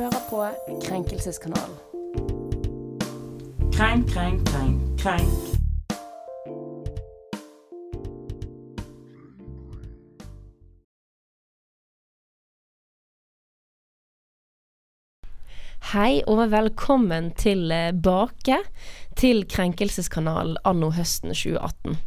hører 0.00 0.20
på 0.30 0.44
Krenkelseskanalen. 0.84 1.76
Krenk, 3.72 4.08
krenk, 4.08 4.48
krenk, 4.48 5.00
krenk. 5.02 5.32
Hei 15.90 16.22
og 16.30 16.46
velkommen 16.52 17.32
tilbake 17.36 18.62
til 19.20 19.44
Krenkelseskanalen 19.50 20.56
anno 20.64 20.94
høsten 20.96 21.34
2018. 21.34 21.98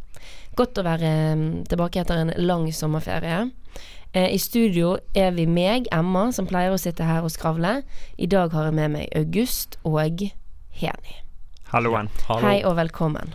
Godt 0.58 0.80
å 0.80 0.86
være 0.86 1.12
mm, 1.38 1.50
tilbake 1.70 2.02
etter 2.02 2.24
en 2.24 2.34
lang 2.42 2.66
sommerferie. 2.74 3.44
Eh, 4.14 4.34
I 4.34 4.38
studio 4.38 4.92
er 5.14 5.32
vi 5.34 5.42
meg, 5.50 5.88
Emma, 5.92 6.28
som 6.30 6.46
pleier 6.46 6.70
å 6.70 6.78
sitte 6.78 7.02
her 7.02 7.24
og 7.26 7.32
skravle. 7.34 7.80
I 8.14 8.28
dag 8.30 8.52
har 8.54 8.68
jeg 8.68 8.76
med 8.76 8.92
meg 8.94 9.08
August 9.18 9.74
og 9.82 10.22
Heni. 10.70 11.16
Halloen. 11.72 12.12
Hei 12.28 12.60
og 12.62 12.76
velkommen. 12.78 13.34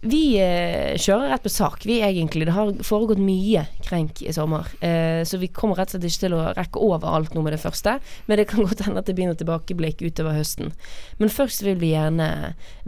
Vi 0.00 0.38
eh, 0.40 0.96
kjører 0.96 1.28
rett 1.28 1.42
på 1.44 1.50
sak, 1.52 1.82
vi 1.84 1.98
egentlig. 2.00 2.46
Det 2.48 2.54
har 2.56 2.70
foregått 2.86 3.20
mye 3.20 3.66
krenk 3.84 4.22
i 4.24 4.32
sommer. 4.32 4.70
Eh, 4.80 5.20
så 5.28 5.36
vi 5.36 5.50
kommer 5.52 5.76
rett 5.76 5.92
og 5.92 5.98
slett 5.98 6.06
ikke 6.08 6.22
til 6.22 6.36
å 6.38 6.44
rekke 6.56 6.80
over 6.86 7.16
alt 7.18 7.36
nå 7.36 7.42
med 7.44 7.52
det 7.52 7.60
første. 7.60 7.98
Men 8.24 8.40
det 8.40 8.46
kan 8.48 8.64
godt 8.64 8.80
hende 8.86 9.02
at 9.02 9.10
det 9.10 9.16
begynner 9.18 9.36
tilbakeblikk 9.36 10.00
utover 10.00 10.38
høsten. 10.38 10.72
Men 11.20 11.32
først 11.32 11.66
vil 11.66 11.76
vi 11.82 11.92
gjerne 11.92 12.30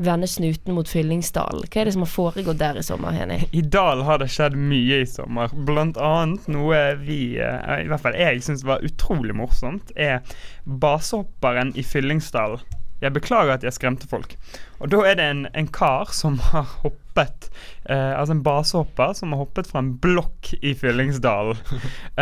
vende 0.00 0.30
snuten 0.30 0.72
mot 0.78 0.88
Fyllingsdalen. 0.88 1.68
Hva 1.68 1.82
er 1.82 1.90
det 1.90 1.96
som 1.98 2.06
har 2.06 2.12
foregått 2.14 2.62
der 2.62 2.80
i 2.80 2.86
sommer, 2.86 3.12
Henny? 3.12 3.42
I 3.52 3.60
Dal 3.60 4.06
har 4.08 4.22
det 4.22 4.32
skjedd 4.32 4.56
mye 4.56 5.02
i 5.04 5.08
sommer. 5.08 5.52
Blant 5.68 6.00
annet 6.00 6.48
noe 6.48 6.84
vi, 7.04 7.36
eh, 7.36 7.82
i 7.84 7.90
hvert 7.92 8.06
fall 8.06 8.16
jeg 8.16 8.40
syns 8.48 8.64
var 8.64 8.80
utrolig 8.88 9.36
morsomt, 9.36 9.92
er 10.00 10.22
basehopperen 10.64 11.76
i 11.76 11.84
Fyllingsdalen. 11.84 12.64
Jeg 13.02 13.14
beklager 13.16 13.56
at 13.56 13.64
jeg 13.66 13.74
skremte 13.74 14.06
folk. 14.10 14.36
Og 14.82 14.90
da 14.92 15.00
er 15.06 15.16
det 15.18 15.26
en, 15.26 15.46
en 15.58 15.68
kar 15.70 16.12
som 16.14 16.38
har 16.52 16.68
hoppet 16.82 17.48
eh, 17.90 18.12
Altså 18.14 18.36
en 18.36 18.42
basehopper 18.46 19.14
som 19.18 19.34
har 19.34 19.42
hoppet 19.42 19.68
fra 19.70 19.82
en 19.82 19.92
blokk 20.02 20.52
i 20.60 20.74
Fyllingsdalen. 20.78 21.58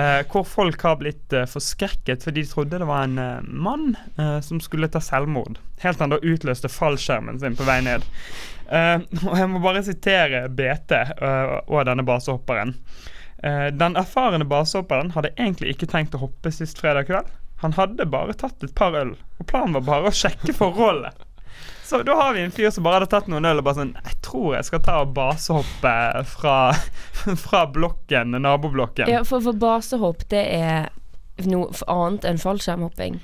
Eh, 0.00 0.20
hvor 0.30 0.44
folk 0.46 0.82
har 0.86 1.00
blitt 1.00 1.32
eh, 1.34 1.48
forskrekket 1.50 2.22
fordi 2.22 2.44
de 2.44 2.50
trodde 2.50 2.78
det 2.78 2.86
var 2.86 3.02
en 3.02 3.18
eh, 3.18 3.40
mann 3.42 3.96
eh, 4.20 4.38
som 4.44 4.60
skulle 4.62 4.88
ta 4.88 5.00
selvmord. 5.02 5.58
Helt 5.82 5.98
til 5.98 6.04
han 6.06 6.14
da 6.14 6.20
utløste 6.22 6.70
fallskjermen 6.70 7.40
sin 7.42 7.58
på 7.58 7.66
vei 7.66 7.80
ned. 7.84 8.06
Eh, 8.70 9.02
og 9.26 9.34
jeg 9.34 9.50
må 9.50 9.62
bare 9.64 9.82
sitere 9.84 10.44
BT 10.48 10.94
og 11.66 11.82
denne 11.90 12.06
basehopperen. 12.06 12.76
den 13.80 13.96
erfarne 13.96 14.44
basehopperen 14.44 15.14
hadde 15.16 15.32
egentlig 15.36 15.74
ikke 15.74 15.88
tenkt 15.90 16.14
å 16.14 16.22
hoppe 16.22 16.52
sist 16.54 16.78
fredag 16.78 17.08
kveld. 17.08 17.28
Han 17.60 17.74
hadde 17.76 18.06
bare 18.08 18.36
tatt 18.40 18.62
et 18.64 18.72
par 18.76 18.94
øl, 18.96 19.16
og 19.38 19.48
planen 19.48 19.76
var 19.76 19.84
bare 19.88 20.10
å 20.10 20.16
sjekke 20.16 20.54
forholdet. 20.56 21.26
Så 21.90 22.04
da 22.06 22.14
har 22.14 22.36
vi 22.36 22.44
en 22.44 22.52
fyr 22.54 22.70
som 22.70 22.86
bare 22.86 23.00
hadde 23.00 23.10
tatt 23.10 23.26
noen 23.28 23.48
øl 23.48 23.58
og 23.58 23.64
bare 23.66 23.80
sånn 23.80 23.96
Jeg 23.98 24.14
tror 24.22 24.52
jeg 24.54 24.66
skal 24.68 24.82
ta 24.86 25.00
og 25.02 25.10
basehoppe 25.16 25.94
fra, 26.30 26.54
fra 27.46 27.64
blokken, 27.74 28.36
naboblokken. 28.38 29.10
Ja, 29.10 29.24
for, 29.26 29.42
for 29.42 29.58
basehopp, 29.58 30.22
det 30.30 30.44
er 30.54 30.86
noe 31.50 31.72
annet 31.90 32.28
enn 32.30 32.38
fallskjermhopping? 32.40 33.18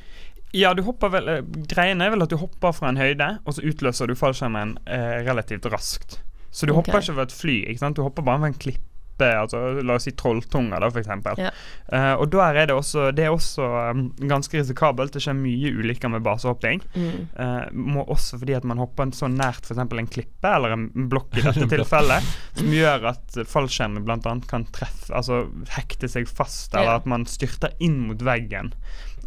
Ja, 0.57 0.73
du 0.75 0.83
hopper 0.87 1.13
vel 1.13 1.31
eh, 1.31 1.45
Greien 1.71 2.03
er 2.03 2.11
vel 2.15 2.25
at 2.25 2.33
du 2.33 2.39
hopper 2.41 2.75
fra 2.75 2.91
en 2.91 2.99
høyde, 3.01 3.37
og 3.45 3.57
så 3.57 3.65
utløser 3.67 4.11
du 4.11 4.17
fallskjermen 4.19 4.77
eh, 4.85 5.23
relativt 5.27 5.69
raskt. 5.71 6.21
Så 6.51 6.67
du 6.67 6.73
okay. 6.73 6.81
hopper 6.81 7.05
ikke 7.05 7.17
fra 7.21 7.27
et 7.29 7.39
fly. 7.39 7.57
ikke 7.71 7.85
sant? 7.85 7.99
Du 7.99 8.03
hopper 8.07 8.27
bare 8.27 8.43
fra 8.43 8.51
en 8.51 8.61
klipp 8.67 8.85
type 9.17 9.39
altså, 9.41 9.83
La 9.83 9.97
oss 9.97 10.07
si 10.07 10.13
trolltunger, 10.13 10.81
da, 10.81 10.89
f.eks. 10.91 11.39
Ja. 11.39 11.51
Uh, 11.93 12.15
og 12.21 12.29
der 12.31 12.57
er 12.57 12.67
det 12.67 12.75
også 12.77 13.11
Det 13.13 13.25
er 13.25 13.31
også 13.33 13.65
um, 13.93 14.11
ganske 14.19 14.59
risikabelt. 14.59 15.13
Det 15.13 15.23
skjer 15.23 15.37
mye 15.39 15.73
ulykker 15.73 16.09
med 16.13 16.23
basehopping. 16.23 16.83
Mm. 16.95 17.29
Uh, 17.39 17.73
må 17.73 18.05
også 18.07 18.39
fordi 18.41 18.57
at 18.57 18.65
man 18.65 18.79
hopper 18.79 19.11
så 19.17 19.29
nært 19.29 19.67
f.eks. 19.67 19.81
en 19.81 20.11
klippe 20.11 20.53
eller 20.53 20.77
en 20.77 20.89
blokk 21.11 21.37
i 21.37 21.45
dette 21.47 21.69
tilfellet, 21.71 22.31
som 22.57 22.73
gjør 22.73 23.11
at 23.13 23.41
fallskjermen 23.49 24.07
bl.a. 24.07 24.21
kan 24.49 24.67
treffe 24.75 25.13
Altså 25.17 25.45
hekte 25.77 26.09
seg 26.11 26.27
fast, 26.29 26.75
eller 26.75 26.97
ja. 26.97 27.01
at 27.01 27.07
man 27.09 27.27
styrter 27.31 27.75
inn 27.83 28.09
mot 28.09 28.23
veggen. 28.27 28.73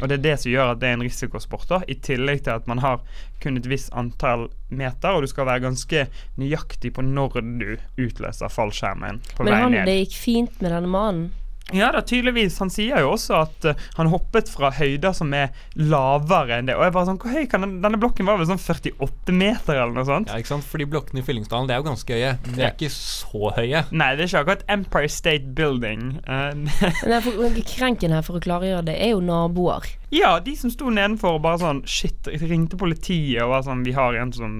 Og 0.00 0.08
det 0.08 0.18
er 0.18 0.24
det 0.24 0.36
som 0.42 0.52
gjør 0.52 0.74
at 0.74 0.80
det 0.82 0.88
er 0.90 0.98
en 0.98 1.04
risikosport, 1.04 1.66
da, 1.70 1.80
i 1.88 1.96
tillegg 2.00 2.44
til 2.46 2.56
at 2.56 2.68
man 2.70 2.82
har 2.84 3.02
kun 3.42 3.60
et 3.60 3.68
visst 3.70 3.92
antall 3.96 4.48
meter, 4.68 5.12
og 5.12 5.24
du 5.24 5.30
skal 5.30 5.48
være 5.48 5.64
ganske 5.66 6.06
nøyaktig 6.40 6.94
på 6.96 7.04
når 7.04 7.40
du 7.60 7.68
utløser 8.00 8.52
fallskjermen 8.52 9.20
på 9.36 9.46
Men 9.46 9.52
vei 9.52 9.60
ned. 9.62 9.76
Men 9.76 9.90
det 9.90 9.98
gikk 10.04 10.18
fint 10.20 10.60
med 10.64 10.74
denne 10.76 10.90
mannen? 10.90 11.28
Ja, 11.76 11.90
da 11.94 12.02
tydeligvis. 12.06 12.58
Han 12.62 12.72
sier 12.72 13.02
jo 13.04 13.12
også 13.14 13.36
at 13.40 13.68
uh, 13.68 13.84
han 13.98 14.10
hoppet 14.12 14.50
fra 14.52 14.72
høyder 14.74 15.14
som 15.16 15.32
er 15.36 15.54
lavere 15.78 16.60
enn 16.60 16.70
det. 16.70 16.76
Og 16.78 16.84
jeg 16.86 16.94
bare 16.96 17.08
sånn, 17.10 17.20
hvor 17.22 17.34
høy 17.34 17.46
kan 17.50 17.64
den, 17.66 17.78
Denne 17.84 18.00
blokken 18.00 18.28
var 18.28 18.40
vel 18.40 18.48
sånn 18.50 18.60
48 18.60 19.36
meter 19.36 19.76
eller 19.76 19.94
noe 19.96 20.06
sånt? 20.08 20.30
Ja, 20.30 20.40
ikke 20.40 20.54
sant? 20.54 20.66
Fordi 20.68 20.88
blokkene 20.90 21.22
i 21.22 21.26
Fyllingsdalen 21.26 21.70
det 21.70 21.76
er 21.76 21.82
jo 21.82 21.88
ganske 21.90 22.18
høye. 22.18 22.34
De 22.50 22.64
er 22.64 22.74
ikke 22.74 22.92
så 22.94 23.54
høye. 23.56 23.84
Nei, 23.90 24.10
det 24.16 24.26
er 24.26 24.32
ikke 24.32 24.44
akkurat 24.44 24.66
Empire 24.76 25.12
State 25.12 25.54
Building. 25.58 26.08
Uh, 26.30 27.18
for, 27.22 27.56
krenken 27.66 28.12
her, 28.14 28.22
for 28.24 28.38
å 28.38 28.42
klargjøre 28.42 28.84
det, 28.86 28.94
er 29.02 29.12
jo 29.12 29.20
naboer. 29.24 29.86
Ja, 30.14 30.32
de 30.42 30.54
som 30.58 30.72
sto 30.72 30.90
nedenfor 30.92 31.38
og 31.38 31.44
bare 31.44 31.60
sånn 31.62 31.82
Shit, 31.88 32.28
ringte 32.42 32.78
politiet 32.80 33.44
og 33.44 33.52
var 33.52 33.62
sånn 33.66 33.84
Vi 33.86 33.92
har 33.94 34.16
en 34.18 34.32
som 34.34 34.54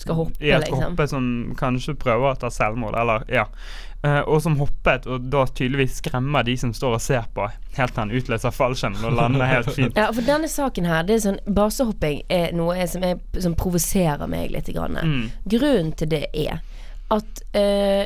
skal 0.00 0.16
hoppe, 0.18 0.40
ja, 0.40 0.58
skal 0.62 0.72
liksom. 0.72 0.94
hoppe 0.94 1.06
som 1.10 1.26
kanskje 1.58 1.94
prøver 2.00 2.32
å 2.32 2.38
ta 2.40 2.50
selvmord, 2.50 2.96
eller 2.98 3.26
ja. 3.30 3.44
Uh, 4.04 4.20
og 4.28 4.42
som 4.44 4.58
hoppet, 4.60 5.06
og 5.08 5.30
da 5.32 5.46
tydeligvis 5.48 5.94
skremmer 6.02 6.44
de 6.44 6.58
som 6.60 6.74
står 6.76 6.98
og 6.98 7.00
ser 7.00 7.24
på, 7.32 7.46
helt 7.78 7.94
til 7.94 8.02
han 8.02 8.10
utløser 8.12 8.52
fallskjermen 8.52 9.06
og 9.08 9.14
lander 9.16 9.48
helt 9.48 9.70
fint. 9.72 9.96
Ja, 9.96 10.10
for 10.12 10.26
denne 10.26 10.50
saken 10.52 10.84
her, 10.84 11.06
det 11.08 11.14
er 11.16 11.22
sånn 11.24 11.38
basehopping 11.56 12.20
er 12.28 12.52
noe 12.52 12.84
som, 12.90 13.06
er, 13.06 13.22
som 13.40 13.56
provoserer 13.56 14.28
meg 14.28 14.52
litt. 14.52 14.68
Grann. 14.74 14.98
Mm. 15.00 15.24
Grunnen 15.48 15.94
til 15.96 16.10
det 16.12 16.26
er 16.36 16.60
at 17.14 17.42
uh, 17.56 18.04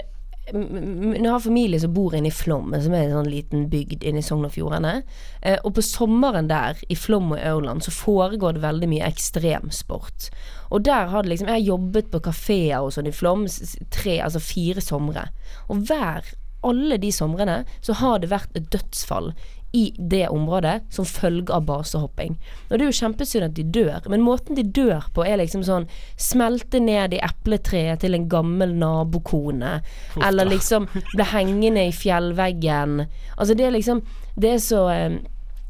jeg 0.53 1.29
har 1.29 1.43
familie 1.45 1.81
som 1.81 1.93
bor 1.95 2.15
inne 2.17 2.31
i 2.31 2.35
Flåm, 2.35 2.73
som 2.81 2.95
er 2.95 3.07
en 3.07 3.17
sånn 3.19 3.31
liten 3.31 3.67
bygd 3.73 4.05
inne 4.07 4.23
i 4.23 4.25
Sogn 4.25 4.47
og 4.49 4.55
Fjordane. 4.55 5.03
Eh, 5.43 5.59
og 5.63 5.75
på 5.77 5.85
sommeren 5.85 6.49
der, 6.51 6.81
i 6.89 6.97
Flåm 6.99 7.33
og 7.35 7.43
Aurland, 7.43 7.85
så 7.85 7.95
foregår 7.95 8.57
det 8.57 8.65
veldig 8.65 8.91
mye 8.91 9.09
ekstremsport. 9.09 10.31
Og 10.73 10.85
der 10.89 11.13
har 11.13 11.23
det 11.23 11.33
liksom 11.33 11.49
Jeg 11.49 11.61
har 11.61 11.71
jobbet 11.77 12.11
på 12.11 12.21
kafeer 12.25 12.81
og 12.81 12.93
sånn 12.97 13.09
i 13.09 13.15
Flåm 13.15 13.47
tre, 13.95 14.19
altså 14.25 14.43
fire 14.43 14.85
somre. 14.85 15.29
Og 15.69 15.85
hver 15.89 16.35
alle 16.67 16.99
de 16.99 17.11
somrene 17.15 17.63
så 17.81 17.95
har 18.01 18.19
det 18.19 18.33
vært 18.33 18.57
et 18.59 18.67
dødsfall 18.73 19.31
i 19.73 19.93
det 19.99 20.29
området 20.33 20.81
som 20.91 21.05
følge 21.05 21.53
av 21.53 21.67
basehopping. 21.69 22.39
Og 22.69 22.73
det 22.73 22.85
er 22.85 22.89
jo 22.89 22.99
kjempesynd 23.01 23.49
at 23.49 23.57
de 23.57 23.65
dør, 23.69 24.07
men 24.09 24.25
måten 24.25 24.57
de 24.57 24.65
dør 24.65 25.11
på 25.15 25.27
er 25.29 25.41
liksom 25.43 25.65
sånn 25.67 25.89
smelte 26.17 26.81
ned 26.81 27.17
i 27.17 27.23
epletreet 27.25 28.01
til 28.05 28.17
en 28.17 28.29
gammel 28.33 28.73
nabokone, 28.81 29.79
eller 30.25 30.49
liksom 30.49 30.89
ble 31.13 31.29
hengende 31.35 31.89
i 31.89 31.95
fjellveggen. 31.95 33.03
Altså 33.37 33.59
det 33.59 33.69
er 33.69 33.77
liksom 33.77 34.05
Det 34.39 34.53
er 34.55 34.61
så 34.63 34.85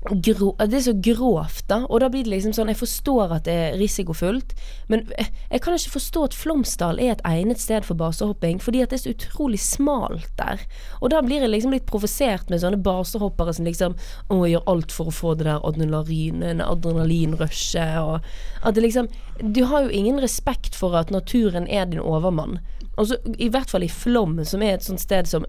grå, 0.06 0.54
det 0.58 0.76
er 0.78 0.84
så 0.86 0.94
grovt, 1.02 1.64
da. 1.68 1.80
Og 1.88 2.00
da 2.00 2.08
blir 2.10 2.24
det 2.24 2.30
liksom 2.30 2.54
sånn 2.54 2.70
Jeg 2.70 2.78
forstår 2.78 3.32
at 3.34 3.48
det 3.48 3.54
er 3.54 3.76
risikofullt, 3.80 4.54
men 4.88 5.04
jeg 5.18 5.62
kan 5.64 5.74
ikke 5.74 5.96
forstå 5.96 6.24
at 6.28 6.36
Flåmsdal 6.38 7.00
er 7.02 7.16
et 7.16 7.24
egnet 7.26 7.60
sted 7.60 7.86
for 7.86 7.98
basehopping, 7.98 8.60
fordi 8.62 8.82
at 8.84 8.92
det 8.92 9.00
er 9.00 9.04
så 9.04 9.14
utrolig 9.16 9.60
smalt 9.62 10.30
der. 10.38 10.62
Og 11.02 11.10
da 11.10 11.22
blir 11.24 11.42
jeg 11.42 11.50
liksom 11.50 11.74
litt 11.74 11.88
provosert 11.90 12.50
med 12.50 12.62
sånne 12.62 12.80
basehoppere 12.82 13.56
som 13.56 13.66
liksom 13.66 13.96
Å, 14.28 14.38
gjør 14.46 14.66
alt 14.70 14.94
for 14.94 15.10
å 15.10 15.14
få 15.14 15.34
det 15.38 15.48
der 15.48 15.64
adrenalin, 15.66 16.62
adrenalinrushet, 16.62 17.98
og 17.98 18.20
At 18.62 18.74
det 18.74 18.84
liksom 18.84 19.08
Du 19.38 19.64
har 19.64 19.86
jo 19.86 19.94
ingen 19.94 20.20
respekt 20.20 20.74
for 20.74 20.96
at 20.98 21.10
naturen 21.10 21.68
er 21.68 21.86
din 21.86 22.00
overmann. 22.00 22.58
Altså, 22.98 23.16
I 23.38 23.48
hvert 23.48 23.70
fall 23.70 23.84
i 23.86 23.90
Flåm, 23.92 24.38
som 24.44 24.62
er 24.62 24.74
et 24.74 24.84
sånt 24.84 25.00
sted 25.00 25.28
som 25.30 25.46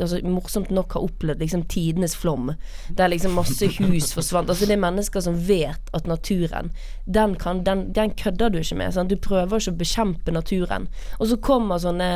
altså, 0.00 0.20
morsomt 0.24 0.70
nok 0.70 0.96
har 0.96 1.04
opplevd 1.04 1.42
liksom 1.42 1.64
tidenes 1.70 2.16
flom, 2.16 2.52
der 2.96 3.12
liksom 3.12 3.36
masse 3.36 3.68
hus 3.78 4.12
forsvant. 4.16 4.50
Altså 4.50 4.66
Det 4.68 4.76
er 4.76 4.82
mennesker 4.84 5.24
som 5.24 5.38
vet 5.46 5.92
at 5.92 6.08
naturen, 6.08 6.72
den, 7.04 7.36
kan, 7.40 7.64
den, 7.64 7.90
den 7.92 8.14
kødder 8.16 8.52
du 8.52 8.60
ikke 8.62 8.78
med. 8.78 8.94
Sant? 8.94 9.12
Du 9.12 9.20
prøver 9.20 9.60
ikke 9.60 9.74
å 9.74 9.80
bekjempe 9.82 10.34
naturen. 10.34 10.88
Og 11.18 11.28
så 11.30 11.38
kommer 11.42 11.82
sånne 11.82 12.10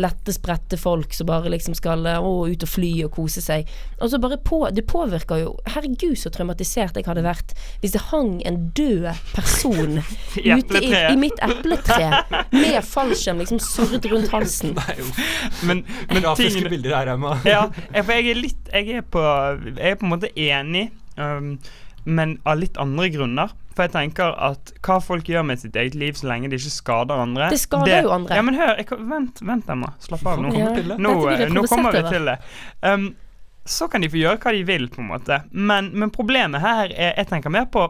lette, 0.00 0.34
spredte 0.34 0.78
folk 0.80 1.14
som 1.16 1.30
bare 1.30 1.52
liksom 1.52 1.76
skal 1.78 2.06
å, 2.18 2.32
ut 2.48 2.66
og 2.66 2.70
fly 2.70 2.92
og 3.06 3.14
kose 3.16 3.42
seg. 3.44 3.68
Og 4.00 4.10
så 4.10 4.20
bare 4.22 4.40
på, 4.42 4.64
Det 4.72 4.84
påvirker 4.88 5.42
jo 5.42 5.52
Herregud, 5.72 6.16
så 6.18 6.30
traumatisert 6.32 6.96
jeg 6.98 7.06
hadde 7.06 7.24
vært 7.24 7.54
hvis 7.82 7.94
det 7.94 8.02
hang 8.10 8.40
en 8.46 8.58
død 8.76 9.08
person 9.34 10.00
ute 10.36 10.82
i, 10.82 10.90
i, 10.92 11.16
mitt 11.18 11.38
epletre 11.44 12.22
med 12.62 12.78
fallskjerm 12.86 13.42
liksom 13.42 13.60
surret 13.62 14.06
rundt 14.10 14.32
halsen. 14.34 14.74
Nei, 14.76 14.96
men, 15.68 15.82
men 16.10 16.22
grafiske 16.24 16.68
bilder 16.72 16.96
her, 16.96 17.12
Emma. 17.22 17.38
ja, 17.54 17.64
for 18.02 18.12
jeg 18.16 18.34
er 18.34 18.42
litt 18.42 18.74
Jeg 18.74 18.98
er 18.98 19.06
på, 19.06 19.22
jeg 19.70 19.94
er 19.94 19.98
på 20.00 20.08
en 20.08 20.14
måte 20.14 20.32
enig, 20.34 20.88
um, 21.16 21.54
men 22.04 22.38
av 22.48 22.58
litt 22.58 22.78
andre 22.82 23.08
grunner. 23.14 23.52
For 23.72 23.86
jeg 23.86 23.94
tenker 23.94 24.34
at 24.36 24.74
hva 24.84 24.98
folk 25.00 25.28
gjør 25.30 25.46
med 25.48 25.62
sitt 25.62 25.76
eget 25.78 25.96
liv 25.96 26.16
så 26.18 26.28
lenge 26.28 26.50
de 26.52 26.58
ikke 26.60 26.74
skader 26.74 27.22
andre 27.22 27.48
Det 27.52 27.60
skader 27.62 27.88
det, 27.88 28.02
jo 28.04 28.12
andre. 28.18 28.36
Ja, 28.36 28.44
men 28.44 28.58
hør, 28.58 28.74
jeg, 28.76 28.88
vent, 29.08 29.40
vent, 29.48 29.70
Emma. 29.72 29.94
Slapp 30.02 30.26
av. 30.28 30.42
Nå, 30.44 30.52
ja. 30.58 30.72
nå, 31.00 31.14
nå 31.54 31.64
kommer 31.70 31.96
vi 31.96 32.04
til 32.10 32.28
det. 32.28 32.36
Um, 32.84 33.12
så 33.64 33.86
kan 33.88 34.02
de 34.02 34.10
få 34.10 34.18
gjøre 34.18 34.40
hva 34.42 34.52
de 34.56 34.62
vil, 34.66 34.88
på 34.92 35.02
en 35.02 35.10
måte. 35.12 35.42
Men, 35.50 35.92
men, 35.94 36.10
problemet 36.14 36.64
her 36.64 36.90
er 36.90 37.12
Jeg 37.20 37.28
tenker 37.30 37.52
mer 37.54 37.68
på 37.70 37.86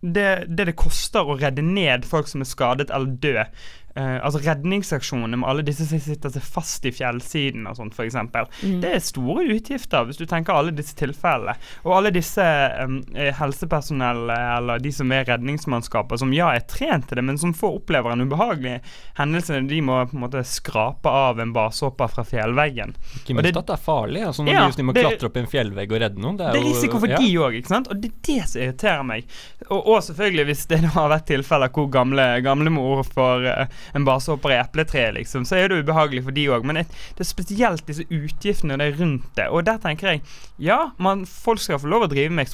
det, 0.00 0.46
det 0.46 0.68
det 0.68 0.76
koster 0.78 1.26
å 1.26 1.38
redde 1.38 1.62
ned 1.64 2.04
folk 2.06 2.28
som 2.30 2.42
er 2.42 2.50
skadet 2.50 2.90
eller 2.94 3.16
død. 3.22 3.62
Eh, 3.98 4.18
altså 4.22 4.38
Redningsaksjonene 4.44 5.40
med 5.40 5.48
alle 5.50 5.64
disse 5.66 5.82
som 5.88 5.98
sitter 6.02 6.30
seg 6.30 6.44
fast 6.46 6.84
i 6.86 6.92
fjellsiden 6.94 7.64
og 7.66 7.78
sånt, 7.80 7.96
f.eks. 7.98 8.14
Mm. 8.62 8.76
Det 8.84 8.92
er 8.94 9.00
store 9.02 9.46
utgifter, 9.56 10.04
hvis 10.06 10.20
du 10.20 10.26
tenker 10.30 10.54
alle 10.54 10.70
disse 10.76 10.94
tilfellene. 10.98 11.56
Og 11.82 11.96
alle 11.96 12.12
disse 12.14 12.44
um, 12.84 13.00
helsepersonell 13.40 14.30
eller 14.34 14.82
de 14.84 14.92
som 14.94 15.10
er 15.16 15.26
redningsmannskaper, 15.28 16.20
som 16.20 16.30
ja 16.36 16.52
er 16.54 16.62
trent 16.70 17.08
til 17.10 17.18
det, 17.18 17.24
men 17.26 17.40
som 17.40 17.54
får 17.56 17.80
opplever 17.80 18.14
en 18.14 18.22
ubehagelig 18.28 18.76
hendelse. 19.18 19.58
De 19.68 19.80
må 19.82 19.98
på 20.10 20.14
en 20.18 20.22
måte 20.26 20.44
skrape 20.46 21.10
av 21.10 21.40
en 21.42 21.52
basehopper 21.56 22.12
fra 22.12 22.24
fjellveggen. 22.28 22.94
Ikke 23.22 23.34
minst 23.34 23.48
det- 23.50 23.56
at 23.58 23.66
det 23.72 23.76
er 23.78 23.82
farlig. 23.82 24.22
Altså 24.28 24.44
når 24.46 24.52
Ja, 24.54 24.66
de, 24.68 24.76
de 24.76 24.82
må 24.86 24.94
det- 24.94 25.04
klatre 25.08 25.26
opp 25.26 25.36
i 25.36 25.40
en 25.40 25.50
fjellvegg 25.50 25.92
og 25.92 26.00
redde 26.04 26.22
noen. 26.22 26.36
Det 26.38 26.46
er, 26.46 26.52
Det 26.52 26.60
er 26.62 26.68
risiko 26.68 26.98
for 27.00 27.08
ja. 27.08 27.18
de 27.18 27.34
òg, 27.34 27.58
ikke 27.58 27.72
sant? 27.74 27.88
Og 27.90 28.00
det 28.00 28.12
er 28.12 28.18
det 28.30 28.48
som 28.48 28.62
irriterer 28.62 29.04
meg. 29.04 29.24
Og, 29.70 29.80
og 29.88 30.02
selvfølgelig 30.06 30.44
hvis 30.52 30.66
det 30.68 30.80
har 30.84 31.08
vært 31.10 31.26
tilfeller 31.26 31.68
hvor 31.74 31.90
gamle 31.90 32.28
gamlemor 32.46 33.02
får 33.04 33.68
eh, 33.88 33.98
en 33.98 34.08
hopper 34.08 34.54
i 34.54 34.58
epletreet, 34.58 35.14
liksom, 35.14 35.44
så 35.48 35.56
er 35.56 35.68
det 35.68 35.82
ubehagelig 35.82 36.24
for 36.26 36.36
de 36.36 36.46
òg. 36.52 36.66
Men 36.66 36.80
det, 36.80 36.86
det 37.18 37.24
er 37.24 37.30
spesielt 37.30 37.86
disse 37.88 38.06
utgiftene 38.08 38.76
og 38.76 38.82
det 38.82 38.92
rundt 38.98 39.28
det. 39.36 39.48
Og 39.48 39.66
der 39.66 39.80
tenker 39.82 40.12
jeg 40.12 40.22
ja, 40.58 40.90
man, 40.98 41.24
folk 41.26 41.60
skal 41.62 41.78
få 41.78 41.90
lov 41.90 42.06
å 42.06 42.10
drive 42.10 42.34
med 42.34 42.48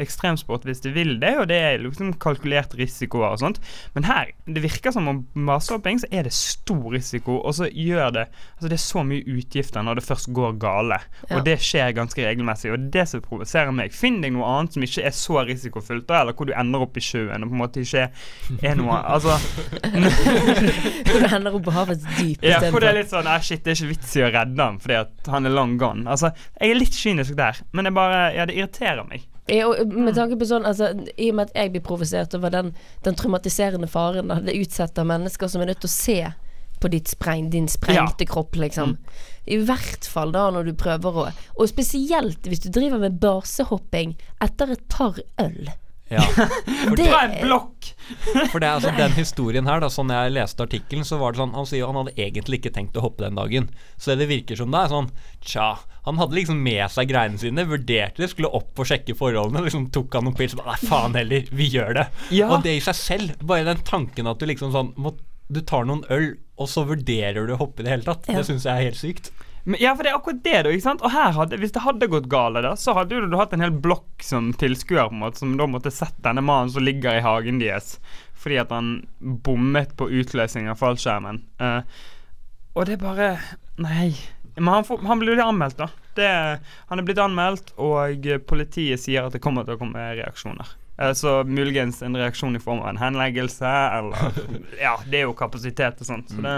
ekstremsport 0.00 0.64
hvis 0.64 0.80
de 0.84 0.94
vil 0.94 1.18
det, 1.20 1.34
og 1.42 1.48
det 1.50 1.58
er 1.60 1.82
liksom 1.84 2.14
kalkulert 2.22 2.72
risikoer 2.78 3.34
og 3.34 3.42
sånt. 3.42 3.60
Men 3.96 4.08
her, 4.08 4.32
det 4.48 4.62
virker 4.64 4.94
som 4.94 5.08
om 5.10 5.22
masehopping, 5.36 6.00
så 6.00 6.08
er 6.10 6.24
det 6.24 6.32
stor 6.36 6.88
risiko, 6.94 7.40
og 7.44 7.56
så 7.58 7.68
gjør 7.70 8.16
det 8.16 8.26
Altså 8.30 8.68
det 8.68 8.76
er 8.76 8.82
så 8.82 9.02
mye 9.06 9.34
utgifter 9.38 9.84
når 9.84 9.98
det 9.98 10.04
først 10.04 10.28
går 10.36 10.56
gale. 10.60 10.98
Ja. 11.28 11.36
Og 11.36 11.44
det 11.46 11.56
skjer 11.64 11.94
ganske 11.96 12.24
regelmessig, 12.24 12.72
og 12.74 12.88
det 12.92 13.06
som 13.08 13.22
provoserer 13.24 13.72
meg. 13.74 13.94
Finn 13.96 14.20
deg 14.20 14.34
noe 14.34 14.48
annet 14.48 14.76
som 14.76 14.84
ikke 14.84 15.04
er 15.08 15.14
så 15.16 15.40
risikofullt, 15.48 16.10
eller 16.12 16.36
hvor 16.36 16.48
du 16.48 16.54
ender 16.56 16.84
opp 16.84 16.98
i 17.00 17.04
sjøen 17.04 17.44
og 17.44 17.50
på 17.50 17.56
en 17.56 17.62
måte 17.62 17.84
ikke 17.84 18.08
er 18.60 18.76
noe 18.78 18.98
Altså 19.10 19.36
Hvor 21.10 21.24
du 21.24 21.50
opp 21.50 21.64
på 21.66 21.74
havets 21.74 22.06
dyp 22.18 22.44
Ja, 22.46 22.60
for 22.66 22.82
det 22.82 22.92
er 22.92 22.98
litt 23.00 23.12
sånn 23.12 23.26
Nei, 23.28 23.38
shit, 23.44 23.62
det 23.64 23.74
er 23.74 23.78
ikke 23.78 23.92
vits 23.94 24.16
i 24.16 24.24
å 24.26 24.30
redde 24.30 24.66
han 24.66 24.78
fordi 24.82 24.98
at 25.00 25.30
han 25.32 25.48
er 25.48 25.54
long 25.54 25.76
gone. 25.80 26.06
Altså, 26.10 26.32
jeg 26.60 26.74
er 26.74 26.80
litt 26.80 26.96
kynisk 26.96 27.36
der, 27.38 27.60
men 27.72 27.88
det 27.88 27.94
bare 27.96 28.22
Ja, 28.36 28.46
det 28.48 28.56
irriterer 28.58 29.06
meg. 29.08 29.26
Ja, 29.50 29.66
og 29.66 29.90
med 29.90 30.14
tanke 30.14 30.38
på 30.38 30.46
sånn, 30.46 30.66
altså, 30.68 30.92
I 31.16 31.30
og 31.32 31.40
med 31.40 31.50
at 31.50 31.56
jeg 31.58 31.72
blir 31.74 31.82
provosert 31.82 32.36
over 32.38 32.52
den, 32.54 32.70
den 33.06 33.16
traumatiserende 33.18 33.88
faren 33.90 34.30
da, 34.30 34.38
det 34.44 34.54
utsetter 34.60 35.08
mennesker 35.08 35.50
som 35.50 35.64
er 35.64 35.72
nødt 35.72 35.82
til 35.82 35.90
å 35.90 35.96
se 35.96 36.20
på 36.80 36.88
ditt 36.88 37.10
spreng, 37.12 37.50
din 37.52 37.68
sprengte 37.68 38.24
kropp, 38.28 38.56
liksom. 38.56 38.96
I 39.50 39.58
hvert 39.68 40.06
fall 40.08 40.32
da 40.32 40.46
når 40.54 40.70
du 40.70 40.72
prøver 40.78 41.18
å 41.22 41.26
Og 41.58 41.68
spesielt 41.68 42.46
hvis 42.48 42.62
du 42.64 42.70
driver 42.72 43.02
med 43.02 43.18
basehopping 43.20 44.14
etter 44.40 44.76
et 44.76 44.84
par 44.92 45.18
øl. 45.42 45.72
Ja. 46.10 46.24
Det 46.96 47.06
Ta 47.06 47.20
en 47.24 47.36
blokk! 47.44 47.92
For 48.50 48.58
det 48.58 48.66
er 48.66 48.72
altså 48.74 48.90
den 48.96 49.12
historien 49.14 49.68
her, 49.70 49.78
da, 49.82 49.90
sånn 49.92 50.10
jeg 50.10 50.32
leste 50.34 50.64
artikkelen, 50.66 51.06
så 51.06 51.20
var 51.20 51.32
det 51.32 51.40
sånn 51.40 51.52
Han 51.54 51.68
sier 51.68 51.84
jo 51.84 51.90
han 51.92 52.00
hadde 52.00 52.16
egentlig 52.18 52.58
ikke 52.58 52.72
tenkt 52.74 52.98
å 52.98 53.04
hoppe 53.04 53.22
den 53.22 53.38
dagen. 53.38 53.68
Så 54.00 54.16
det 54.18 54.26
virker 54.30 54.58
som 54.58 54.74
det 54.74 54.82
er 54.82 54.92
sånn 54.92 55.10
Tja. 55.46 55.68
Han 56.08 56.18
hadde 56.18 56.38
liksom 56.38 56.58
med 56.64 56.82
seg 56.90 57.10
greiene 57.12 57.38
sine, 57.38 57.66
vurderte 57.68 58.24
det, 58.24 58.30
skulle 58.32 58.50
opp 58.56 58.80
og 58.80 58.88
sjekke 58.88 59.14
forholdene. 59.18 59.62
Liksom 59.66 59.90
tok 59.94 60.16
han 60.16 60.26
noen 60.26 60.38
pils 60.38 60.56
og 60.58 60.64
Nei, 60.66 60.78
faen 60.88 61.18
heller, 61.18 61.50
vi 61.54 61.68
gjør 61.70 61.94
det. 62.00 62.06
Ja. 62.34 62.48
Og 62.50 62.64
det 62.66 62.78
i 62.78 62.84
seg 62.84 62.98
selv, 62.98 63.36
bare 63.46 63.68
den 63.68 63.84
tanken 63.86 64.30
at 64.30 64.40
du 64.40 64.48
liksom 64.50 64.74
sånn 64.74 64.94
må, 65.00 65.14
Du 65.50 65.60
tar 65.66 65.86
noen 65.86 66.04
øl, 66.14 66.32
og 66.60 66.68
så 66.70 66.84
vurderer 66.86 67.46
du 67.46 67.54
å 67.54 67.60
hoppe 67.62 67.82
i 67.82 67.86
det 67.86 67.94
hele 67.94 68.06
tatt. 68.06 68.28
Ja. 68.30 68.40
Det 68.40 68.48
syns 68.50 68.66
jeg 68.68 68.74
er 68.74 68.90
helt 68.90 69.00
sykt. 69.00 69.32
Men, 69.64 69.76
ja, 69.82 69.92
for 69.96 70.06
det 70.06 70.12
er 70.12 70.16
akkurat 70.16 70.42
det, 70.44 70.56
da. 70.64 70.72
ikke 70.72 70.86
sant? 70.86 71.02
Og 71.04 71.12
her 71.12 71.34
hadde, 71.36 71.58
Hvis 71.60 71.74
det 71.76 71.82
hadde 71.84 72.08
gått 72.10 72.30
galt, 72.32 72.60
da, 72.64 72.72
så 72.80 72.94
hadde 72.96 73.20
du 73.28 73.36
hatt 73.36 73.52
en 73.56 73.64
hel 73.64 73.74
blokk 73.74 74.24
som 74.24 74.52
tilskuer, 74.56 75.10
på 75.10 75.16
en 75.16 75.22
måte, 75.24 75.42
som 75.42 75.56
da 75.60 75.68
måtte 75.68 75.92
sett 75.94 76.16
denne 76.24 76.44
mannen 76.44 76.72
som 76.72 76.84
ligger 76.86 77.18
i 77.18 77.24
hagen 77.24 77.60
deres 77.62 77.98
fordi 78.40 78.56
at 78.56 78.70
han 78.72 78.86
bommet 79.20 79.90
på 80.00 80.06
utløsning 80.08 80.70
av 80.72 80.78
fallskjermen. 80.80 81.42
Uh, 81.60 81.82
og 82.72 82.86
det 82.88 82.94
er 82.96 83.02
bare 83.02 83.26
Nei. 83.80 84.14
Men 84.56 84.70
han, 84.74 84.86
får, 84.88 85.02
han 85.04 85.20
blir 85.20 85.40
anmeldt, 85.44 85.76
da. 85.76 85.90
Det, 86.16 86.30
han 86.88 87.00
er 87.00 87.06
blitt 87.06 87.20
anmeldt, 87.20 87.74
og 87.80 88.26
politiet 88.48 89.00
sier 89.00 89.28
at 89.28 89.36
det 89.36 89.42
kommer 89.44 89.64
til 89.68 89.76
å 89.76 89.80
komme 89.80 90.06
reaksjoner. 90.18 90.72
Eh, 91.00 91.12
Så 91.16 91.44
muligens 91.44 92.02
en 92.02 92.16
reaksjon 92.16 92.56
i 92.56 92.60
form 92.60 92.82
av 92.82 92.90
en 92.94 93.00
henleggelse, 93.00 93.70
eller 93.70 94.40
Ja, 94.86 94.96
det 95.06 95.22
er 95.22 95.28
jo 95.28 95.36
kapasitet 95.38 96.02
og 96.02 96.08
sånt. 96.08 96.32
Så 96.32 96.42
det 96.44 96.56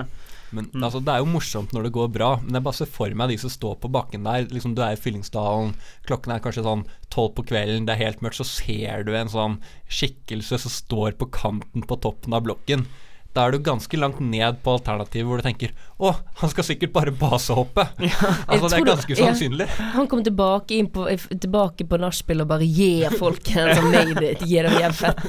Men 0.53 0.69
altså, 0.79 1.01
det 1.05 1.15
er 1.15 1.23
jo 1.23 1.31
morsomt 1.33 1.73
når 1.75 1.89
det 1.89 1.95
går 1.97 2.11
bra, 2.15 2.31
men 2.43 2.59
jeg 2.59 2.67
bare 2.67 2.79
ser 2.81 2.91
for 2.93 3.19
meg 3.19 3.33
de 3.33 3.39
som 3.41 3.53
står 3.53 3.79
på 3.83 3.91
bakken 3.93 4.27
der. 4.29 4.49
Liksom 4.53 4.77
Du 4.77 4.83
er 4.85 4.97
i 4.97 5.01
Fyllingsdalen, 5.01 5.75
klokken 6.09 6.35
er 6.35 6.43
kanskje 6.45 6.67
sånn 6.67 6.85
tolv 7.13 7.35
på 7.39 7.47
kvelden, 7.53 7.87
det 7.89 7.97
er 7.97 8.05
helt 8.07 8.25
mørkt, 8.25 8.41
så 8.41 8.49
ser 8.49 9.07
du 9.09 9.15
en 9.17 9.33
sånn 9.33 9.61
skikkelse 9.89 10.61
som 10.65 10.73
står 10.73 11.17
på 11.21 11.31
kanten 11.33 11.87
på 11.89 11.99
toppen 12.05 12.37
av 12.37 12.45
blokken. 12.47 12.87
Da 13.33 13.47
er 13.47 13.55
du 13.55 13.63
ganske 13.65 13.97
langt 13.97 14.19
ned 14.21 14.59
på 14.61 14.75
alternativet 14.77 15.25
hvor 15.25 15.41
du 15.41 15.45
tenker 15.47 15.71
Å, 15.97 16.11
han 16.43 16.51
skal 16.53 16.67
sikkert 16.69 16.93
bare 16.93 17.15
basehoppe. 17.17 17.87
Altså, 18.53 18.69
det 18.69 18.77
er 18.77 18.85
ganske 18.91 19.17
ganske 19.17 19.49
ja. 19.57 19.69
Han 19.95 20.09
kommer 20.11 20.27
tilbake, 20.27 20.77
inn 20.77 20.91
på, 20.93 21.07
tilbake 21.31 21.87
på 21.89 22.01
nachspiel 22.03 22.45
og 22.45 22.51
bare 22.53 22.69
Gi 22.69 23.09
folk 23.17 23.49
en 23.55 23.73
sånn 23.79 23.89
made 23.89 24.27
it, 24.35 24.45
gi 24.45 24.61
dem 24.61 24.77
igjen 24.77 24.97
fett. 24.97 25.25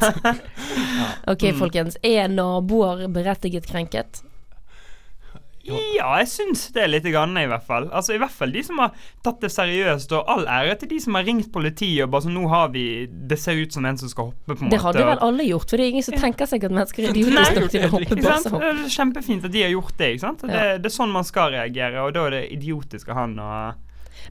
Ok, 1.32 1.48
folkens. 1.56 1.96
Er 2.04 2.28
naboer 2.28 3.08
berettiget 3.12 3.68
krenket? 3.70 4.20
Ja, 5.64 6.10
jeg 6.20 6.28
syns 6.28 6.66
det 6.76 6.90
litt, 6.90 7.06
grann, 7.08 7.38
i 7.40 7.46
hvert 7.48 7.64
fall. 7.64 7.86
Altså, 7.96 8.18
I 8.18 8.20
hvert 8.20 8.34
fall 8.36 8.52
de 8.52 8.64
som 8.68 8.82
har 8.84 8.92
tatt 9.24 9.40
det 9.44 9.52
seriøst, 9.54 10.12
og 10.18 10.28
all 10.34 10.44
ære 10.44 10.76
til 10.82 10.92
de 10.92 11.00
som 11.06 11.16
har 11.16 11.24
ringt 11.24 11.54
politiet 11.56 12.04
og 12.04 12.12
bare 12.12 12.26
sånn 12.26 12.36
Nå 12.36 12.50
har 12.52 12.74
vi 12.74 12.84
Det 13.08 13.38
ser 13.40 13.62
ut 13.62 13.76
som 13.76 13.86
en 13.88 14.00
som 14.02 14.12
skal 14.12 14.32
hoppe, 14.32 14.58
på 14.58 14.66
en 14.66 14.74
Det 14.74 14.82
hadde 14.84 15.06
vel 15.08 15.24
alle 15.30 15.48
gjort, 15.48 15.70
for 15.70 15.80
det 15.80 15.86
er 15.88 15.96
ingen 15.96 16.08
som 16.10 16.20
tenker 16.20 16.50
seg 16.52 16.68
at 16.68 16.76
mennesker 16.76 17.08
er 17.08 17.16
idiotiske 17.16 17.64
nok 17.64 17.72
til 17.72 17.88
å 17.88 17.92
hoppe 17.96 18.20
basehopp. 18.20 18.66
Det 18.66 18.74
er 18.74 18.94
kjempefint 18.98 19.48
at 19.48 19.56
de 19.56 19.64
har 19.64 19.74
gjort 19.78 19.98
det. 20.02 20.12
ikke 20.18 20.26
sant? 20.26 20.44
Ja. 20.44 20.54
Det, 20.54 20.84
det 20.84 20.92
er 20.92 20.98
sånn 20.98 21.16
man 21.16 21.28
skal 21.28 21.56
reagere, 21.56 22.04
og 22.04 22.14
da 22.18 22.28
er 22.28 22.38
det 22.38 22.44
idiotisk 22.58 23.14
av 23.14 23.22
han 23.24 23.40
å 23.40 23.50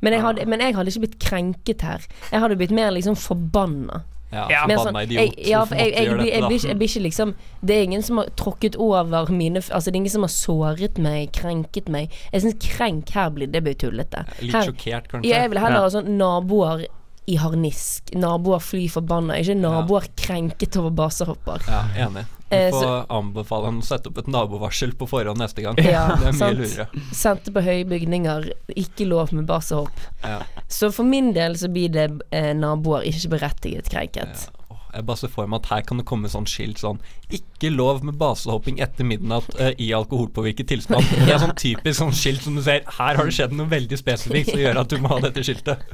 Men 0.05 0.19
men 0.52 0.61
jeg 0.61 0.75
hadde 0.76 0.93
ikke 0.93 1.06
blitt 1.06 1.20
krenket 1.23 1.82
her. 1.87 2.05
Jeg 2.31 2.44
hadde 2.44 2.61
blitt 2.61 2.75
mer 2.76 2.93
liksom 2.93 3.17
forbanna. 3.17 4.05
Ja, 4.32 4.46
Ja. 4.50 4.64
Sånn, 4.79 4.96
idiot. 5.02 5.37
jeg, 5.37 5.46
ja, 5.46 5.58
Hvorfor 5.58 5.76
jeg, 5.76 5.93
jeg, 5.93 6.06
jeg, 6.06 6.43
blir 6.49 6.58
ikke- 6.58 6.76
blir 6.79 6.88
ikke 6.88 7.02
liksom 7.02 7.34
Det 7.64 7.76
er 7.76 7.82
ingen 7.82 8.02
som 8.02 8.17
har 8.17 8.26
tråkket 8.37 8.76
over 8.79 9.26
mine 9.31 9.56
Altså 9.61 9.84
det 9.84 9.94
er 9.94 10.00
ingen 10.00 10.11
som 10.11 10.23
har 10.23 10.29
såret 10.32 10.99
meg, 10.99 11.32
krenket 11.32 11.88
meg. 11.88 12.11
Jeg 12.32 12.43
syns 12.43 12.55
krenk 12.58 13.11
her 13.11 13.29
blir 13.31 13.46
Det 13.52 13.62
blir 13.62 13.75
tullete. 13.75 14.25
Litt 14.40 14.52
Her- 14.55 14.62
sjokkert, 14.70 15.08
kanskje. 15.08 15.29
Ja, 15.29 15.43
jeg 15.43 15.50
vil 15.50 15.58
heller 15.58 15.76
Ja. 15.76 15.82
ha 15.82 15.88
sånn 15.88 16.17
naboer 16.17 16.87
i 17.30 17.36
harnisk. 17.38 18.10
Naboer 18.19 18.58
fly 18.62 18.88
forbanna, 18.90 19.37
ikke 19.38 19.54
naboer 19.61 20.06
krenket 20.18 20.76
over 20.80 20.90
basehopper. 20.90 21.62
Ja, 21.68 21.85
enig. 22.06 22.25
Du 22.52 22.56
Eh, 22.58 22.68
får 22.68 23.06
anbefale 23.08 23.64
ham 23.70 23.78
å 23.80 23.85
sette 23.87 24.11
opp 24.11 24.18
et 24.20 24.26
nabovarsel 24.28 24.90
på 25.00 25.06
forhånd 25.08 25.40
neste 25.40 25.62
gang. 25.64 25.78
Ja, 25.80 26.02
det 26.20 26.26
er 26.28 26.35
mye 26.35 26.37
sant. 26.37 26.58
lurere. 26.58 27.04
Sendte 27.16 27.52
på 27.54 27.62
høye 27.64 27.87
bygninger, 27.88 28.50
ikke 28.76 29.06
lov 29.08 29.32
med 29.32 29.47
basehopp. 29.49 30.02
Ja. 30.20 30.42
Så 30.68 30.90
for 30.92 31.08
min 31.08 31.30
del 31.32 31.56
så 31.56 31.70
blir 31.73 31.88
det 31.94 32.11
eh, 32.30 32.50
naboer 32.58 33.06
ikke 33.08 33.30
berettiget 33.38 33.88
krenket. 33.88 34.44
Åh, 34.52 34.62
Jeg 34.92 35.06
bare 35.08 35.20
ser 35.22 35.30
for 35.32 35.49
meg 35.49 35.62
at 35.62 35.70
her 35.72 35.84
kan 35.88 36.00
det 36.00 36.04
komme 36.08 36.28
sånn 36.28 36.46
skilt 36.49 36.82
sånn 36.82 36.99
Ikke 37.32 37.70
lov 37.72 38.02
med 38.04 38.18
basehopping 38.20 38.80
etter 38.84 39.06
midnatt 39.08 39.49
uh, 39.56 39.70
i 39.80 39.88
alkoholpåvirket 39.96 40.68
tilstand. 40.68 41.06
Det 41.26 41.32
er 41.32 41.40
sånn 41.40 41.56
typisk 41.56 41.99
sånn 41.99 42.12
skilt 42.16 42.44
som 42.44 42.58
du 42.58 42.62
ser 42.64 42.84
Her 42.99 43.16
har 43.16 43.28
det 43.28 43.37
skjedd 43.37 43.54
noe 43.56 43.70
veldig 43.72 43.99
spesifikt 44.00 44.52
som 44.52 44.61
gjør 44.61 44.82
at 44.82 44.92
du 44.92 44.99
må 45.00 45.14
ha 45.14 45.20
dette 45.25 45.44
skiltet. 45.46 45.87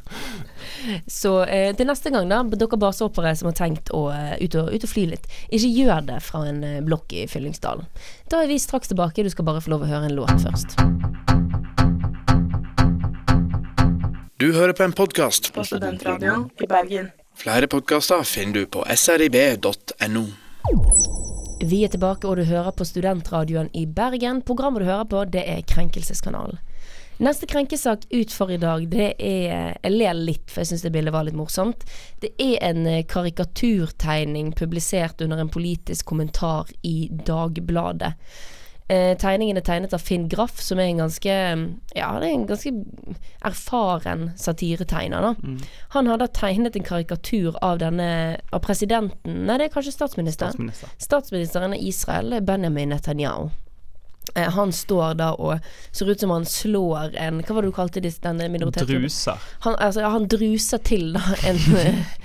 Så 1.11 1.33
eh, 1.47 1.71
til 1.77 1.89
neste 1.89 2.11
gang, 2.15 2.29
da, 2.31 2.43
dere 2.43 2.81
basehoppere 2.81 3.35
som 3.39 3.51
har 3.51 3.57
tenkt 3.59 3.93
å 3.95 4.09
uh, 4.11 4.35
ut, 4.41 4.59
og, 4.59 4.71
ut 4.73 4.87
og 4.87 4.91
fly 4.91 5.05
litt, 5.13 5.29
ikke 5.49 5.71
gjør 5.71 6.07
det 6.11 6.19
fra 6.25 6.43
en 6.49 6.61
uh, 6.65 6.79
blokk 6.87 7.15
i 7.15 7.27
Fyllingsdalen. 7.31 7.87
Da 8.31 8.43
er 8.43 8.51
vi 8.51 8.59
straks 8.63 8.91
tilbake, 8.91 9.27
du 9.27 9.33
skal 9.33 9.47
bare 9.49 9.63
få 9.65 9.75
lov 9.75 9.87
å 9.87 9.91
høre 9.91 10.11
en 10.11 10.19
låt 10.19 10.45
først. 10.45 10.79
Du 14.39 14.53
hører 14.55 14.73
på 14.73 14.87
en 14.87 14.93
podkast. 14.93 15.53
på 15.55 15.65
Studentradioen 15.67 16.47
i 16.63 16.67
Bergen. 16.71 17.11
Flere 17.39 17.69
podkaster 17.71 18.25
finner 18.27 18.53
du 18.53 18.67
på 18.67 18.81
srib.no. 18.99 20.25
Vi 21.61 21.77
er 21.85 21.93
tilbake, 21.93 22.27
og 22.27 22.41
du 22.41 22.49
hører 22.49 22.75
på 22.75 22.87
Studentradioen 22.87 23.69
i 23.79 23.85
Bergen. 23.87 24.41
Programmet 24.43 24.83
du 24.83 24.89
hører 24.89 25.07
på, 25.07 25.23
det 25.31 25.45
er 25.47 25.63
Krenkelseskanalen. 25.71 26.59
Neste 27.23 27.47
krenkesak 27.51 28.09
ut 28.11 28.35
for 28.35 28.51
i 28.51 28.59
dag, 28.59 28.85
det 28.91 29.13
er 29.19 29.79
Jeg 29.83 29.95
ler 29.95 30.19
litt, 30.19 30.51
for 30.51 30.65
jeg 30.65 30.73
syns 30.73 30.85
det 30.87 30.93
bildet 30.95 31.15
var 31.15 31.27
litt 31.27 31.39
morsomt. 31.39 31.87
Det 32.19 32.33
er 32.43 32.59
en 32.73 32.87
eh, 32.87 33.05
karikaturtegning 33.07 34.53
publisert 34.59 35.23
under 35.23 35.39
en 35.39 35.51
politisk 35.51 36.11
kommentar 36.11 36.71
i 36.83 37.09
Dagbladet. 37.11 38.17
Eh, 38.89 39.13
tegningen 39.21 39.59
er 39.61 39.65
tegnet 39.67 39.93
av 39.93 40.01
Finn 40.01 40.29
Graff, 40.33 40.63
som 40.65 40.79
er 40.81 40.89
en 40.89 41.03
ganske 41.03 41.35
Ja, 41.95 42.07
han 42.15 42.23
er 42.23 42.31
en 42.33 42.47
ganske 42.49 42.73
erfaren 43.45 44.31
satiretegner, 44.41 45.21
da. 45.21 45.35
Han 45.97 46.07
har 46.09 46.17
da 46.23 46.27
tegnet 46.27 46.77
en 46.77 46.87
karikatur 46.87 47.59
av 47.63 47.79
denne 47.83 48.39
Av 48.53 48.63
presidenten 48.65 49.45
Nei, 49.45 49.59
det 49.59 49.69
er 49.69 49.75
kanskje 49.75 49.93
statsministeren. 49.93 50.57
statsminister. 50.57 50.89
Statsministeren 50.99 51.77
av 51.77 51.83
Israel, 51.85 52.41
Benjamin 52.41 52.89
Netanyahu. 52.89 53.51
Eh, 54.35 54.51
han 54.51 54.73
står 54.73 55.15
da 55.15 55.33
og 55.37 55.61
ser 55.93 56.09
ut 56.11 56.21
som 56.21 56.31
han 56.31 56.45
slår 56.49 57.17
en 57.17 57.43
Hva 57.43 57.55
var 57.55 57.63
det 57.63 57.71
du 57.71 57.77
kalte 57.77 58.01
denne 58.01 58.49
minoriteten? 58.49 58.89
Druser. 59.03 59.37
Han, 59.67 59.77
altså, 59.79 60.09
han 60.09 60.29
druser 60.29 60.79
til 60.85 61.13
da 61.17 61.23
en, 61.49 61.61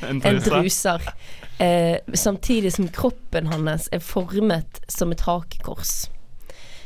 En 0.07 0.21
en 0.23 0.41
druser. 0.43 1.11
Eh, 1.59 1.97
samtidig 2.13 2.73
som 2.73 2.87
kroppen 2.87 3.47
hans 3.51 3.89
er 3.91 3.99
formet 3.99 4.83
som 4.87 5.11
et 5.11 5.21
hakekors. 5.27 6.07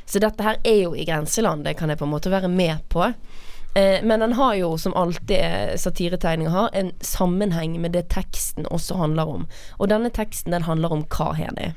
Så 0.08 0.22
dette 0.24 0.46
her 0.46 0.62
er 0.64 0.80
jo 0.86 0.96
i 0.96 1.06
grenselandet, 1.08 1.78
kan 1.78 1.92
jeg 1.92 2.00
på 2.00 2.08
en 2.08 2.16
måte 2.16 2.32
være 2.32 2.52
med 2.52 2.86
på. 2.92 3.10
Eh, 3.78 4.04
men 4.04 4.20
den 4.20 4.34
har 4.34 4.56
jo, 4.56 4.78
som 4.78 4.94
alltid 4.94 5.38
eh, 5.38 5.76
satiretegninger 5.78 6.50
har, 6.52 6.70
en 6.74 6.92
sammenheng 7.00 7.76
med 7.82 7.92
det 7.94 8.08
teksten 8.10 8.66
også 8.74 8.98
handler 8.98 9.30
om. 9.30 9.44
Og 9.78 9.92
denne 9.92 10.10
teksten 10.10 10.56
den 10.56 10.66
handler 10.66 10.96
om 10.96 11.04
hva, 11.12 11.28
Heni? 11.38 11.68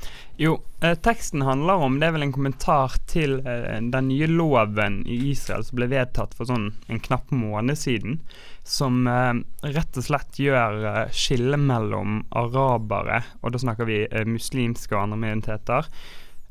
Jo, 0.40 0.54
eh, 0.80 0.94
teksten 0.96 1.42
handler 1.44 1.82
om 1.84 1.98
Det 2.00 2.08
er 2.08 2.14
vel 2.14 2.24
en 2.24 2.32
kommentar 2.32 2.96
til 3.10 3.42
eh, 3.42 3.82
den 3.82 4.08
nye 4.08 4.30
loven 4.30 5.02
i 5.04 5.18
Israel 5.34 5.66
som 5.66 5.82
ble 5.82 5.90
vedtatt 5.92 6.32
for 6.38 6.48
sånn 6.48 6.70
en 6.88 7.02
knapp 7.04 7.34
måned 7.34 7.76
siden. 7.76 8.20
Som 8.64 9.04
eh, 9.10 9.34
rett 9.68 10.00
og 10.00 10.06
slett 10.06 10.40
gjør 10.40 10.80
eh, 10.94 11.04
skillet 11.12 11.60
mellom 11.60 12.22
arabere, 12.32 13.24
og 13.42 13.52
da 13.52 13.60
snakker 13.60 13.90
vi 13.90 14.06
eh, 14.06 14.24
muslimske 14.24 14.96
og 14.96 15.02
andre 15.02 15.20
minoriteter, 15.26 15.92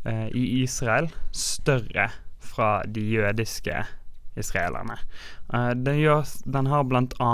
i 0.08 0.44
Israel 0.62 1.10
større 1.36 2.06
fra 2.40 2.70
de 2.88 3.04
jødiske 3.04 3.82
israelerne. 4.40 4.98
Eh, 5.54 5.72
den, 5.76 6.00
gjør, 6.00 6.24
den 6.46 6.70
har 6.72 6.86
bl.a. 6.88 7.34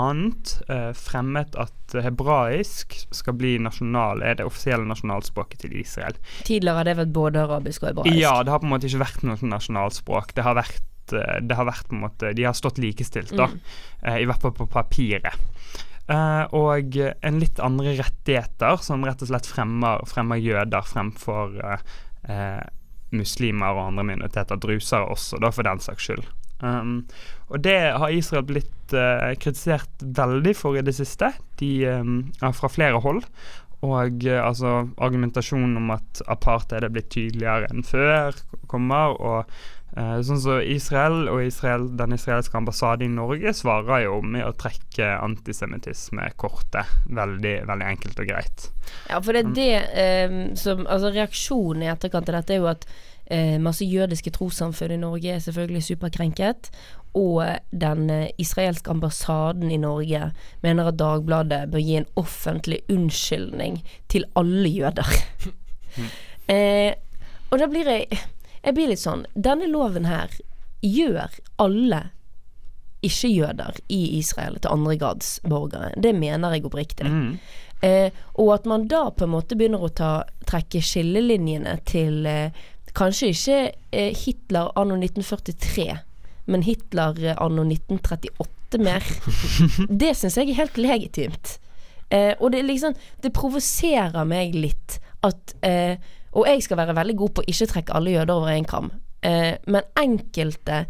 Uh, 0.70 0.90
fremmet 0.96 1.56
at 1.60 1.96
hebraisk 2.02 2.96
skal 3.14 3.36
bli 3.38 3.56
nasjonal, 3.62 4.24
er 4.24 4.38
det 4.38 4.48
offisielle 4.48 4.88
nasjonalspråket 4.88 5.64
til 5.64 5.76
Israel. 5.80 6.18
Tidligere 6.48 6.80
har 6.80 6.88
det 6.88 6.98
vært 7.02 7.16
både 7.16 7.44
arabisk 7.46 7.84
og 7.84 7.92
hebraisk. 7.92 8.18
Ja, 8.18 8.38
det 8.42 8.54
har 8.54 8.62
på 8.62 8.68
en 8.68 8.74
måte 8.74 8.90
ikke 8.90 9.04
vært 9.04 9.26
noe 9.26 9.38
sånn 9.40 9.54
nasjonalspråk. 9.54 10.34
Det 10.36 10.46
har 10.46 10.58
vært, 10.58 10.86
eh, 11.14 11.40
det 11.42 11.58
har 11.58 11.68
vært 11.68 11.90
på 11.90 11.98
en 11.98 12.06
måte 12.08 12.34
De 12.36 12.48
har 12.48 12.56
stått 12.56 12.82
likestilt, 12.82 13.36
da. 13.36 13.50
Mm. 13.52 13.60
I 14.16 14.26
hvert 14.28 14.42
fall 14.42 14.56
på 14.56 14.68
papiret. 14.70 15.46
Eh, 16.06 16.44
og 16.54 16.96
en 17.02 17.38
litt 17.42 17.58
andre 17.58 17.96
rettigheter 17.98 18.78
som 18.84 19.02
rett 19.02 19.24
og 19.24 19.30
slett 19.30 19.48
fremmer, 19.50 20.04
fremmer 20.06 20.38
jøder 20.38 20.86
fremfor 20.86 21.56
eh, 21.58 21.96
eh, 22.30 22.64
muslimer 23.16 23.76
og 23.76 23.90
andre 23.90 24.06
minoriteter. 24.12 24.58
Drusere 24.60 25.12
også, 25.12 25.40
da, 25.42 25.52
for 25.54 25.66
den 25.66 25.82
saks 25.82 26.08
skyld. 26.08 26.26
Um, 26.64 27.04
og 27.52 27.60
det 27.66 27.76
har 28.00 28.14
Israel 28.14 28.46
blitt 28.48 28.94
uh, 28.96 29.34
kritisert 29.40 30.00
veldig 30.00 30.54
for 30.56 30.78
i 30.78 30.84
det 30.84 30.96
siste, 30.96 31.34
de, 31.60 31.70
um, 32.00 32.18
fra 32.56 32.70
flere 32.72 33.00
hold. 33.04 33.22
Og 33.84 34.24
uh, 34.24 34.40
altså 34.40 34.78
argumentasjonen 34.96 35.76
om 35.82 35.92
at 35.98 36.22
apartheid 36.32 36.86
er 36.86 36.94
blitt 36.94 37.12
tydeligere 37.12 37.68
enn 37.70 37.84
før, 37.86 38.38
kommer. 38.72 39.18
Og 39.20 39.58
sånn 39.94 40.40
som 40.42 40.60
Israel 40.60 41.28
og 41.32 41.40
Israel, 41.46 41.86
den 41.96 42.12
israelske 42.12 42.58
ambassaden 42.58 43.06
i 43.06 43.14
Norge 43.16 43.52
svarer 43.56 44.02
jo 44.04 44.18
med 44.20 44.44
å 44.44 44.52
trekke 44.58 45.14
antisemittismekortet 45.24 46.90
Veldig, 47.16 47.54
veldig 47.68 47.86
enkelt 47.94 48.20
og 48.20 48.28
greit. 48.28 48.66
Ja, 49.08 49.20
for 49.22 49.32
det 49.32 49.44
er 49.46 49.54
det 49.56 50.30
um, 50.32 50.38
som 50.58 50.84
Altså, 50.84 51.12
reaksjonen 51.14 51.86
i 51.86 51.90
etterkant 51.92 52.28
av 52.28 52.40
dette 52.40 52.56
er 52.56 52.60
jo 52.60 52.68
at 52.68 52.84
uh, 52.90 53.56
masse 53.62 53.86
jødiske 53.88 54.34
trossamfunn 54.36 54.98
i 54.98 55.00
Norge 55.00 55.32
er 55.32 55.42
selvfølgelig 55.46 55.86
superkrenket. 55.88 56.70
Og 57.16 57.40
den 57.72 58.10
eh, 58.12 58.34
israelske 58.36 58.90
ambassaden 58.92 59.70
i 59.72 59.78
Norge 59.80 60.34
mener 60.60 60.90
at 60.90 60.98
Dagbladet 61.00 61.62
bør 61.72 61.80
gi 61.80 61.94
en 61.96 62.08
offentlig 62.20 62.82
unnskyldning 62.92 63.78
til 64.12 64.26
alle 64.36 64.68
jøder. 64.68 65.16
uh, 65.48 66.92
og 67.50 67.62
da 67.62 67.70
blir 67.72 67.88
jeg 67.88 68.20
Jeg 68.66 68.74
blir 68.76 68.90
litt 68.90 69.02
sånn 69.02 69.24
Denne 69.34 69.68
loven 69.70 70.08
her 70.10 70.32
gjør 70.84 71.38
alle 71.62 72.08
ikke-jøder 73.06 73.78
i 73.92 74.00
Israel 74.18 74.56
til 74.58 74.72
andregradsborgere. 74.72 75.92
Det 76.00 76.10
mener 76.16 76.56
jeg 76.56 76.64
oppriktig. 76.66 77.06
Mm. 77.06 77.36
Eh, 77.84 78.08
og 78.40 78.54
at 78.54 78.66
man 78.66 78.86
da 78.90 79.10
på 79.12 79.26
en 79.26 79.34
måte 79.34 79.56
begynner 79.58 79.84
å 79.84 79.92
ta, 79.92 80.10
trekke 80.48 80.80
skillelinjene 80.82 81.76
til 81.88 82.26
eh, 82.26 82.56
kanskje 82.96 83.30
ikke 83.34 83.58
eh, 83.92 84.16
Hitler 84.16 84.72
anno 84.80 84.96
1943, 84.98 85.86
men 86.50 86.64
Hitler 86.66 87.20
eh, 87.22 87.36
anno 87.42 87.66
1938 87.68 88.80
mer. 88.82 89.06
det 90.02 90.14
syns 90.16 90.40
jeg 90.40 90.50
er 90.50 90.60
helt 90.62 90.80
legitimt. 90.80 91.56
Eh, 92.08 92.32
og 92.38 92.52
det 92.54 92.62
liksom 92.62 92.94
Det 93.22 93.32
provoserer 93.34 94.24
meg 94.28 94.54
litt 94.54 95.00
at 95.26 95.56
eh, 95.66 95.98
Og 96.36 96.46
jeg 96.50 96.62
skal 96.64 96.80
være 96.82 96.96
veldig 96.96 97.16
god 97.16 97.34
på 97.34 97.44
å 97.44 97.50
ikke 97.50 97.68
trekke 97.72 97.96
alle 97.96 98.16
jøder 98.16 98.34
over 98.34 98.52
en 98.52 98.68
kam, 98.68 98.90
eh, 99.24 99.54
men 99.66 99.88
enkelte 99.96 100.82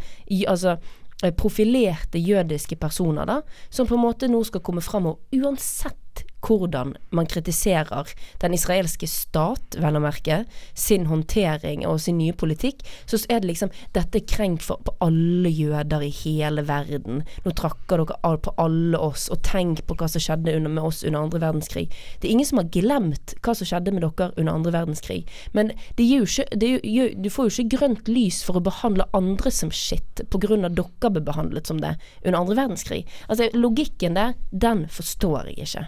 altså 0.47 0.75
eh, 1.23 1.31
profilerte 1.31 2.19
jødiske 2.19 2.75
personer 2.75 3.29
da, 3.29 3.39
som 3.69 3.87
på 3.87 3.95
en 3.95 4.03
måte 4.03 4.29
nå 4.31 4.43
skal 4.47 4.63
komme 4.65 4.83
fram 4.83 5.07
og 5.13 5.37
uansett 5.37 6.25
hvordan 6.47 6.95
man 7.15 7.27
kritiserer 7.29 8.13
den 8.41 8.55
israelske 8.55 9.07
stat, 9.09 9.77
vel 9.81 9.99
å 9.99 10.03
merke, 10.03 10.43
sin 10.77 11.07
håndtering 11.11 11.85
og 11.87 11.99
sin 12.03 12.19
nye 12.21 12.35
politikk, 12.37 12.83
så 13.05 13.19
er 13.29 13.41
det 13.41 13.51
liksom 13.51 13.73
Dette 13.95 14.19
er 14.19 14.27
krenk 14.29 14.63
for, 14.65 14.81
på 14.83 14.93
alle 15.03 15.49
jøder 15.51 16.03
i 16.05 16.11
hele 16.23 16.63
verden. 16.67 17.23
Nå 17.45 17.53
trakker 17.57 18.03
dere 18.03 18.37
på 18.43 18.53
alle 18.61 18.99
oss, 19.01 19.27
og 19.33 19.41
tenk 19.47 19.83
på 19.87 19.97
hva 19.97 20.09
som 20.11 20.23
skjedde 20.23 20.55
under, 20.57 20.73
med 20.73 20.83
oss 20.87 21.03
under 21.03 21.25
andre 21.25 21.41
verdenskrig. 21.43 21.87
Det 22.19 22.29
er 22.29 22.35
ingen 22.35 22.49
som 22.49 22.61
har 22.61 22.69
glemt 22.73 23.35
hva 23.43 23.55
som 23.57 23.69
skjedde 23.69 23.93
med 23.95 24.05
dere 24.05 24.31
under 24.35 24.53
andre 24.53 24.75
verdenskrig. 24.75 25.21
Men 25.57 25.73
jo 25.97 26.23
ikke, 26.25 26.47
gjør, 26.57 27.13
du 27.17 27.29
får 27.33 27.49
jo 27.49 27.55
ikke 27.55 27.77
grønt 27.77 28.11
lys 28.11 28.41
for 28.45 28.59
å 28.59 28.63
behandle 28.63 29.07
andre 29.17 29.51
som 29.53 29.73
shit 29.73 30.23
av 30.23 30.41
dere 30.41 31.11
ble 31.11 31.23
behandlet 31.23 31.69
som 31.69 31.81
det 31.81 31.95
under 32.23 32.39
andre 32.39 32.57
verdenskrig. 32.61 33.03
Altså, 33.27 33.49
logikken 33.57 34.17
der, 34.17 34.35
den 34.51 34.87
forstår 34.91 35.51
jeg 35.51 35.67
ikke. 35.67 35.87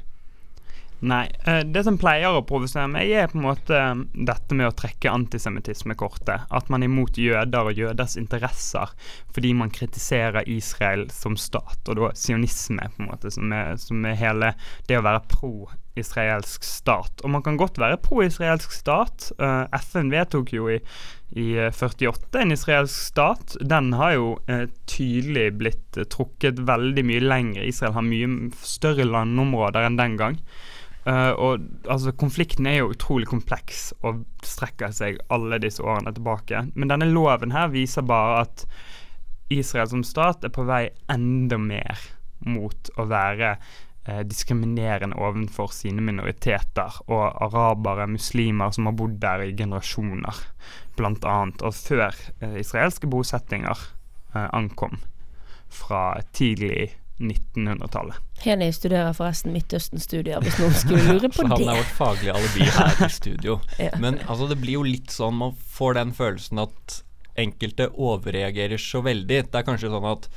Nei. 1.00 1.32
eh, 1.46 1.62
Det 1.64 1.84
som 1.88 1.98
pleier 1.98 2.36
å 2.36 2.44
provosere 2.48 2.90
meg, 2.92 3.12
er 3.12 3.30
på 3.32 3.40
en 3.40 3.46
måte 3.46 3.76
eh, 3.78 4.02
dette 4.28 4.56
med 4.58 4.68
å 4.68 4.76
trekke 4.76 5.12
antisemittismekortet. 5.14 6.50
At 6.52 6.70
man 6.70 6.84
er 6.84 6.92
imot 6.92 7.20
jøder 7.20 7.72
og 7.72 7.80
jøders 7.80 8.18
interesser 8.20 8.92
fordi 9.34 9.54
man 9.56 9.72
kritiserer 9.72 10.48
Israel 10.50 11.08
som 11.14 11.38
stat, 11.40 11.80
og 11.88 12.00
da 12.00 12.10
sionisme, 12.18 12.90
på 12.96 13.04
en 13.04 13.12
måte, 13.12 13.32
som 13.32 13.54
er, 13.56 13.78
som 13.80 14.04
er 14.06 14.18
hele 14.20 14.54
det 14.90 14.98
å 15.00 15.06
være 15.06 15.24
pro-israelsk 15.32 16.66
stat. 16.68 17.24
Og 17.24 17.32
man 17.32 17.46
kan 17.46 17.60
godt 17.60 17.80
være 17.80 18.02
pro-israelsk 18.04 18.76
stat. 18.76 19.32
Eh, 19.40 19.80
FN 19.86 20.12
vedtok 20.12 20.54
jo 20.58 20.68
i 20.74 20.82
i 21.38 21.58
eh, 21.58 21.72
48, 21.72 22.40
en 22.42 22.52
israelsk 22.52 22.96
stat, 22.96 23.56
den 23.62 23.92
har 23.94 24.16
jo 24.16 24.30
eh, 24.50 24.66
tydelig 24.90 25.52
blitt 25.60 26.00
eh, 26.00 26.08
trukket 26.10 26.62
veldig 26.66 27.04
mye 27.06 27.22
lenger. 27.22 27.68
Israel 27.70 27.94
har 28.00 28.06
mye 28.08 28.50
større 28.66 29.06
landområder 29.06 29.86
enn 29.86 30.00
den 30.00 30.18
gang. 30.18 30.40
Eh, 31.08 31.32
og 31.32 31.64
altså, 31.88 32.12
konflikten 32.12 32.68
er 32.68 32.82
jo 32.82 32.94
utrolig 32.94 33.30
kompleks 33.30 33.90
og 34.04 34.24
strekker 34.46 34.92
seg 34.96 35.20
alle 35.34 35.62
disse 35.64 35.84
årene 35.84 36.14
tilbake. 36.16 36.66
Men 36.76 36.92
denne 36.92 37.10
loven 37.10 37.56
her 37.56 37.72
viser 37.74 38.08
bare 38.08 38.44
at 38.48 38.66
Israel 39.50 39.90
som 39.90 40.06
stat 40.06 40.46
er 40.46 40.54
på 40.54 40.66
vei 40.68 40.88
enda 41.10 41.58
mer 41.62 42.02
mot 42.46 42.92
å 43.00 43.06
være 43.10 43.56
eh, 43.56 44.22
diskriminerende 44.28 45.18
overfor 45.20 45.74
sine 45.76 46.04
minoriteter 46.06 47.02
og 47.08 47.26
arabere, 47.48 48.08
muslimer 48.12 48.76
som 48.76 48.90
har 48.90 48.98
bodd 49.00 49.18
der 49.24 49.48
i 49.48 49.56
generasjoner, 49.58 50.44
annet. 51.00 51.64
Og 51.64 51.74
før 51.76 52.12
eh, 52.42 52.60
israelske 52.62 53.10
bosettinger 53.10 53.88
eh, 54.36 54.48
ankom 54.52 55.00
fra 55.70 56.20
tidlig 56.36 56.92
1900-tallet. 57.20 58.20
Heni 58.44 58.70
studerer 58.74 59.16
forresten 59.16 59.54
Midtøsten-studier, 59.56 60.40
hvis 60.44 60.60
noen 60.62 60.76
skulle 60.78 61.04
lure 61.18 61.32
på 61.32 61.44
Så 61.44 61.50
han 61.52 61.66
er 61.66 61.82
vårt 61.82 61.96
faglige 61.98 62.36
alibi 62.36 62.70
her 62.78 63.04
i 63.06 63.12
studio. 63.14 63.60
Ja. 63.80 63.94
Men 64.00 64.20
altså, 64.28 64.48
det 64.50 64.60
blir 64.60 64.80
jo 64.80 64.84
litt 64.84 65.12
sånn 65.14 65.38
Man 65.40 65.54
får 65.56 65.96
den 65.96 66.12
følelsen 66.16 66.60
at 66.62 67.02
enkelte 67.40 67.90
overreagerer 67.96 68.82
så 68.82 69.02
veldig. 69.06 69.44
Det 69.52 69.60
er 69.60 69.68
kanskje 69.68 69.92
sånn 69.94 70.08
at 70.10 70.30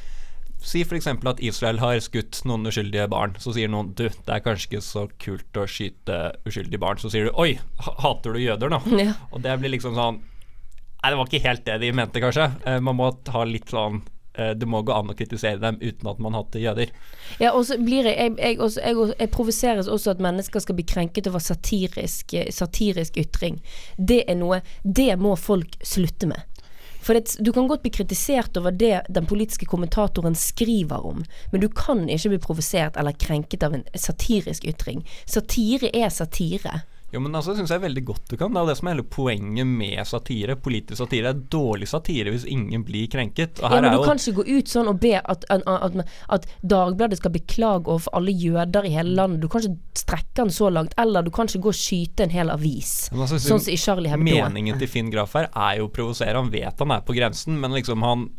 Si 0.62 0.84
f.eks. 0.86 1.08
at 1.10 1.40
Israel 1.42 1.80
har 1.82 1.96
skutt 1.98 2.38
noen 2.46 2.68
uskyldige 2.70 3.08
barn. 3.10 3.34
Så 3.42 3.50
sier 3.56 3.70
noen 3.70 3.88
du, 3.98 4.04
det 4.06 4.30
er 4.30 4.44
kanskje 4.44 4.68
ikke 4.68 4.84
så 4.86 5.08
kult 5.18 5.58
å 5.58 5.66
skyte 5.66 6.18
uskyldige 6.46 6.78
barn. 6.82 7.00
Så 7.02 7.10
sier 7.10 7.26
du 7.26 7.34
oi, 7.34 7.56
hater 7.82 8.36
du 8.36 8.38
jøder 8.38 8.70
nå? 8.70 8.78
Ja. 8.94 9.16
Og 9.34 9.42
det 9.42 9.56
blir 9.58 9.74
liksom 9.74 9.98
sånn 9.98 10.22
Nei, 11.02 11.10
det 11.10 11.16
var 11.18 11.26
ikke 11.26 11.48
helt 11.48 11.64
det 11.66 11.76
de 11.82 11.88
mente, 11.98 12.20
kanskje. 12.22 12.44
Eh, 12.62 12.76
man 12.78 12.94
må 12.94 13.08
ha 13.10 13.40
litt 13.42 13.72
sånn 13.74 14.04
Det 14.32 14.64
må 14.68 14.80
gå 14.80 14.94
an 14.96 15.10
å 15.12 15.16
kritisere 15.16 15.60
dem 15.60 15.76
uten 15.82 16.08
at 16.08 16.20
man 16.22 16.32
hater 16.32 16.62
jøder. 16.62 16.92
Ja, 17.36 17.50
og 17.52 17.66
så 17.68 17.76
blir 17.76 18.06
jeg 18.08 18.16
Jeg, 18.16 18.36
jeg, 18.38 18.60
også, 18.60 18.80
jeg, 18.80 19.14
jeg 19.18 19.30
provoseres 19.34 19.90
også 19.92 20.14
at 20.14 20.22
mennesker 20.24 20.62
skal 20.64 20.78
bli 20.78 20.86
krenket 20.88 21.28
over 21.28 21.42
satirisk, 21.42 22.32
eh, 22.34 22.48
satirisk 22.52 23.18
ytring. 23.20 23.60
Det 23.98 24.22
er 24.28 24.38
noe 24.40 24.62
Det 24.82 25.12
må 25.20 25.36
folk 25.36 25.76
slutte 25.84 26.30
med. 26.30 26.40
For 27.02 27.18
det, 27.18 27.34
du 27.38 27.52
kan 27.52 27.66
godt 27.68 27.82
bli 27.82 27.90
kritisert 27.90 28.56
over 28.56 28.70
det 28.70 29.00
den 29.08 29.26
politiske 29.26 29.66
kommentatoren 29.66 30.36
skriver 30.38 31.02
om, 31.06 31.24
men 31.50 31.60
du 31.60 31.68
kan 31.68 32.04
ikke 32.06 32.30
bli 32.30 32.40
provosert 32.44 32.96
eller 32.96 33.16
krenket 33.18 33.66
av 33.66 33.74
en 33.74 33.82
satirisk 33.98 34.64
ytring. 34.70 35.02
Satire 35.26 35.90
er 35.90 36.12
satire. 36.14 36.84
Jo, 37.12 37.20
men 37.20 37.34
altså 37.36 37.52
syns 37.52 37.68
jeg 37.68 37.76
er 37.76 37.84
veldig 37.84 38.02
godt 38.08 38.30
du 38.30 38.38
kan. 38.40 38.52
Det 38.54 38.60
er 38.60 38.64
jo 38.64 38.70
det 38.70 38.76
som 38.78 38.88
er 38.88 38.94
hele 38.94 39.04
poenget 39.12 39.68
med 39.68 40.00
satire. 40.08 40.56
Politisk 40.56 41.02
satire 41.02 41.32
er 41.34 41.42
dårlig 41.52 41.88
satire 41.90 42.32
hvis 42.32 42.46
ingen 42.48 42.86
blir 42.88 43.10
krenket. 43.12 43.60
Og 43.60 43.66
Ja, 43.66 43.74
her 43.74 43.82
men 43.82 43.88
er 43.90 43.92
du 43.92 44.00
jo 44.00 44.06
kan 44.08 44.22
ikke 44.22 44.36
gå 44.38 44.46
ut 44.56 44.72
sånn 44.72 44.88
og 44.88 45.00
be 45.02 45.12
at, 45.20 45.44
at, 45.52 45.66
at, 45.68 45.98
at 46.38 46.48
Dagbladet 46.72 47.20
skal 47.20 47.34
beklage 47.34 47.84
overfor 47.84 48.16
alle 48.16 48.32
jøder 48.32 48.88
i 48.88 48.94
hele 48.96 49.12
landet. 49.18 49.42
Du 49.44 49.50
kan 49.52 49.60
ikke 49.60 50.00
strekke 50.02 50.38
den 50.40 50.54
så 50.56 50.72
langt. 50.72 50.96
Eller 51.00 51.26
du 51.26 51.30
kan 51.34 51.50
ikke 51.50 51.66
gå 51.68 51.74
og 51.74 51.80
skyte 51.82 52.24
en 52.24 52.32
hel 52.32 52.52
avis. 52.54 52.94
Men 53.12 53.26
altså, 53.26 53.42
Sånn 53.44 53.60
som 53.60 53.76
i 53.76 53.80
Charlie 53.80 54.12
Hebdo. 54.12 54.24
Meningen 54.32 54.80
til 54.80 54.88
Finn 54.88 55.12
Graff 55.12 55.36
her 55.36 55.50
er 55.52 55.82
jo 55.82 55.90
å 55.90 55.92
provosere. 55.92 56.38
Han 56.40 56.52
vet 56.54 56.80
han 56.80 56.96
er 56.96 57.04
på 57.04 57.16
grensen, 57.16 57.60
men 57.60 57.76
liksom 57.76 58.04
han 58.08 58.30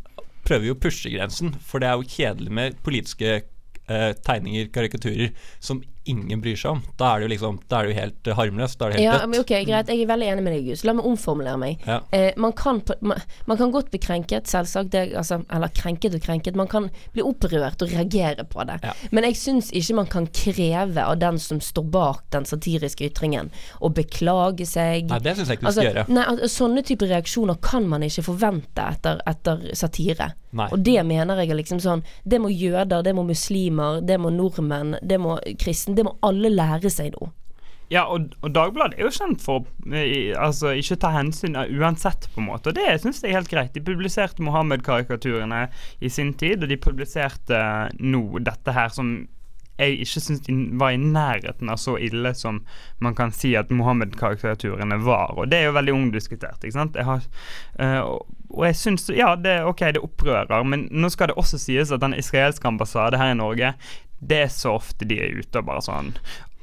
prøver 0.47 0.71
jo 0.71 0.77
å 0.77 0.81
pushe 0.81 1.13
grensen. 1.13 1.53
For 1.61 1.83
det 1.83 1.91
er 1.91 2.01
jo 2.01 2.09
kjedelig 2.09 2.57
med 2.57 2.81
politiske 2.83 3.35
eh, 3.37 4.11
tegninger, 4.25 4.73
karikaturer, 4.73 5.29
som 5.63 5.85
ingen 6.05 6.41
bryr 6.43 6.55
seg 6.59 6.71
om. 6.71 6.81
Da 6.99 7.13
er 7.15 7.19
det 7.21 7.27
jo 7.27 7.31
liksom 7.33 7.59
Da 7.69 7.79
er 7.79 7.83
det 7.87 7.93
jo 7.93 7.99
helt 8.01 8.27
eh, 8.27 8.35
harmløst. 8.35 8.77
Da 8.79 8.85
er 8.85 8.91
det 8.91 8.99
helt 8.99 9.05
Ja, 9.05 9.17
dødt. 9.19 9.29
men 9.29 9.39
ok, 9.39 9.53
greit. 9.67 9.87
Jeg 9.93 10.01
er 10.03 10.09
veldig 10.09 10.27
enig 10.33 10.43
med 10.43 10.53
deg, 10.57 10.65
Gus. 10.67 10.83
La 10.83 10.93
meg 10.93 11.05
omformulere 11.05 11.57
meg. 11.61 11.79
Ja. 11.87 11.99
Eh, 12.11 12.31
man, 12.37 12.51
kan, 12.53 12.81
man, 13.01 13.21
man 13.45 13.57
kan 13.57 13.71
godt 13.71 13.89
bli 13.93 13.99
krenket, 14.03 14.47
selvsagt. 14.51 14.91
Det, 14.91 15.15
altså, 15.15 15.41
eller 15.49 15.67
krenket 15.73 16.15
og 16.15 16.21
krenket. 16.25 16.55
Man 16.59 16.67
kan 16.67 16.89
bli 17.13 17.21
opprørt 17.23 17.81
og 17.81 17.91
reagere 17.93 18.43
på 18.49 18.65
det. 18.67 18.79
Ja. 18.83 18.93
Men 19.11 19.23
jeg 19.29 19.37
syns 19.39 19.71
ikke 19.71 19.95
man 20.01 20.07
kan 20.11 20.27
kreve 20.27 21.03
av 21.03 21.17
den 21.21 21.39
som 21.39 21.61
står 21.63 21.87
bak 21.93 22.23
den 22.35 22.45
satiriske 22.45 23.07
ytringen, 23.09 23.51
å 23.79 23.89
beklage 23.93 24.65
seg. 24.67 25.07
Nei, 25.09 25.19
det 25.23 25.37
syns 25.37 25.47
jeg 25.49 25.59
ikke 25.61 25.65
du 25.65 25.71
Altså, 25.71 25.81
skal 25.81 25.93
gjøre. 25.93 26.07
nei, 26.13 26.23
altså, 26.33 26.49
sånne 26.57 26.83
typer 26.83 27.07
reaksjoner 27.13 27.59
kan 27.63 27.87
man 27.89 28.03
ikke 28.03 28.23
forvente 28.27 28.81
etter, 28.91 29.21
etter 29.29 29.69
satire. 29.73 30.33
Nei. 30.53 30.67
Og 30.69 30.83
det 30.85 30.99
mener 31.09 31.39
jeg 31.41 31.49
er 31.49 31.57
liksom 31.57 31.79
sånn 31.81 32.03
Det 32.29 32.37
må 32.39 32.51
jøder, 32.53 33.01
det 33.01 33.15
må 33.17 33.23
muslimer, 33.25 34.01
det 34.05 34.19
må 34.21 34.29
nordmenn, 34.29 34.99
det 35.01 35.17
må 35.19 35.39
kristne, 35.57 35.92
det 35.97 36.05
må 36.07 36.17
alle 36.25 36.51
lære 36.53 36.91
seg 36.93 37.15
nå. 37.15 37.31
Ja, 37.91 38.05
og, 38.09 38.31
og 38.41 38.53
Dagbladet 38.55 38.97
er 38.97 39.05
jo 39.05 39.13
kjent 39.13 39.43
for 39.43 39.67
eh, 39.91 40.31
altså, 40.39 40.71
ikke 40.79 40.97
ta 41.03 41.11
hensyn 41.13 41.57
eh, 41.59 41.69
uansett, 41.77 42.29
på 42.33 42.41
en 42.41 42.49
måte. 42.49 42.71
Og 42.71 42.77
det 42.79 42.87
syns 43.03 43.21
jeg 43.21 43.33
er 43.33 43.41
helt 43.41 43.51
greit. 43.51 43.75
De 43.75 43.83
publiserte 43.83 44.43
Mohammed-karikaturene 44.45 45.67
i 46.01 46.09
sin 46.09 46.33
tid, 46.39 46.63
og 46.63 46.71
de 46.71 46.79
publiserte 46.81 47.59
nå 47.99 48.23
dette 48.41 48.73
her 48.73 48.93
som 48.93 49.15
jeg 49.81 50.03
ikke 50.05 50.21
syns 50.21 50.49
var 50.79 50.93
i 50.93 50.99
nærheten 51.01 51.71
av 51.73 51.79
så 51.81 51.95
ille 51.97 52.33
som 52.37 52.59
man 53.03 53.15
kan 53.17 53.33
si 53.33 53.55
at 53.57 53.73
Mohammed-karikaturene 53.73 54.99
var. 55.03 55.33
Og 55.37 55.49
det 55.49 55.59
er 55.59 55.69
jo 55.69 55.77
veldig 55.77 55.95
omdiskutert. 55.97 56.61
ikke 56.61 56.77
sant? 56.77 56.95
Jeg 56.95 57.07
har, 57.09 57.25
øh, 57.81 58.01
og 58.53 58.65
jeg 58.67 58.75
syns 58.77 59.09
Ja, 59.09 59.35
det, 59.35 59.63
ok, 59.65 59.79
det 59.97 60.03
opprører, 60.05 60.63
men 60.63 60.87
nå 60.91 61.09
skal 61.09 61.31
det 61.31 61.37
også 61.41 61.57
sies 61.57 61.91
at 61.91 62.01
den 62.01 62.13
israelske 62.13 62.67
ambassade 62.67 63.17
her 63.17 63.33
i 63.33 63.37
Norge, 63.37 63.73
det 64.29 64.41
er 64.47 64.51
så 64.53 64.75
ofte 64.79 65.07
de 65.09 65.19
er 65.21 65.39
ute 65.39 65.61
og 65.61 65.69
bare 65.69 65.85
sånn 65.85 66.11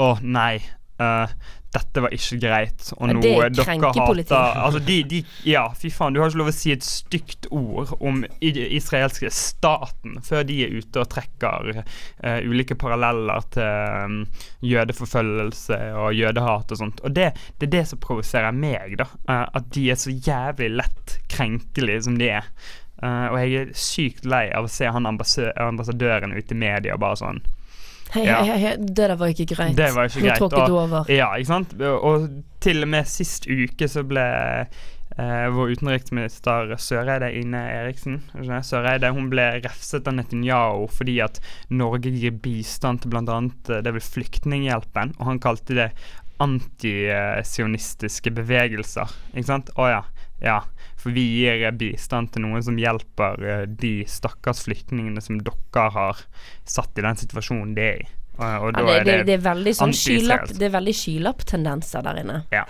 Å, 0.00 0.14
nei. 0.24 0.60
Uh, 1.00 1.28
dette 1.70 2.02
var 2.02 2.14
ikke 2.14 2.38
greit, 2.42 2.88
og 2.96 3.12
nå 3.12 3.20
er 3.22 3.52
dere 3.54 3.76
hater 3.94 4.32
Altså, 4.34 4.80
de, 4.82 4.96
de 5.06 5.20
Ja, 5.46 5.68
fy 5.78 5.90
faen, 5.94 6.16
du 6.16 6.18
har 6.20 6.32
ikke 6.32 6.40
lov 6.40 6.50
å 6.50 6.54
si 6.54 6.72
et 6.74 6.82
stygt 6.86 7.46
ord 7.54 7.92
om 8.02 8.24
israelske 8.42 9.30
staten 9.34 10.18
før 10.26 10.42
de 10.48 10.56
er 10.66 10.74
ute 10.74 11.04
og 11.04 11.12
trekker 11.14 11.70
uh, 11.78 12.40
ulike 12.42 12.74
paralleller 12.80 13.46
til 13.54 14.02
um, 14.02 14.18
jødeforfølgelse 14.66 15.80
og 16.02 16.18
jødehat 16.18 16.74
og 16.74 16.82
sånt. 16.82 17.04
Og 17.06 17.14
det, 17.14 17.30
det 17.60 17.70
er 17.70 17.74
det 17.78 17.86
som 17.92 18.02
provoserer 18.02 18.56
meg, 18.56 18.98
da. 18.98 19.06
Uh, 19.30 19.46
at 19.60 19.70
de 19.70 19.86
er 19.94 20.00
så 20.00 20.10
jævlig 20.10 20.72
lett 20.82 21.18
krenkelige 21.30 22.08
som 22.08 22.18
de 22.18 22.32
er. 22.40 22.50
Eh, 23.02 23.26
og 23.32 23.38
jeg 23.40 23.54
er 23.62 23.70
sykt 23.72 24.26
lei 24.28 24.50
av 24.52 24.66
å 24.66 24.70
se 24.70 24.84
han 24.92 25.06
ambassadøren 25.08 26.34
ute 26.36 26.52
i 26.52 26.58
media 26.60 26.96
bare 27.00 27.16
sånn 27.16 27.40
Hei, 28.12 28.24
Ja. 28.26 28.40
hei, 28.42 28.56
hei, 28.58 28.72
det 28.76 28.94
der 28.96 29.14
var 29.16 29.28
ikke 29.30 29.46
greit. 29.54 29.76
Det 29.78 29.92
var 29.94 30.08
ikke 30.10 30.18
Nå 30.20 30.26
greit. 30.26 30.38
tråkket 30.42 30.66
du 30.66 30.72
over. 30.80 31.04
Ja, 31.14 31.28
ikke 31.38 31.46
sant. 31.46 31.74
Og 31.80 32.24
til 32.60 32.82
og 32.82 32.88
med 32.90 33.06
sist 33.06 33.46
uke 33.46 33.86
så 33.86 34.02
ble 34.02 34.24
eh, 34.66 35.46
vår 35.54 35.70
utenriksminister 35.76 36.74
Søreide 36.76 37.28
Ine 37.38 37.60
Eriksen? 37.70 38.18
Søreide, 38.66 39.12
hun 39.14 39.30
ble 39.30 39.46
refset 39.62 40.10
av 40.10 40.14
Netanyahu 40.18 40.88
fordi 40.90 41.20
at 41.22 41.38
Norge 41.70 42.10
gir 42.10 42.34
bistand 42.42 43.04
til 43.04 43.10
bl.a. 43.14 43.38
det 43.68 43.86
er 43.86 43.92
vel 43.94 44.02
Flyktninghjelpen, 44.02 45.14
og 45.20 45.26
han 45.30 45.38
kalte 45.38 45.78
det 45.78 45.92
antisionistiske 46.42 48.30
bevegelser. 48.34 49.10
Ikke 49.34 49.46
sant? 49.52 49.70
Å 49.78 49.86
ja. 49.90 50.02
Ja, 50.40 50.62
for 51.00 51.14
vi 51.16 51.24
gir 51.40 51.64
eh, 51.66 51.74
bistand 51.76 52.32
til 52.34 52.44
noen 52.46 52.64
som 52.64 52.78
hjelper 52.80 53.44
eh, 53.44 53.66
de 53.68 53.92
stakkars 54.08 54.64
flyktningene 54.66 55.22
som 55.24 55.40
dere 55.44 55.88
har 55.96 56.24
satt 56.68 56.96
i 56.98 57.04
den 57.04 57.20
situasjonen 57.20 57.76
de 57.76 57.86
er 57.86 58.02
i. 58.04 58.08
Og, 58.40 58.70
og 58.70 58.70
Ja, 58.72 58.80
det, 58.80 58.94
er 58.94 59.04
det, 59.04 59.16
det 59.28 59.34
er 59.36 59.42
veldig 59.44 59.72
sånn 59.76 59.92
skylapp 59.92 60.54
Det 60.56 60.64
er 60.70 60.72
veldig 60.72 60.94
skylapptendenser 60.96 62.06
der 62.06 62.20
inne. 62.22 62.38
Ja. 62.54 62.64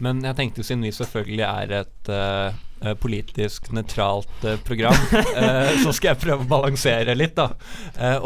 Men 0.00 0.22
jeg 0.24 0.36
tenkte 0.38 0.64
siden 0.64 0.86
vi 0.86 0.94
selvfølgelig 0.96 1.44
er 1.44 1.74
et 1.82 2.12
eh, 2.12 2.60
eh, 2.82 2.94
politisk 2.98 3.70
nøytralt 3.74 4.44
eh, 4.46 4.58
program, 4.66 4.96
eh, 5.14 5.72
så 5.84 5.92
skal 5.96 6.12
jeg 6.12 6.20
prøve 6.24 6.46
å 6.46 6.50
balansere 6.50 7.16
litt, 7.16 7.36
da. 7.38 7.52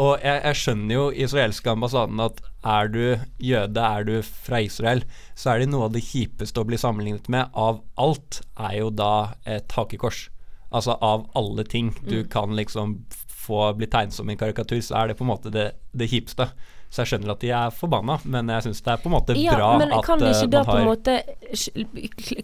Og 0.01 0.21
jeg, 0.23 0.41
jeg 0.41 0.61
skjønner 0.61 0.95
jo 0.95 1.07
israelske 1.25 1.73
ambassaden 1.73 2.21
at 2.23 2.41
er 2.65 2.89
du 2.89 3.03
jøde, 3.37 3.81
er 3.81 4.07
du 4.07 4.15
fra 4.25 4.61
Israel, 4.65 5.03
så 5.37 5.53
er 5.53 5.61
det 5.61 5.69
noe 5.73 5.89
av 5.89 5.93
det 5.95 6.05
kjipeste 6.07 6.61
å 6.61 6.67
bli 6.67 6.79
sammenlignet 6.81 7.29
med 7.31 7.51
av 7.53 7.83
alt, 8.01 8.41
er 8.57 8.79
jo 8.79 8.89
da 8.93 9.35
et 9.45 9.75
hakekors. 9.77 10.29
Altså 10.75 10.97
av 11.05 11.27
alle 11.37 11.63
ting 11.69 11.93
du 12.09 12.23
kan 12.27 12.55
liksom 12.57 12.97
få 13.45 13.67
bli 13.77 13.87
tegnet 13.87 14.15
som 14.15 14.29
en 14.29 14.39
karikatur, 14.39 14.81
så 14.81 15.03
er 15.03 15.11
det 15.11 15.19
på 15.19 15.25
en 15.27 15.31
måte 15.35 15.53
det, 15.53 15.69
det 15.93 16.09
kjipeste. 16.09 16.49
Så 16.89 17.03
jeg 17.03 17.11
skjønner 17.11 17.33
at 17.33 17.41
de 17.43 17.49
er 17.51 17.73
forbanna, 17.75 18.15
men 18.23 18.49
jeg 18.53 18.67
syns 18.67 18.83
det 18.85 18.91
er 18.93 19.01
på 19.03 19.09
en 19.09 19.15
måte 19.17 19.35
Ja, 19.35 19.55
bra 19.57 19.71
men 19.81 19.91
at 19.91 20.05
kan 20.05 20.21
eh, 20.23 20.31
ikke 20.31 20.51
da 20.53 20.61
man 20.63 20.77
har 20.77 20.85
måte 20.87 21.15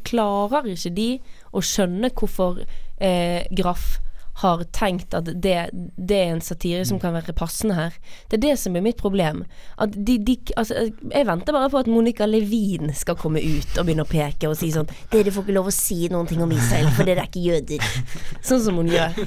Klarer 0.10 0.67
ikke 0.74 0.91
de 0.97 1.10
å 1.54 1.62
skjønne 1.66 2.10
hvorfor 2.16 2.64
eh, 3.02 3.44
Graff 3.52 3.98
har 4.42 4.62
tenkt 4.74 5.12
at 5.14 5.28
det, 5.44 5.58
det 6.00 6.16
er 6.18 6.30
en 6.32 6.40
satire 6.42 6.80
Mm. 6.82 6.86
som 6.88 7.00
kan 7.00 7.14
være 7.14 7.34
passende 7.36 7.76
her. 7.76 7.92
Det 8.32 8.38
er 8.40 8.42
det 8.48 8.54
som 8.58 8.76
er 8.76 8.82
mitt 8.82 8.98
problem. 8.98 9.44
De, 9.92 10.16
de, 10.18 10.38
altså, 10.58 10.88
jeg 11.12 11.28
venter 11.28 11.54
bare 11.54 11.70
på 11.70 11.78
at 11.84 11.90
Monica 11.92 12.26
Levin 12.26 12.94
skal 12.96 13.20
komme 13.20 13.44
ut 13.44 13.76
og 13.78 13.86
begynne 13.86 14.06
å 14.08 14.10
peke 14.10 14.50
og 14.50 14.56
si 14.58 14.72
sånn 14.74 14.88
Dere 15.12 15.30
får 15.36 15.44
ikke 15.46 15.58
lov 15.60 15.68
å 15.70 15.76
si 15.76 16.08
noen 16.10 16.26
ting 16.32 16.42
om 16.42 16.56
Israel, 16.56 16.88
for 16.96 17.06
dere 17.06 17.22
er 17.26 17.30
ikke 17.30 17.44
jøder. 17.44 17.86
Sånn 18.42 18.64
som 18.64 18.80
hun 18.82 18.90
gjør. 18.90 19.20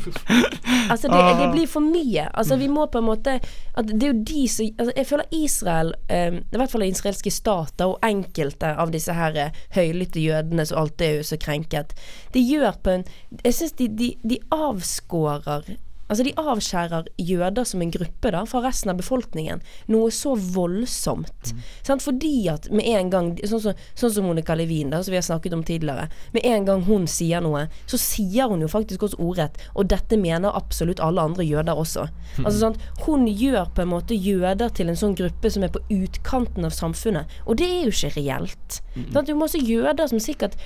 Altså, 0.90 1.08
det, 1.12 1.20
det 1.44 1.50
blir 1.52 1.68
for 1.70 1.84
mye. 1.84 2.26
Altså, 2.32 2.56
vi 2.58 2.72
må 2.72 2.88
på 2.90 2.98
en 3.04 3.06
måte 3.12 3.36
at 3.74 3.88
Det 3.90 4.02
er 4.02 4.12
jo 4.12 4.24
de 4.26 4.48
som 4.48 4.68
altså, 4.78 4.92
Jeg 4.96 5.06
føler 5.06 5.24
Israel, 5.32 5.94
um, 6.10 6.36
i 6.36 6.56
hvert 6.56 6.70
fall 6.70 6.84
den 6.84 6.94
israelske 6.94 7.30
stater 7.30 7.90
og 7.90 7.98
enkelte 8.06 8.74
av 8.78 8.92
disse 8.94 9.14
her 9.14 9.38
eh, 9.40 9.64
høylytte 9.74 10.22
jødene 10.22 10.66
som 10.66 10.82
alltid 10.84 11.06
er 11.06 11.16
jo 11.16 11.26
så 11.30 11.38
krenket, 11.40 11.94
de 12.34 12.42
gjør 12.44 12.78
på 12.82 12.98
en 12.98 13.04
Jeg 13.44 13.54
syns 13.54 13.76
de, 13.80 13.88
de, 13.88 14.12
de 14.22 14.38
avskårer 14.54 15.74
Altså 16.08 16.24
De 16.26 16.34
avskjærer 16.36 17.08
jøder 17.16 17.64
som 17.68 17.82
en 17.82 17.92
gruppe 17.94 18.32
da 18.34 18.42
fra 18.48 18.60
resten 18.66 18.92
av 18.92 18.98
befolkningen. 19.00 19.62
Noe 19.92 20.10
så 20.12 20.34
voldsomt. 20.36 21.54
Sant? 21.86 22.04
Fordi 22.04 22.48
at 22.52 22.68
med 22.72 22.86
en 22.88 23.12
gang 23.12 23.32
Sånn 23.44 23.60
som, 23.60 23.80
sånn 23.98 24.12
som 24.14 24.26
Monica 24.28 24.54
Levin, 24.56 24.90
da, 24.92 25.00
som 25.04 25.12
vi 25.12 25.18
har 25.18 25.24
snakket 25.26 25.54
om 25.56 25.64
tidligere. 25.66 26.06
Med 26.34 26.44
en 26.48 26.66
gang 26.68 26.84
hun 26.86 27.06
sier 27.10 27.42
noe, 27.44 27.66
så 27.90 27.98
sier 28.00 28.48
hun 28.50 28.62
jo 28.64 28.68
faktisk 28.70 29.04
også 29.06 29.18
ordrett. 29.22 29.58
Og 29.74 29.88
dette 29.92 30.18
mener 30.20 30.54
absolutt 30.54 31.02
alle 31.04 31.24
andre 31.24 31.44
jøder 31.46 31.80
også. 31.80 32.06
Altså 32.42 32.56
sant? 32.58 32.86
Hun 33.04 33.26
gjør 33.28 33.68
på 33.74 33.84
en 33.84 33.92
måte 33.92 34.16
jøder 34.16 34.72
til 34.76 34.92
en 34.92 34.98
sånn 35.00 35.16
gruppe 35.18 35.50
som 35.52 35.66
er 35.66 35.72
på 35.74 35.82
utkanten 35.92 36.68
av 36.68 36.76
samfunnet. 36.76 37.30
Og 37.44 37.60
det 37.60 37.68
er 37.68 37.84
jo 37.88 37.94
ikke 37.94 38.14
reelt. 38.18 38.80
Sant? 39.12 39.28
Du 39.28 39.34
må 39.36 39.48
også 39.48 39.62
jøder 39.64 40.10
som 40.10 40.22
sikkert 40.22 40.58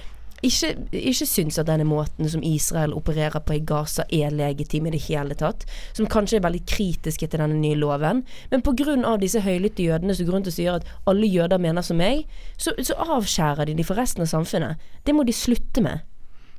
ikke, 0.43 0.75
ikke 0.95 1.27
syns 1.27 1.59
at 1.59 1.67
denne 1.67 1.87
måten 1.89 2.29
som 2.31 2.43
Israel 2.47 2.95
opererer 2.95 3.43
på 3.43 3.57
i 3.57 3.63
Gaza 3.67 4.05
er 4.15 4.35
legitim 4.35 4.87
i 4.87 4.93
det 4.95 5.03
hele 5.09 5.35
tatt. 5.39 5.67
Som 5.97 6.07
kanskje 6.11 6.39
er 6.39 6.45
veldig 6.47 6.63
kritiske 6.69 7.27
til 7.27 7.43
denne 7.43 7.59
nye 7.59 7.79
loven. 7.79 8.25
Men 8.53 8.63
pga. 8.63 9.17
disse 9.19 9.41
høylytte 9.43 9.83
jødene 9.83 10.15
som 10.15 10.29
grunn 10.29 10.47
til 10.47 10.53
å 10.53 10.59
si 10.59 10.69
at 10.71 10.87
alle 11.07 11.27
jøder 11.27 11.59
mener 11.59 11.83
som 11.83 11.99
meg, 11.99 12.27
så, 12.57 12.75
så 12.79 12.95
avskjærer 12.95 13.67
de 13.67 13.75
de 13.75 13.87
for 13.87 13.99
resten 13.99 14.23
av 14.23 14.31
samfunnet. 14.31 14.79
Det 15.05 15.15
må 15.15 15.25
de 15.27 15.35
slutte 15.35 15.83
med. 15.83 16.07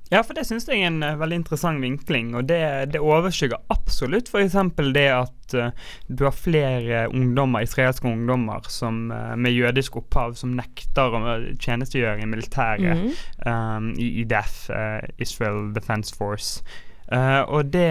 Ja, 0.10 0.24
for 0.26 0.34
det 0.34 0.48
syns 0.48 0.65
jeg 0.65 0.82
er 0.82 0.89
en 0.89 1.04
eh, 1.06 1.17
veldig 1.19 1.38
interessant 1.43 1.84
vinkling, 1.84 2.32
og 2.38 2.48
det, 2.50 2.62
det 2.95 3.02
overskygger 3.04 3.62
absolutt 3.69 4.32
f.eks. 4.32 4.58
det 4.95 5.06
at 5.13 5.56
uh, 5.58 5.69
du 6.10 6.26
har 6.26 6.34
flere 6.34 7.04
ungdommer, 7.13 7.65
israelske 7.65 8.10
ungdommer 8.10 8.65
som, 8.74 9.12
uh, 9.13 9.36
med 9.38 9.54
jødisk 9.54 10.00
opphav 10.02 10.34
som 10.39 10.58
nekter 10.58 11.13
å 11.13 11.24
tjenestegjøre 11.62 12.26
i 12.26 12.30
militæret 12.30 13.06
um, 13.45 13.93
i 14.02 14.12
IDF, 14.24 14.69
Israel 15.22 15.69
Defense 15.78 16.15
Force. 16.17 16.63
Og, 17.10 17.72
det, 17.74 17.89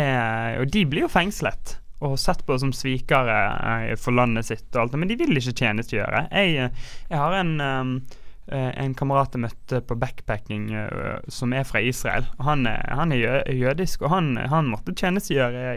og 0.61 0.69
de 0.71 0.85
blir 0.87 1.03
jo 1.03 1.11
fengslet. 1.11 1.73
Og 2.07 2.15
sett 2.23 2.45
på 2.47 2.55
som 2.63 2.71
svikere 2.71 3.97
for 3.99 4.15
landet 4.15 4.47
sitt 4.47 4.69
og 4.77 4.85
alt 4.85 4.95
det, 4.95 5.01
men 5.03 5.11
de 5.11 5.17
vil 5.19 5.41
ikke 5.41 5.57
tjenestegjøre. 5.59 6.29
Jeg, 6.31 6.69
jeg 7.11 7.19
har 7.19 7.35
en 7.41 7.51
um, 7.59 7.97
en 8.81 8.95
kamerat 8.97 9.35
jeg 9.37 9.43
møtte 9.45 9.81
på 9.85 9.97
backpacking 10.01 10.69
eh, 10.75 11.19
som 11.33 11.53
er 11.57 11.67
fra 11.69 11.83
Israel. 11.85 12.29
Han 12.45 12.67
er, 12.71 12.85
han 12.97 13.13
er 13.13 13.45
jødisk, 13.53 14.03
og 14.07 14.13
han, 14.15 14.31
han 14.51 14.71
måtte 14.73 14.95
tjenestegjøre 14.97 15.77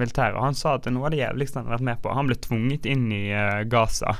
militære. 0.00 0.36
Og 0.36 0.46
han 0.48 0.58
sa 0.58 0.76
at 0.78 0.88
noe 0.92 1.08
av 1.08 1.14
det 1.14 1.22
jævligste 1.22 1.60
han 1.60 1.68
har 1.68 1.78
vært 1.78 1.88
med 1.90 2.02
på. 2.04 2.14
Han 2.16 2.30
ble 2.30 2.38
tvunget 2.48 2.88
inn 2.88 3.08
i 3.12 3.24
eh, 3.34 3.64
Gaza. 3.70 4.16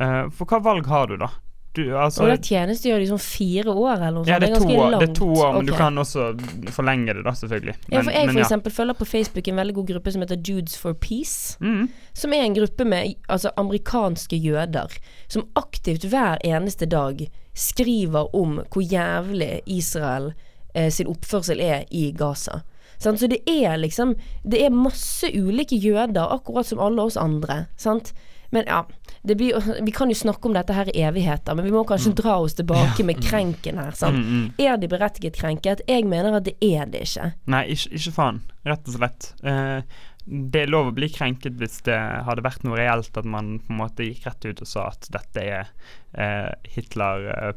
Eh, 0.00 0.22
for 0.32 0.48
hva 0.48 0.62
valg 0.64 0.88
har 0.92 1.10
du, 1.10 1.18
da? 1.20 1.30
Du, 1.76 1.82
altså, 1.96 2.24
Og 2.24 2.30
det 2.32 2.48
tjenestegjør 2.48 3.02
de 3.02 3.08
sånn 3.10 3.22
fire 3.22 3.72
år 3.72 3.92
eller 3.94 4.14
noe 4.16 4.24
sånt. 4.24 4.32
ja, 4.32 4.38
det 4.42 4.50
er, 4.50 4.60
to, 4.60 4.68
det 4.68 4.76
er, 4.80 4.96
det 5.00 5.08
er 5.08 5.14
to 5.18 5.28
år, 5.30 5.50
men 5.56 5.68
du 5.68 5.72
kan 5.76 6.02
også 6.02 6.26
forlenge 6.74 7.14
det, 7.16 7.24
da, 7.26 7.34
selvfølgelig. 7.40 7.76
Ja, 7.92 8.02
for 8.02 8.12
jeg 8.16 8.28
men 8.28 8.34
for 8.34 8.40
ja. 8.40 8.46
eksempel 8.46 8.74
følger 8.78 8.98
på 8.98 9.08
Facebook 9.12 9.50
en 9.52 9.60
veldig 9.62 9.76
god 9.78 9.90
gruppe 9.92 10.14
som 10.14 10.24
heter 10.24 10.40
Judes 10.40 10.76
for 10.80 10.98
Peace. 11.06 11.56
Mm. 11.60 11.88
Som 12.16 12.36
er 12.36 12.46
en 12.46 12.56
gruppe 12.56 12.88
med 12.88 13.16
altså, 13.28 13.52
amerikanske 13.60 14.40
jøder 14.40 14.96
som 15.28 15.46
aktivt 15.60 16.06
hver 16.10 16.40
eneste 16.44 16.88
dag 16.90 17.26
skriver 17.56 18.32
om 18.36 18.60
hvor 18.72 18.84
jævlig 18.84 19.60
Israel 19.66 20.32
eh, 20.74 20.90
sin 20.92 21.08
oppførsel 21.12 21.60
er 21.60 21.84
i 21.90 22.10
Gaza. 22.16 22.62
Sant? 22.98 23.20
Så 23.20 23.28
det 23.28 23.42
er 23.48 23.76
liksom 23.76 24.14
Det 24.44 24.62
er 24.64 24.72
masse 24.72 25.28
ulike 25.28 25.76
jøder, 25.76 26.32
akkurat 26.32 26.66
som 26.66 26.80
alle 26.80 27.02
oss 27.02 27.16
andre. 27.20 27.66
Sant? 27.76 28.14
Men 28.54 28.66
ja, 28.68 28.82
det 29.26 29.36
blir, 29.38 29.58
vi 29.84 29.94
kan 29.94 30.10
jo 30.12 30.16
snakke 30.18 30.48
om 30.48 30.56
dette 30.56 30.74
her 30.76 30.90
i 30.92 31.02
evigheter, 31.06 31.56
men 31.58 31.66
vi 31.66 31.74
må 31.74 31.84
kanskje 31.88 32.14
dra 32.18 32.36
oss 32.42 32.56
tilbake 32.58 33.06
med 33.06 33.22
krenken 33.24 33.80
her. 33.82 33.94
Mm, 34.06 34.20
mm. 34.22 34.44
Er 34.62 34.76
de 34.80 34.90
berettiget 34.90 35.38
krenket? 35.38 35.82
Jeg 35.88 36.06
mener 36.08 36.38
at 36.38 36.46
det 36.46 36.56
er 36.62 36.86
det 36.90 37.06
ikke. 37.08 37.32
Nei, 37.50 37.64
ikke, 37.74 37.94
ikke 37.98 38.14
faen. 38.18 38.42
Rett 38.66 38.90
og 38.90 38.98
slett. 38.98 39.32
Eh, 39.46 39.98
det 40.26 40.64
er 40.64 40.72
lov 40.72 40.90
å 40.90 40.94
bli 40.94 41.08
krenket 41.12 41.58
hvis 41.60 41.80
det 41.86 41.98
hadde 42.26 42.42
vært 42.42 42.64
noe 42.66 42.78
reelt, 42.78 43.14
at 43.14 43.28
man 43.30 43.56
på 43.62 43.74
en 43.74 43.80
måte 43.82 44.06
gikk 44.08 44.26
rett 44.26 44.48
ut 44.48 44.62
og 44.64 44.70
sa 44.70 44.88
at 44.90 45.06
dette 45.14 45.42
er 45.42 45.70
eh, 46.18 46.50
Hitler 46.74 47.30
eh, 47.30 47.52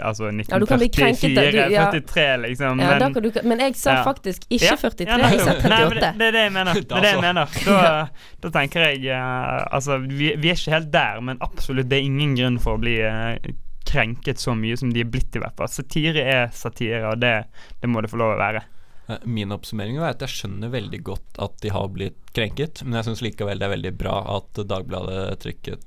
Altså 0.00 0.30
du 0.30 0.66
kan 0.66 0.78
bli 0.80 0.88
krenket 0.92 1.30
1944, 1.32 1.66
du- 1.68 1.74
ja. 1.74 1.84
43, 1.92 2.24
liksom. 2.46 2.80
Ja, 2.80 2.90
da 2.98 3.08
men, 3.08 3.14
kan 3.14 3.22
du, 3.22 3.30
men 3.48 3.58
jeg 3.64 3.76
sa 3.76 3.94
Ja. 3.98 4.04
faktisk 4.04 4.46
ikke 4.48 4.76
43, 4.76 5.06
ja, 5.08 5.16
jeg 5.30 5.40
sa 5.40 5.52
nettopp. 5.52 5.68
Nei, 5.70 5.80
38. 5.86 6.00
det, 6.00 6.12
det 6.18 6.26
er 6.26 6.32
det 6.36 6.42
jeg 6.46 6.52
mener. 6.52 6.74
Det 6.86 6.96
er 6.96 7.00
det 7.06 7.12
jeg 7.12 7.22
mener. 7.24 7.58
Da, 7.66 8.08
da 8.46 8.50
tenker 8.60 8.86
jeg 8.90 9.06
eh, 9.06 9.66
Altså, 9.72 9.98
vi, 10.04 10.32
vi 10.36 10.50
er 10.52 10.58
ikke 10.60 10.74
helt 10.76 10.90
der, 10.92 11.20
men 11.20 11.38
absolutt, 11.40 11.88
det 11.90 11.98
er 12.00 12.08
ingen 12.10 12.36
grunn 12.38 12.58
for 12.62 12.76
å 12.76 12.82
bli 12.82 12.96
eh, 13.00 13.52
krenket 13.86 14.40
så 14.42 14.54
mye 14.58 14.76
som 14.76 14.90
de 14.92 15.00
er 15.04 15.10
blitt, 15.10 15.36
i 15.36 15.42
hvert 15.42 15.56
fall. 15.58 15.68
Satire 15.70 16.22
er 16.26 16.48
satire, 16.52 17.04
og 17.10 17.20
det, 17.22 17.34
det 17.80 17.88
må 17.90 18.02
det 18.02 18.10
få 18.10 18.18
lov 18.18 18.34
å 18.34 18.40
være. 18.40 18.64
Eh, 19.08 19.20
Min 19.30 19.54
oppsummering 19.54 20.00
er 20.00 20.08
at 20.10 20.24
jeg 20.26 20.32
skjønner 20.34 20.72
veldig 20.72 21.02
godt 21.06 21.38
at 21.44 21.54
de 21.62 21.70
har 21.70 21.86
blitt 21.94 22.18
krenket, 22.34 22.82
men 22.84 22.98
jeg 22.98 23.06
syns 23.10 23.22
likevel 23.22 23.58
det 23.62 23.68
er 23.68 23.76
veldig 23.76 23.94
bra 24.00 24.16
at 24.38 24.58
Dagbladet 24.66 25.38
trykket 25.44 25.86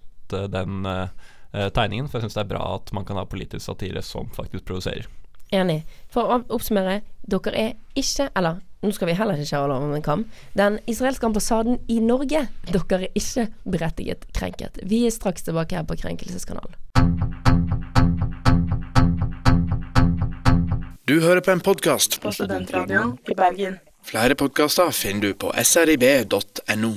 den 0.53 0.85
eh, 0.85 1.09
tegningen, 1.51 2.09
for 2.09 2.19
jeg 2.19 2.27
syns 2.27 2.37
det 2.37 2.43
er 2.45 2.51
bra 2.53 2.63
at 2.75 2.93
man 2.93 3.07
kan 3.07 3.17
ha 3.17 3.25
politisk 3.29 3.65
satire 3.65 4.03
som 4.05 4.29
faktisk 4.35 4.67
provoserer. 4.69 5.07
Enig. 5.55 5.81
For 6.13 6.29
å 6.29 6.41
oppsummere, 6.53 6.99
dere 7.25 7.53
er 7.57 7.71
ikke 7.97 8.29
Eller 8.37 8.59
nå 8.79 8.93
skal 8.95 9.09
vi 9.09 9.15
heller 9.17 9.35
ikke 9.35 9.49
skjære 9.49 9.75
over 9.75 9.95
en 9.97 10.03
kam. 10.05 10.21
Den 10.55 10.77
israelske 10.87 11.27
ambassaden 11.27 11.81
i 11.91 11.97
Norge, 11.99 12.45
dere 12.69 12.99
er 13.01 13.09
ikke 13.11 13.49
berettiget 13.67 14.23
krenket. 14.31 14.79
Vi 14.87 15.01
er 15.07 15.11
straks 15.11 15.43
tilbake 15.43 15.75
her 15.75 15.83
på 15.83 15.97
Krenkelseskanalen. 15.99 16.77
Du 21.09 21.19
hører 21.19 21.41
på 21.41 21.51
en 21.51 21.59
podkast. 21.65 22.21
På 22.23 22.31
Studentradioen 22.31 23.17
i 23.27 23.35
Bergen. 23.35 23.79
Flere 24.05 24.35
podkaster 24.39 24.93
finner 24.95 25.27
du 25.27 25.33
på 25.43 25.51
srib.no. 25.59 26.93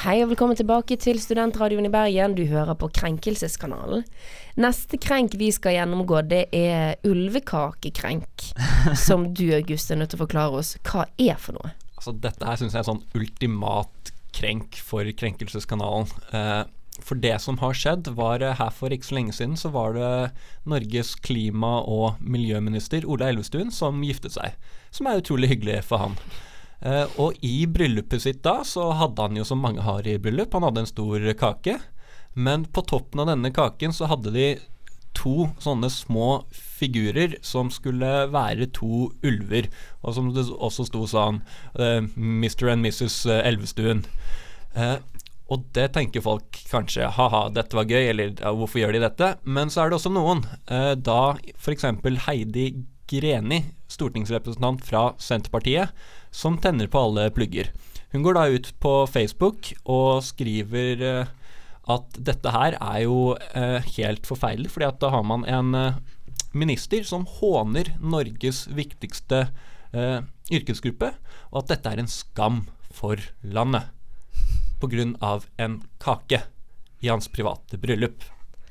Hei 0.00 0.22
og 0.24 0.30
velkommen 0.30 0.56
tilbake 0.56 0.96
til 0.96 1.18
Studentradioen 1.20 1.84
i 1.84 1.90
Bergen. 1.92 2.32
Du 2.32 2.46
hører 2.48 2.72
på 2.80 2.88
Krenkelseskanalen. 2.96 4.06
Neste 4.56 4.96
krenk 4.96 5.34
vi 5.36 5.50
skal 5.52 5.74
gjennomgå, 5.76 6.22
det 6.24 6.46
er 6.56 6.96
ulvekakekrenk. 7.04 8.46
Som 9.06 9.28
du, 9.36 9.50
August, 9.52 9.92
er 9.92 10.00
nødt 10.00 10.14
til 10.14 10.22
å 10.22 10.24
forklare 10.24 10.62
oss 10.62 10.72
hva 10.88 11.04
er 11.20 11.36
for 11.36 11.58
noe. 11.58 11.74
Altså 11.98 12.16
Dette 12.16 12.48
her 12.48 12.56
syns 12.56 12.78
jeg 12.78 12.80
er 12.80 12.88
sånn 12.88 13.04
ultimat 13.12 14.14
krenk 14.32 14.80
for 14.80 15.04
Krenkelseskanalen. 15.20 16.08
Eh, 16.32 16.62
for 17.04 17.20
det 17.20 17.36
som 17.44 17.60
har 17.60 17.76
skjedd, 17.76 18.08
var 18.16 18.40
eh, 18.40 18.56
her 18.56 18.72
for 18.72 18.96
ikke 18.96 19.12
så 19.12 19.20
lenge 19.20 19.36
siden, 19.36 19.60
så 19.60 19.68
var 19.76 20.00
det 20.00 20.12
Norges 20.64 21.12
klima- 21.20 21.82
og 21.84 22.16
miljøminister 22.24 23.04
Ola 23.04 23.28
Elvestuen 23.34 23.68
som 23.68 24.00
giftet 24.00 24.40
seg. 24.40 24.56
Som 24.96 25.12
er 25.12 25.20
utrolig 25.20 25.52
hyggelig 25.52 25.82
for 25.92 26.08
han. 26.08 26.16
Eh, 26.80 27.06
og 27.20 27.36
i 27.44 27.66
bryllupet 27.68 28.24
sitt 28.24 28.42
da, 28.46 28.60
så 28.64 28.90
hadde 28.96 29.28
han 29.28 29.38
jo 29.38 29.46
som 29.46 29.60
mange 29.62 29.84
har 29.84 30.06
i 30.08 30.18
bryllup, 30.22 30.54
han 30.56 30.66
hadde 30.68 30.84
en 30.84 30.90
stor 30.90 31.30
kake. 31.40 31.78
Men 32.34 32.64
på 32.70 32.84
toppen 32.86 33.22
av 33.22 33.30
denne 33.32 33.50
kaken 33.52 33.94
så 33.96 34.08
hadde 34.10 34.32
de 34.34 34.50
to 35.16 35.48
sånne 35.60 35.90
små 35.90 36.44
figurer 36.54 37.34
som 37.44 37.70
skulle 37.74 38.28
være 38.30 38.70
to 38.76 39.10
ulver, 39.26 39.68
og 40.00 40.14
som 40.16 40.30
det 40.34 40.46
også 40.48 40.86
sto 40.88 41.04
sånn 41.10 41.42
eh, 41.74 42.06
Mr. 42.16 42.70
and 42.72 42.86
Mrs. 42.86 43.24
Elvestuen. 43.40 44.04
Eh, 44.78 44.98
og 45.50 45.66
det 45.74 45.88
tenker 45.96 46.22
folk 46.22 46.60
kanskje 46.70 47.10
ha-ha, 47.16 47.48
dette 47.50 47.74
var 47.74 47.90
gøy, 47.90 48.04
eller 48.12 48.36
hvorfor 48.38 48.84
gjør 48.84 48.94
de 48.94 49.02
dette? 49.02 49.32
Men 49.42 49.72
så 49.72 49.82
er 49.82 49.90
det 49.90 49.98
også 49.98 50.12
noen. 50.14 50.44
Eh, 50.70 50.94
da 50.94 51.34
f.eks. 51.56 51.88
Heidi 52.28 52.68
Greni, 53.10 53.64
stortingsrepresentant 53.90 54.82
fra 54.86 55.10
Senterpartiet, 55.20 55.90
som 56.30 56.58
tenner 56.62 56.90
på 56.90 57.02
alle 57.08 57.28
plugger. 57.34 57.70
Hun 58.14 58.24
går 58.26 58.36
da 58.36 58.46
ut 58.50 58.70
på 58.82 58.94
Facebook 59.10 59.72
og 59.84 60.22
skriver 60.26 61.02
eh, 61.06 61.34
at 61.90 62.18
dette 62.18 62.54
her 62.54 62.76
er 62.78 63.02
jo 63.04 63.36
eh, 63.54 63.78
helt 63.96 64.26
forferdelig, 64.26 64.72
fordi 64.74 64.88
at 64.88 65.00
da 65.02 65.12
har 65.14 65.26
man 65.26 65.46
en 65.46 65.74
eh, 65.78 66.00
minister 66.52 67.06
som 67.06 67.26
håner 67.38 67.94
Norges 68.02 68.66
viktigste 68.74 69.48
yrkesgruppe, 69.90 71.08
og 71.50 71.64
at 71.64 71.70
dette 71.72 71.90
er 71.90 71.98
en 71.98 72.10
skam 72.10 72.60
for 72.94 73.18
landet 73.42 73.88
pga. 74.78 75.40
en 75.58 75.82
kake 75.98 76.42
i 77.00 77.08
hans 77.08 77.26
private 77.28 77.78
bryllup. 77.78 78.22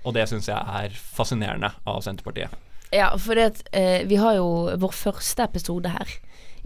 Og 0.06 0.16
det 0.16 0.30
syns 0.32 0.48
jeg 0.48 0.56
er 0.56 0.96
fascinerende 0.96 1.74
av 1.84 2.00
Senterpartiet. 2.02 2.69
Ja, 2.96 3.12
for 3.22 3.38
det 3.38 3.64
eh, 3.72 4.02
vi 4.10 4.18
har 4.18 4.36
jo 4.40 4.48
vår 4.82 4.94
første 4.98 5.46
episode 5.46 5.92
her 5.94 6.10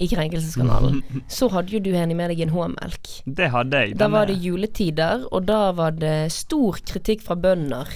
i 0.02 0.08
Krenkelseskanalen. 0.10 1.02
Så 1.38 1.50
hadde 1.54 1.76
jo 1.76 1.82
du 1.84 1.92
Henny 1.94 2.16
med 2.18 2.32
deg 2.34 2.46
en 2.48 2.54
H-melk. 2.56 3.10
Det 3.26 3.50
hadde 3.54 3.82
jeg. 3.84 3.98
Da 4.00 4.08
var 4.10 4.30
det 4.32 4.40
juletider, 4.42 5.28
og 5.32 5.46
da 5.50 5.72
var 5.76 5.92
det 6.00 6.32
stor 6.34 6.80
kritikk 6.88 7.26
fra 7.28 7.36
bønder 7.40 7.92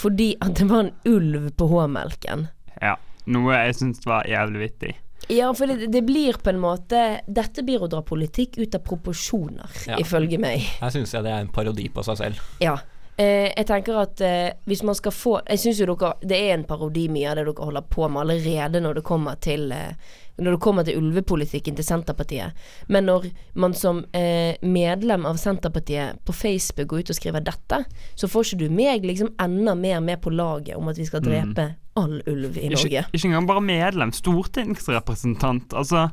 fordi 0.00 0.30
at 0.40 0.54
det 0.56 0.64
var 0.70 0.86
en 0.86 0.92
ulv 1.10 1.48
på 1.58 1.66
H-melken. 1.68 2.46
Ja. 2.80 2.94
Noe 3.30 3.52
jeg 3.66 3.74
syns 3.76 4.04
var 4.08 4.24
jævlig 4.30 4.62
vittig. 4.62 4.92
Ja, 5.30 5.50
for 5.54 5.68
det, 5.68 5.90
det 5.92 6.00
blir 6.08 6.38
på 6.42 6.50
en 6.50 6.58
måte 6.62 7.20
Dette 7.28 7.62
blir 7.66 7.82
å 7.84 7.88
dra 7.90 8.00
politikk 8.02 8.56
ut 8.58 8.74
av 8.74 8.82
proporsjoner, 8.86 9.68
Ja. 9.90 9.98
ifølge 10.00 10.38
meg. 10.42 10.64
Her 10.80 10.94
syns 10.94 11.12
jeg 11.14 11.26
det 11.26 11.34
er 11.34 11.44
en 11.44 11.52
parodi 11.52 11.90
på 11.92 12.02
seg 12.06 12.16
selv. 12.22 12.40
Ja. 12.64 12.78
Eh, 13.20 13.50
jeg 13.52 13.66
tenker 13.68 13.98
at 14.00 14.20
eh, 14.24 14.52
hvis 14.70 14.80
man 14.86 14.96
skal 14.96 15.12
få 15.12 15.32
Jeg 15.44 15.60
syns 15.60 15.80
jo 15.82 15.90
dere 15.90 16.14
Det 16.24 16.38
er 16.38 16.54
en 16.54 16.64
parodi 16.64 17.02
mye 17.12 17.28
av 17.28 17.36
det 17.36 17.44
dere 17.50 17.66
holder 17.68 17.84
på 17.92 18.08
med 18.08 18.22
allerede 18.22 18.80
når 18.80 19.00
det 19.00 19.02
kommer 19.04 19.36
til 19.44 19.66
eh, 19.76 20.14
Når 20.40 20.56
det 20.56 20.60
kommer 20.64 20.86
til 20.86 20.96
ulvepolitikken 20.96 21.76
til 21.76 21.84
Senterpartiet. 21.84 22.56
Men 22.88 23.04
når 23.04 23.26
man 23.60 23.74
som 23.76 23.98
eh, 24.16 24.56
medlem 24.64 25.26
av 25.28 25.36
Senterpartiet 25.36 26.22
på 26.24 26.32
Facebook 26.32 26.88
går 26.88 27.02
ut 27.02 27.12
og 27.12 27.18
skriver 27.18 27.44
dette, 27.44 27.82
så 28.16 28.30
får 28.30 28.46
ikke 28.46 28.60
du 28.62 28.72
meg 28.72 29.04
liksom 29.04 29.34
enda 29.42 29.74
mer 29.76 30.00
med 30.00 30.22
på 30.24 30.32
laget 30.32 30.80
om 30.80 30.88
at 30.88 30.96
vi 30.96 31.04
skal 31.04 31.20
drepe 31.26 31.66
all 32.00 32.22
ulv 32.24 32.56
i 32.56 32.70
Norge. 32.72 32.88
Ikke, 32.88 33.04
ikke 33.12 33.28
engang 33.28 33.50
bare 33.52 33.66
medlem. 33.68 34.14
Stortingsrepresentant. 34.16 35.76
Altså 35.76 36.08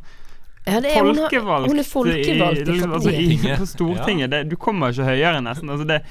Ja, 0.68 0.82
det 0.84 0.92
er, 0.92 1.08
hun, 1.08 1.16
har, 1.24 1.68
hun 1.72 1.84
folkevalgt 1.88 2.68
i, 2.68 2.76
i, 2.76 2.84
altså, 2.84 3.12
i, 3.16 3.40
på 3.62 3.66
Stortinget. 3.66 4.32
Det, 4.34 4.50
du 4.52 4.58
kommer 4.60 4.92
ikke 4.92 5.08
høyere, 5.08 5.40
nesten. 5.40 5.72
Altså, 5.72 5.88
det, 5.88 6.02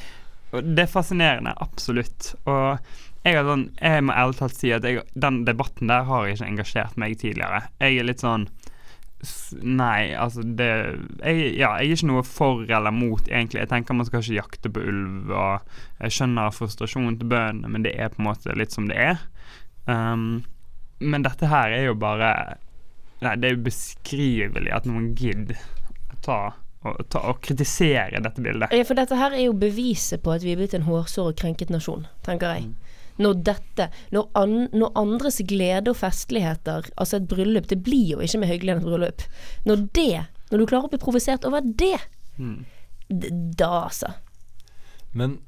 det 0.62 0.86
er 0.86 0.92
fascinerende, 0.92 1.52
absolutt. 1.62 2.34
Og 2.46 2.78
jeg, 3.26 3.42
sånn, 3.48 3.66
jeg 3.80 4.04
må 4.06 4.14
ærlig 4.14 4.38
talt 4.38 4.56
si 4.58 4.70
at 4.74 4.86
jeg, 4.86 5.02
den 5.18 5.42
debatten 5.48 5.90
der 5.90 6.06
har 6.08 6.28
ikke 6.30 6.46
engasjert 6.46 6.98
meg 7.00 7.18
tidligere. 7.20 7.66
Jeg 7.82 8.00
er 8.00 8.08
litt 8.08 8.24
sånn 8.24 8.48
Nei, 9.64 10.12
altså 10.12 10.42
det 10.44 10.66
jeg, 10.68 11.54
Ja, 11.56 11.70
jeg 11.80 11.88
er 11.88 11.94
ikke 11.96 12.08
noe 12.10 12.24
for 12.28 12.68
eller 12.68 12.92
mot, 12.94 13.24
egentlig. 13.26 13.62
Jeg 13.64 13.70
tenker 13.72 13.96
man 13.96 14.06
skal 14.06 14.22
ikke 14.22 14.36
jakte 14.36 14.70
på 14.70 14.82
ulv, 14.92 15.32
og 15.32 16.04
jeg 16.04 16.14
skjønner 16.18 16.52
frustrasjonen 16.54 17.16
til 17.18 17.32
bøndene, 17.32 17.72
men 17.72 17.86
det 17.86 17.96
er 17.96 18.12
på 18.12 18.20
en 18.20 18.28
måte 18.28 18.54
litt 18.54 18.76
som 18.76 18.86
det 18.90 18.98
er. 19.00 19.24
Um, 19.88 20.44
men 21.00 21.24
dette 21.24 21.48
her 21.50 21.72
er 21.74 21.88
jo 21.88 21.96
bare 21.98 22.30
Nei, 23.24 23.32
det 23.40 23.48
er 23.48 23.56
ubeskrivelig 23.56 24.72
at 24.76 24.84
noen 24.84 25.14
gidder 25.16 25.56
å 26.12 26.18
ta 26.20 26.40
ta 27.12 27.22
og 27.30 27.40
kritisere 27.44 28.20
dette 28.22 28.42
bildet. 28.44 28.72
Ja, 28.74 28.84
for 28.88 28.98
dette 28.98 29.18
her 29.18 29.34
er 29.36 29.44
jo 29.46 29.54
beviset 29.56 30.22
på 30.24 30.32
at 30.34 30.44
vi 30.46 30.52
er 30.54 30.60
blitt 30.60 30.74
en 30.78 30.86
hårsår 30.88 31.30
og 31.32 31.38
krenket 31.40 31.72
nasjon, 31.74 32.06
tenker 32.26 32.54
jeg. 32.56 32.70
Når 33.18 33.38
dette 33.48 33.86
Når, 34.12 34.26
an, 34.36 34.68
når 34.76 34.90
andres 35.00 35.38
glede 35.48 35.88
og 35.88 35.96
festligheter, 35.96 36.90
altså 37.00 37.16
et 37.16 37.28
bryllup, 37.30 37.68
det 37.70 37.78
blir 37.86 38.10
jo 38.12 38.18
ikke 38.20 38.40
mer 38.42 38.50
hyggelig 38.52 38.74
enn 38.74 38.82
et 38.82 38.88
bryllup. 38.90 39.22
Når 39.64 39.86
det 39.96 40.26
Når 40.50 40.58
du 40.58 40.66
klarer 40.66 40.86
å 40.86 40.92
bli 40.92 40.98
provosert 41.02 41.44
over 41.48 41.60
det, 41.64 41.96
Mm. 42.38 42.64
da 43.56 43.68
altså. 43.86 44.10
Men 45.16 45.38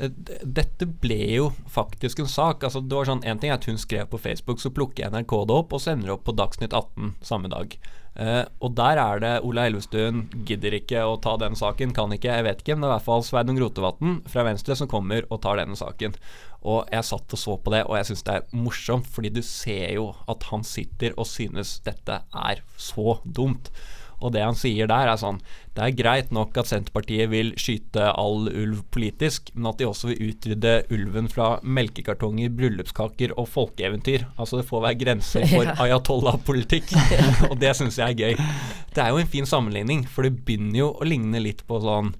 dette 0.00 0.86
ble 1.02 1.20
jo 1.34 1.46
faktisk 1.68 2.22
en 2.22 2.30
sak. 2.30 2.64
Altså 2.64 2.80
det 2.80 2.96
var 2.96 3.08
sånn, 3.08 3.24
En 3.26 3.40
ting 3.40 3.52
er 3.52 3.58
at 3.58 3.66
hun 3.68 3.80
skrev 3.80 4.08
på 4.10 4.20
Facebook, 4.20 4.60
så 4.62 4.72
plukker 4.72 5.10
NRK 5.12 5.34
det 5.48 5.56
opp 5.56 5.74
og 5.76 5.82
sender 5.82 6.08
det 6.08 6.14
opp 6.16 6.24
på 6.28 6.36
Dagsnytt 6.36 6.72
18 6.72 7.16
samme 7.20 7.50
dag. 7.52 7.76
Uh, 8.18 8.42
og 8.58 8.74
der 8.74 8.98
er 8.98 9.20
det 9.22 9.32
Ola 9.46 9.68
Elvestuen 9.68 10.24
gidder 10.44 10.74
ikke 10.80 11.04
å 11.06 11.14
ta 11.22 11.36
den 11.38 11.54
saken, 11.56 11.92
kan 11.96 12.10
ikke, 12.12 12.32
jeg 12.32 12.46
vet 12.48 12.64
ikke. 12.64 12.74
Men 12.76 12.84
det 12.84 12.88
er 12.88 12.94
i 12.94 12.96
hvert 12.98 13.06
fall 13.06 13.26
Sveinung 13.26 13.60
Rotevatn 13.60 14.16
fra 14.30 14.44
Venstre 14.48 14.76
som 14.78 14.90
kommer 14.90 15.28
og 15.28 15.42
tar 15.44 15.60
denne 15.60 15.78
saken. 15.78 16.16
Og 16.60 16.90
jeg 16.92 17.06
satt 17.06 17.36
og 17.36 17.40
så 17.40 17.56
på 17.60 17.72
det, 17.72 17.84
og 17.86 17.96
jeg 17.96 18.10
syns 18.10 18.26
det 18.26 18.34
er 18.36 18.58
morsomt, 18.66 19.08
fordi 19.08 19.30
du 19.32 19.40
ser 19.46 19.94
jo 19.94 20.10
at 20.28 20.44
han 20.50 20.66
sitter 20.66 21.14
og 21.16 21.28
synes 21.28 21.78
dette 21.86 22.20
er 22.26 22.64
så 22.76 23.20
dumt. 23.24 23.70
Og 24.20 24.34
det 24.34 24.44
han 24.44 24.56
sier 24.58 24.88
der, 24.90 25.08
er 25.08 25.20
sånn 25.20 25.40
Det 25.76 25.84
er 25.84 25.96
greit 25.96 26.32
nok 26.34 26.56
at 26.60 26.68
Senterpartiet 26.68 27.30
vil 27.32 27.52
skyte 27.60 28.10
all 28.10 28.48
ulv 28.50 28.82
politisk, 28.92 29.52
men 29.54 29.70
at 29.70 29.80
de 29.80 29.88
også 29.88 30.10
vil 30.10 30.30
utrydde 30.30 30.74
ulven 30.92 31.30
fra 31.32 31.50
melkekartonger, 31.62 32.52
bryllupskaker 32.52 33.36
og 33.38 33.48
folkeeventyr. 33.48 34.26
Altså 34.36 34.60
det 34.60 34.68
får 34.68 34.84
være 34.86 35.00
grenser 35.04 35.46
for 35.50 35.70
ayatollah-politikk, 35.86 36.92
og 37.50 37.56
det 37.62 37.76
syns 37.78 38.00
jeg 38.00 38.16
er 38.16 38.34
gøy. 38.34 38.50
Det 38.94 39.04
er 39.04 39.14
jo 39.14 39.22
en 39.22 39.30
fin 39.36 39.48
sammenligning, 39.48 40.04
for 40.10 40.26
det 40.26 40.42
begynner 40.44 40.82
jo 40.82 40.90
å 40.92 41.08
ligne 41.08 41.40
litt 41.42 41.64
på 41.68 41.80
sånn 41.84 42.12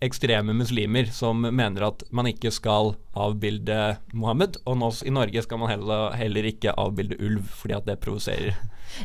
ekstreme 0.00 0.52
muslimer 0.52 1.08
som 1.12 1.40
mener 1.40 1.86
at 1.88 2.02
man 2.12 2.28
ikke 2.28 2.50
skal 2.52 2.94
avbilde 3.16 3.96
Mohammed, 4.12 4.58
og 4.68 4.78
nå 4.80 4.90
i 5.06 5.12
Norge 5.14 5.44
skal 5.44 5.60
man 5.62 5.72
heller, 5.72 6.10
heller 6.18 6.48
ikke 6.50 6.74
avbilde 6.76 7.18
ulv 7.22 7.46
fordi 7.56 7.76
at 7.78 7.88
det 7.88 8.00
provoserer. 8.02 8.58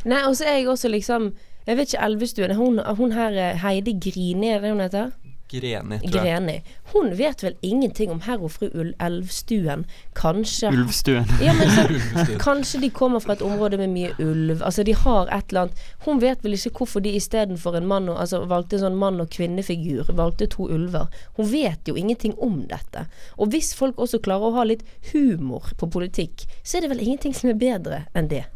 Nei, 0.08 0.22
og 0.28 0.36
så 0.38 0.46
er 0.46 0.60
jeg 0.60 0.68
også 0.72 0.92
liksom 0.92 1.32
Jeg 1.66 1.76
vet 1.78 1.92
ikke 1.92 2.04
Elvestuen. 2.06 2.56
Hun, 2.58 2.78
hun 2.98 3.12
her 3.12 3.32
eh, 3.38 3.58
Heidi 3.62 3.92
Grini, 4.02 4.48
er 4.56 4.60
det 4.64 4.70
hun 4.74 4.80
heter? 4.80 5.12
Greni, 5.52 5.98
tror 6.00 6.24
jeg. 6.24 6.40
Greni. 6.40 6.54
Hun 6.94 7.10
vet 7.18 7.42
vel 7.44 7.56
ingenting 7.62 8.08
om 8.10 8.22
herr 8.24 8.40
og 8.40 8.54
fru 8.54 8.70
Ul- 8.72 8.94
Elvstuen. 9.04 9.82
Kanskje 10.16 10.70
Ulvstuen. 10.72 11.28
Ja, 11.44 11.52
men 11.52 11.68
så, 11.74 11.84
Kanskje 12.46 12.80
de 12.80 12.88
kommer 12.90 13.20
fra 13.20 13.34
et 13.36 13.42
område 13.44 13.76
med 13.76 13.92
mye 13.92 14.14
ulv. 14.24 14.62
Altså 14.64 14.82
De 14.88 14.94
har 14.96 15.28
et 15.28 15.52
eller 15.52 15.66
annet 15.66 15.84
Hun 16.06 16.22
vet 16.24 16.40
vel 16.44 16.56
ikke 16.56 16.72
hvorfor 16.80 17.04
de 17.04 17.12
istedenfor 17.20 17.76
en 17.76 17.86
mann 17.90 18.08
og, 18.08 18.16
altså, 18.24 18.40
valgte 18.48 18.78
en 18.80 18.86
sånn 18.86 18.96
mann- 19.04 19.20
og 19.20 19.28
kvinnefigur, 19.36 20.08
valgte 20.16 20.48
to 20.56 20.70
ulver. 20.72 21.12
Hun 21.36 21.52
vet 21.52 21.84
jo 21.88 21.94
ingenting 22.00 22.32
om 22.40 22.62
dette. 22.72 23.04
Og 23.36 23.52
hvis 23.52 23.74
folk 23.76 24.00
også 24.00 24.22
klarer 24.24 24.48
å 24.48 24.56
ha 24.56 24.64
litt 24.72 24.86
humor 25.12 25.68
på 25.76 25.90
politikk, 25.92 26.46
så 26.64 26.78
er 26.80 26.86
det 26.86 26.94
vel 26.96 27.04
ingenting 27.04 27.36
som 27.36 27.52
er 27.52 27.60
bedre 27.60 28.06
enn 28.16 28.32
det. 28.32 28.46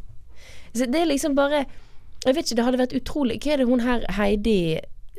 Så 0.73 0.89
det 0.89 1.05
er 1.05 1.13
liksom 1.13 1.37
bare 1.37 1.67
Jeg 2.27 2.35
vet 2.35 2.45
ikke, 2.51 2.57
det 2.59 2.65
hadde 2.67 2.79
vært 2.81 2.95
utrolig 2.99 3.37
Hva 3.43 3.53
er 3.55 3.61
det 3.63 3.67
hun 3.69 3.81
her 3.85 4.05
Heidi 4.17 4.57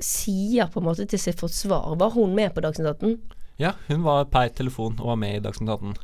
sier 0.04 0.68
på 0.70 0.82
en 0.82 0.86
måte 0.90 1.06
til 1.10 1.20
sitt 1.22 1.40
forsvar? 1.40 1.96
Var 1.98 2.12
hun 2.14 2.36
med 2.38 2.54
på 2.54 2.62
Dagsnytt 2.62 2.90
18? 3.00 3.16
Ja, 3.58 3.72
hun 3.88 4.04
var 4.06 4.26
per 4.30 4.52
telefon 4.54 5.00
og 5.00 5.08
var 5.14 5.16
med 5.18 5.40
i 5.40 5.44
Dagsnytt 5.48 5.72
18. 5.74 5.96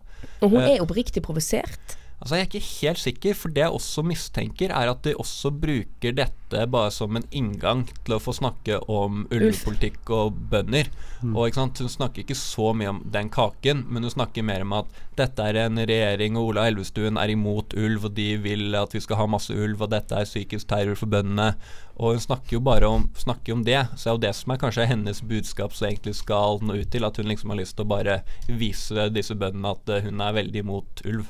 Og 0.42 0.50
hun 0.50 0.62
Eh. 0.62 0.76
er 0.78 0.82
oppriktig 0.82 1.22
provosert. 1.22 1.98
Altså 2.24 2.38
Jeg 2.38 2.46
er 2.46 2.48
ikke 2.48 2.68
helt 2.80 3.00
sikker, 3.02 3.34
for 3.36 3.52
det 3.52 3.66
jeg 3.66 3.76
også 3.76 4.02
mistenker, 4.08 4.72
er 4.72 4.88
at 4.88 5.02
de 5.04 5.12
også 5.20 5.50
bruker 5.52 6.14
dette 6.16 6.62
bare 6.72 6.92
som 6.96 7.18
en 7.20 7.26
inngang 7.36 7.82
til 8.06 8.14
å 8.16 8.20
få 8.24 8.32
snakke 8.38 8.78
om 8.88 9.26
ulvepolitikk 9.28 10.12
og 10.16 10.38
bønder. 10.54 10.88
Og 11.26 11.50
ikke 11.50 11.58
sant, 11.58 11.82
Hun 11.84 11.92
snakker 11.92 12.24
ikke 12.24 12.38
så 12.40 12.70
mye 12.72 12.94
om 12.94 13.02
den 13.12 13.28
kaken, 13.28 13.82
men 13.90 14.08
hun 14.08 14.14
snakker 14.14 14.46
mer 14.48 14.64
om 14.64 14.72
at 14.78 15.02
dette 15.20 15.44
er 15.44 15.66
en 15.66 15.76
regjering, 15.76 16.38
og 16.40 16.54
Ola 16.54 16.70
Elvestuen 16.72 17.20
er 17.20 17.34
imot 17.34 17.76
ulv, 17.76 18.06
og 18.08 18.16
de 18.16 18.38
vil 18.40 18.72
at 18.80 18.96
vi 18.96 19.02
skal 19.04 19.20
ha 19.20 19.26
masse 19.28 19.52
ulv, 19.52 19.84
og 19.84 19.92
dette 19.92 20.16
er 20.16 20.30
psykisk 20.30 20.70
terror 20.72 20.96
for 20.96 21.12
bøndene. 21.12 21.58
Og 21.98 22.16
hun 22.16 22.24
snakker 22.24 22.56
jo 22.56 22.62
bare 22.64 22.88
om, 22.88 23.10
snakker 23.20 23.58
om 23.58 23.66
det, 23.68 23.82
så 23.98 24.14
er 24.14 24.16
jo 24.16 24.24
det 24.24 24.32
som 24.38 24.56
er 24.56 24.62
kanskje 24.62 24.88
hennes 24.88 25.20
budskap 25.20 25.76
som 25.76 25.90
egentlig 25.90 26.16
skal 26.22 26.64
nå 26.64 26.80
ut 26.80 26.88
til, 26.88 27.04
at 27.04 27.20
hun 27.20 27.28
liksom 27.28 27.52
har 27.52 27.60
lyst 27.60 27.76
til 27.76 27.84
å 27.84 27.92
bare 27.98 28.22
vise 28.48 29.10
disse 29.12 29.36
bøndene 29.36 29.76
at 29.76 30.08
hun 30.08 30.24
er 30.24 30.40
veldig 30.40 30.64
imot 30.64 31.04
ulv. 31.04 31.28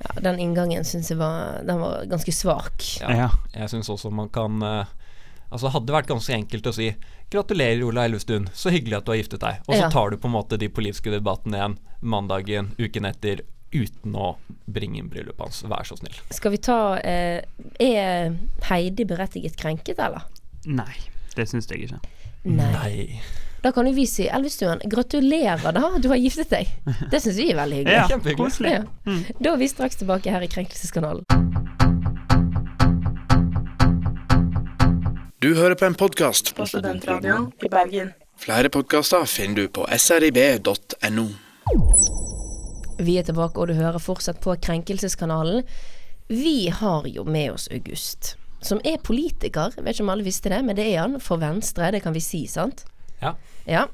Ja, 0.00 0.20
den 0.24 0.38
inngangen 0.40 0.84
syns 0.88 1.10
jeg 1.12 1.18
var 1.20 1.60
Den 1.66 1.78
var 1.80 2.06
ganske 2.10 2.32
svak. 2.32 2.82
Ja. 3.00 3.10
Ja. 3.12 3.28
Jeg 3.54 3.68
syns 3.70 3.88
også 3.92 4.10
man 4.10 4.28
kan 4.32 4.58
Altså 4.62 4.88
Altså 5.52 5.66
Det 5.68 5.72
hadde 5.74 5.92
vært 5.92 6.06
ganske 6.08 6.32
enkelt 6.34 6.66
å 6.66 6.72
si 6.72 6.86
Gratulerer, 7.32 7.82
Ola 7.84 8.04
Elvestuen. 8.08 8.48
Så 8.52 8.68
hyggelig 8.72 8.96
at 8.98 9.04
du 9.06 9.12
har 9.12 9.16
giftet 9.20 9.40
deg. 9.40 9.60
Og 9.68 9.74
så 9.74 9.80
Ja. 9.82 9.90
tar 9.90 10.10
du 10.10 10.16
på 10.16 10.28
en 10.28 10.32
måte 10.34 10.58
de 10.58 10.68
politiske 10.68 11.10
debattene 11.12 11.56
igjen 11.56 11.78
mandagen 12.02 12.74
uken 12.78 13.04
etter 13.08 13.40
uten 13.72 14.12
å 14.12 14.36
bringe 14.68 14.98
inn 14.98 15.08
bryllupet 15.08 15.40
hans. 15.40 15.62
Vær 15.64 15.84
så 15.88 15.96
snill. 15.96 16.16
Skal 16.30 16.50
vi 16.52 16.58
ta 16.58 16.96
eh, 16.98 17.40
Er 17.80 18.36
Heidi 18.68 19.04
berettiget 19.08 19.56
krenket, 19.56 19.98
eller? 19.98 20.22
Nei, 20.66 20.92
det 21.36 21.48
syns 21.48 21.68
jeg 21.70 21.86
ikke. 21.88 22.00
Nei. 22.44 23.20
Da 23.62 23.70
kan 23.72 23.86
jo 23.86 23.92
vi 23.94 24.06
si 24.10 24.24
Elvestuen, 24.26 24.80
gratulerer 24.90 25.72
da, 25.76 25.90
du 26.02 26.08
har 26.10 26.18
giftet 26.18 26.50
deg. 26.50 26.70
Det 27.12 27.20
syns 27.22 27.36
vi 27.38 27.44
er 27.52 27.58
veldig 27.60 27.76
hyggelig. 27.82 27.94
Ja, 27.94 28.08
Kjempehyggelig. 28.10 28.38
koselig. 28.42 28.72
Ja. 28.74 29.18
Da 29.38 29.52
er 29.52 29.60
vi 29.60 29.68
straks 29.70 30.00
tilbake 30.00 30.32
her 30.34 30.42
i 30.42 30.48
Krenkelseskanalen. 30.50 31.22
Du 35.42 35.54
hører 35.54 35.74
på 35.78 35.86
en 35.86 35.94
podkast. 35.94 36.54
På 36.58 36.66
Studentradioen 36.66 37.48
i 37.62 37.70
Bergen. 37.70 38.12
Flere 38.42 38.70
podkaster 38.74 39.24
finner 39.30 39.62
du 39.62 39.68
på 39.78 39.86
srib.no. 39.98 41.26
Vi 43.02 43.16
er 43.18 43.26
tilbake, 43.26 43.58
og 43.62 43.70
du 43.70 43.74
hører 43.78 44.02
fortsatt 44.02 44.40
på 44.42 44.54
Krenkelseskanalen. 44.62 45.62
Vi 46.30 46.68
har 46.70 47.06
jo 47.10 47.24
med 47.26 47.52
oss 47.54 47.68
August, 47.74 48.34
som 48.62 48.82
er 48.86 48.98
politiker. 49.02 49.70
Jeg 49.76 49.84
vet 49.86 49.94
ikke 49.98 50.06
om 50.06 50.12
alle 50.14 50.26
visste 50.26 50.50
det, 50.50 50.62
men 50.66 50.78
det 50.78 50.86
er 50.92 51.04
han. 51.04 51.18
For 51.22 51.38
Venstre, 51.42 51.90
det 51.94 52.02
kan 52.02 52.14
vi 52.14 52.22
si, 52.22 52.42
sant? 52.50 52.84
Ja. 53.22 53.34
Ja. 53.70 53.86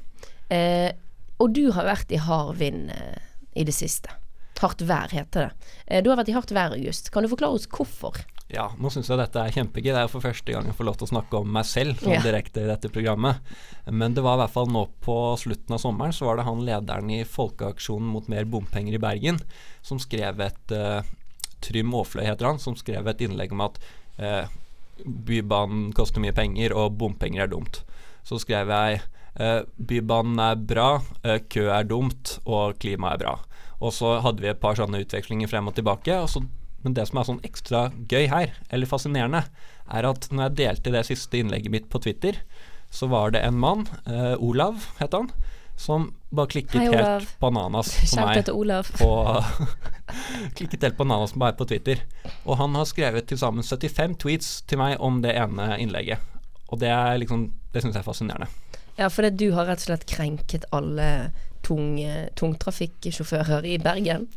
Eh, 0.49 0.91
og 1.39 1.53
du 1.55 1.69
har 1.75 1.87
vært 1.87 2.11
i 2.11 2.19
hard 2.19 2.57
vind 2.59 2.89
eh, 2.91 3.21
i 3.55 3.63
det 3.67 3.75
siste. 3.77 4.11
Hardt 4.59 4.81
vær 4.83 5.13
heter 5.15 5.47
det. 5.47 5.69
Eh, 5.87 6.01
du 6.03 6.09
har 6.11 6.19
vært 6.19 6.33
i 6.33 6.35
hardt 6.35 6.51
vær, 6.51 6.73
August. 6.75 7.13
Kan 7.13 7.23
du 7.23 7.31
forklare 7.31 7.55
oss 7.55 7.69
hvorfor? 7.71 8.17
Ja, 8.49 8.65
nå 8.81 8.89
syns 8.89 9.07
jeg 9.11 9.19
dette 9.21 9.39
er 9.39 9.53
kjempegøy. 9.53 9.91
Det 9.93 10.01
er 10.01 10.09
for 10.11 10.25
første 10.25 10.51
gang 10.51 10.65
jeg 10.67 10.75
får 10.75 10.87
lov 10.87 10.97
til 10.97 11.05
å 11.05 11.11
snakke 11.11 11.39
om 11.39 11.51
meg 11.53 11.67
selv 11.69 12.01
sånn 12.01 12.15
Ja. 12.17 12.23
direkte 12.25 12.63
i 12.63 12.67
dette 12.67 12.89
programmet. 12.89 13.37
Men 13.85 14.17
det 14.17 14.23
var 14.25 14.35
i 14.35 14.41
hvert 14.41 14.55
fall 14.55 14.71
nå 14.73 14.87
på 15.05 15.15
slutten 15.37 15.77
av 15.77 15.79
sommeren, 15.83 16.15
så 16.17 16.25
var 16.25 16.39
det 16.41 16.47
han 16.49 16.65
lederen 16.65 17.11
i 17.13 17.21
Folkeaksjonen 17.29 18.09
mot 18.09 18.27
mer 18.27 18.49
bompenger 18.49 18.97
i 18.97 19.01
Bergen 19.01 19.37
som 19.85 20.01
skrev 20.01 20.41
et 20.41 20.73
uh, 20.73 21.05
Trym 21.61 21.93
Aafløy 21.93 22.25
heter 22.25 22.49
han, 22.49 22.59
som 22.59 22.75
skrev 22.75 23.07
et 23.07 23.21
innlegg 23.21 23.53
om 23.53 23.61
at 23.67 23.77
uh, 24.17 24.49
Bybanen 25.05 25.93
koster 25.95 26.19
mye 26.19 26.35
penger, 26.35 26.73
og 26.75 26.97
bompenger 26.99 27.45
er 27.45 27.53
dumt. 27.53 27.83
Så 28.27 28.41
skrev 28.41 28.67
jeg 28.73 28.99
Bybanen 29.37 30.39
er 30.39 30.55
bra, 30.55 31.01
eh, 31.23 31.39
kø 31.49 31.67
er 31.69 31.83
dumt, 31.87 32.39
og 32.45 32.79
klima 32.79 33.13
er 33.13 33.21
bra. 33.23 33.35
Og 33.79 33.93
så 33.95 34.17
hadde 34.23 34.43
vi 34.43 34.49
et 34.51 34.59
par 34.59 34.75
sånne 34.75 35.03
utvekslinger 35.05 35.47
frem 35.51 35.69
og 35.69 35.75
tilbake. 35.77 36.15
Og 36.19 36.29
så, 36.31 36.41
men 36.83 36.95
det 36.97 37.07
som 37.07 37.19
er 37.19 37.29
sånn 37.29 37.43
ekstra 37.47 37.85
gøy 38.11 38.27
her, 38.31 38.55
eller 38.69 38.89
fascinerende, 38.89 39.45
er 39.89 40.09
at 40.09 40.27
når 40.31 40.49
jeg 40.49 40.57
delte 40.59 40.93
det 40.95 41.05
siste 41.07 41.39
innlegget 41.39 41.71
mitt 41.73 41.87
på 41.89 42.01
Twitter, 42.03 42.41
så 42.91 43.07
var 43.09 43.31
det 43.31 43.43
en 43.45 43.59
mann, 43.59 43.85
eh, 44.09 44.35
Olav 44.41 44.89
het 44.99 45.13
han, 45.13 45.29
som 45.79 46.09
bare 46.35 46.51
klikket 46.51 46.81
Hei, 46.81 46.89
helt 46.91 47.29
bananas 47.39 47.93
på 48.11 48.25
meg 48.25 48.49
Olav. 48.51 48.89
på 48.99 49.09
Klikket 50.57 50.83
helt 50.83 50.97
bananas 50.97 51.31
på 51.31 51.39
meg 51.39 51.55
på 51.55 51.67
Twitter. 51.69 52.01
Og 52.43 52.57
han 52.59 52.75
har 52.75 52.89
skrevet 52.89 53.29
til 53.29 53.39
sammen 53.39 53.63
75 53.63 54.17
tweets 54.19 54.49
til 54.67 54.81
meg 54.81 54.97
om 54.99 55.21
det 55.23 55.37
ene 55.39 55.77
innlegget. 55.79 56.19
Og 56.69 56.81
det 56.83 56.91
er 56.91 57.15
liksom 57.21 57.47
Det 57.71 57.83
syns 57.83 57.95
jeg 57.95 58.01
er 58.01 58.09
fascinerende. 58.09 58.49
Ja, 58.99 59.07
for 59.07 59.23
det, 59.23 59.37
du 59.39 59.53
har 59.55 59.69
rett 59.69 59.79
og 59.85 59.87
slett 59.87 60.07
krenket 60.11 60.67
alle 60.75 61.31
tung, 61.63 61.97
tungtrafikksjåfører 62.35 63.67
i 63.69 63.77
Bergen. 63.79 64.27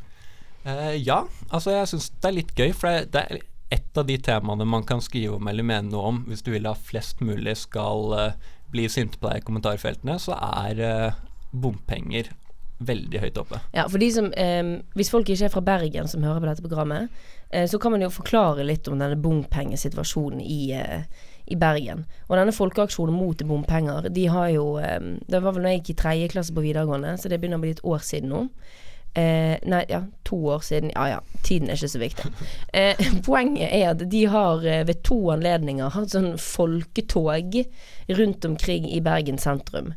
Eh, 0.62 0.94
ja, 1.02 1.24
altså 1.50 1.74
jeg 1.74 1.90
syns 1.90 2.12
det 2.14 2.28
er 2.28 2.36
litt 2.36 2.52
gøy, 2.54 2.70
for 2.76 3.08
det 3.10 3.22
er 3.22 3.42
et 3.72 3.98
av 3.98 4.06
de 4.06 4.18
temaene 4.22 4.66
man 4.68 4.84
kan 4.86 5.02
skrive 5.02 5.38
om 5.38 5.48
eller 5.50 5.66
mene 5.66 5.90
noe 5.90 6.10
om 6.12 6.20
hvis 6.28 6.44
du 6.44 6.52
vil 6.54 6.68
at 6.68 6.82
flest 6.86 7.22
mulig 7.24 7.56
skal 7.62 8.12
uh, 8.12 8.50
bli 8.72 8.84
sinte 8.92 9.18
på 9.18 9.30
deg 9.30 9.40
i 9.40 9.46
kommentarfeltene, 9.46 10.18
så 10.20 10.36
er 10.36 10.82
uh, 10.84 11.20
bompenger 11.52 12.28
veldig 12.88 13.20
høyt 13.22 13.40
oppe. 13.42 13.60
Ja, 13.76 13.86
for 13.88 14.02
de 14.02 14.08
som 14.14 14.30
eh, 14.32 14.62
Hvis 14.98 15.10
folk 15.12 15.28
ikke 15.28 15.48
er 15.48 15.52
fra 15.54 15.64
Bergen 15.64 16.10
som 16.10 16.24
hører 16.26 16.40
på 16.42 16.48
dette 16.50 16.64
programmet, 16.64 17.22
eh, 17.50 17.66
så 17.70 17.80
kan 17.82 17.94
man 17.94 18.04
jo 18.04 18.12
forklare 18.12 18.66
litt 18.66 18.88
om 18.88 18.98
denne 18.98 19.18
bompengesituasjonen 19.20 20.42
i, 20.44 20.60
eh, 20.76 21.26
i 21.46 21.58
Bergen. 21.58 22.06
Og 22.28 22.38
denne 22.38 22.54
folkeaksjonen 22.56 23.16
mot 23.16 23.42
bompenger, 23.48 24.08
de 24.08 24.28
har 24.30 24.48
jo 24.54 24.78
Det 24.78 25.42
var 25.42 25.52
vel 25.52 25.62
da 25.62 25.74
jeg 25.74 25.82
gikk 25.82 25.90
i 25.90 26.00
tredje 26.02 26.32
klasse 26.36 26.54
på 26.54 26.64
videregående, 26.64 27.16
så 27.18 27.28
det 27.28 27.40
begynner 27.40 27.60
å 27.60 27.66
bli 27.66 27.76
et 27.76 27.84
år 27.84 28.02
siden 28.04 28.32
nå. 28.32 28.46
Eh, 29.14 29.58
nei, 29.62 29.84
ja, 29.88 30.02
to 30.22 30.36
år 30.48 30.58
siden. 30.58 30.90
Ja 30.94 31.08
ja, 31.08 31.20
tiden 31.42 31.68
er 31.68 31.76
ikke 31.76 31.88
så 31.88 32.00
viktig. 32.00 32.30
Eh, 32.72 32.96
poenget 33.26 33.68
er 33.68 33.90
at 33.90 34.04
de 34.10 34.24
har 34.32 34.64
eh, 34.64 34.86
ved 34.88 35.02
to 35.04 35.18
anledninger 35.34 35.92
hatt 35.92 36.14
sånn 36.14 36.38
folketog 36.40 37.58
rundt 38.08 38.48
omkring 38.48 38.88
i 38.88 39.02
Bergen 39.04 39.38
sentrum. 39.38 39.92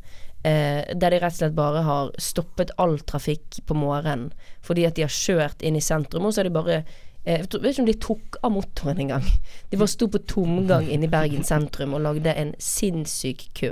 Eh, 0.45 0.93
der 0.93 1.10
de 1.10 1.17
rett 1.17 1.34
og 1.34 1.39
slett 1.39 1.55
bare 1.58 1.81
har 1.88 2.12
stoppet 2.21 2.73
all 2.81 2.99
trafikk 3.10 3.63
på 3.65 3.77
morgenen 3.77 4.27
fordi 4.65 4.84
at 4.86 4.97
de 4.97 5.05
har 5.05 5.13
kjørt 5.13 5.63
inn 5.65 5.77
i 5.79 5.81
sentrum, 5.81 6.27
og 6.27 6.36
så 6.36 6.43
har 6.43 6.49
de 6.49 6.53
bare 6.53 6.75
eh, 7.23 7.39
Jeg 7.41 7.47
vet 7.63 7.71
ikke 7.71 7.81
om 7.81 7.89
de 7.89 7.95
tok 8.03 8.38
av 8.43 8.53
motoren 8.53 9.01
engang. 9.01 9.25
De 9.71 9.79
bare 9.79 9.89
sto 9.89 10.10
på 10.12 10.21
tomgang 10.29 10.86
inne 10.86 11.10
i 11.10 11.12
Bergen 11.12 11.47
sentrum 11.47 11.95
og 11.97 12.03
lagde 12.05 12.36
en 12.38 12.53
sinnssyk 12.62 13.47
kø. 13.58 13.71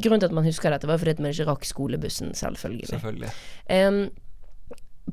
Grunnen 0.00 0.22
til 0.22 0.30
at 0.30 0.38
man 0.38 0.48
husker 0.48 0.72
dette, 0.72 0.88
var 0.88 1.02
fordi 1.02 1.18
at 1.18 1.20
man 1.20 1.34
ikke 1.34 1.48
rakk 1.50 1.68
skolebussen, 1.68 2.32
selvfølgelig. 2.38 2.88
Selvfølgelig. 2.94 3.34
Eh, 3.68 4.00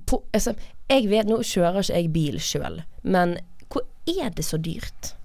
på, 0.08 0.24
altså, 0.32 0.56
jeg 0.88 1.10
vet, 1.12 1.28
Nå 1.28 1.42
kjører 1.44 1.84
ikke 1.84 2.00
jeg 2.00 2.14
bil 2.16 2.40
sjøl, 2.40 2.82
men 3.04 3.40
hvor 3.68 3.84
er 4.08 4.32
det 4.32 4.46
så 4.48 4.56
dyrt? 4.62 5.17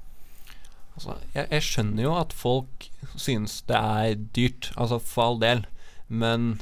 Altså, 0.93 1.17
jeg, 1.33 1.47
jeg 1.49 1.65
skjønner 1.67 2.05
jo 2.05 2.13
at 2.19 2.35
folk 2.37 2.89
synes 3.17 3.61
det 3.69 3.79
er 3.79 4.21
dyrt, 4.37 4.71
altså 4.77 5.01
for 5.03 5.25
all 5.25 5.41
del. 5.43 5.65
Men 6.13 6.59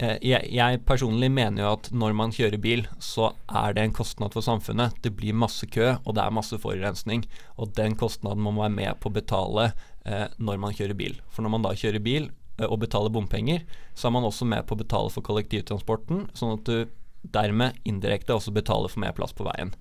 eh, 0.00 0.16
jeg, 0.24 0.48
jeg 0.54 0.80
personlig 0.88 1.30
mener 1.34 1.64
jo 1.64 1.72
at 1.76 1.90
når 1.92 2.16
man 2.16 2.32
kjører 2.34 2.60
bil, 2.62 2.86
så 3.02 3.32
er 3.48 3.76
det 3.76 3.84
en 3.84 3.96
kostnad 3.96 4.36
for 4.36 4.46
samfunnet. 4.46 4.96
Det 5.04 5.12
blir 5.18 5.36
masse 5.36 5.68
kø, 5.68 5.96
og 6.02 6.16
det 6.16 6.24
er 6.24 6.38
masse 6.38 6.58
forurensning. 6.60 7.26
Og 7.60 7.74
den 7.76 7.98
kostnaden 8.00 8.42
må 8.44 8.54
man 8.54 8.70
være 8.70 8.78
med 8.78 9.02
på 9.02 9.12
å 9.12 9.18
betale 9.18 9.68
eh, 10.08 10.26
når 10.38 10.64
man 10.64 10.76
kjører 10.76 10.98
bil. 10.98 11.20
For 11.28 11.44
når 11.44 11.56
man 11.58 11.68
da 11.68 11.76
kjører 11.76 12.04
bil 12.04 12.30
eh, 12.30 12.68
og 12.68 12.80
betaler 12.86 13.12
bompenger, 13.12 13.66
så 13.92 14.08
er 14.08 14.16
man 14.16 14.28
også 14.28 14.48
med 14.48 14.64
på 14.66 14.78
å 14.78 14.80
betale 14.80 15.12
for 15.12 15.26
kollektivtransporten, 15.26 16.28
sånn 16.38 16.56
at 16.56 16.68
du 16.68 17.00
dermed 17.34 17.76
indirekte 17.88 18.34
også 18.34 18.52
betaler 18.52 18.92
for 18.92 19.00
mer 19.00 19.14
plass 19.16 19.32
på 19.36 19.46
veien. 19.46 19.72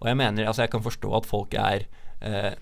Og 0.00 0.08
jeg 0.08 0.18
mener, 0.20 0.48
altså 0.48 0.66
jeg 0.66 0.72
kan 0.74 0.84
forstå 0.84 1.12
at 1.16 1.28
folk 1.28 1.56
er 1.56 1.86
eh, 2.24 2.52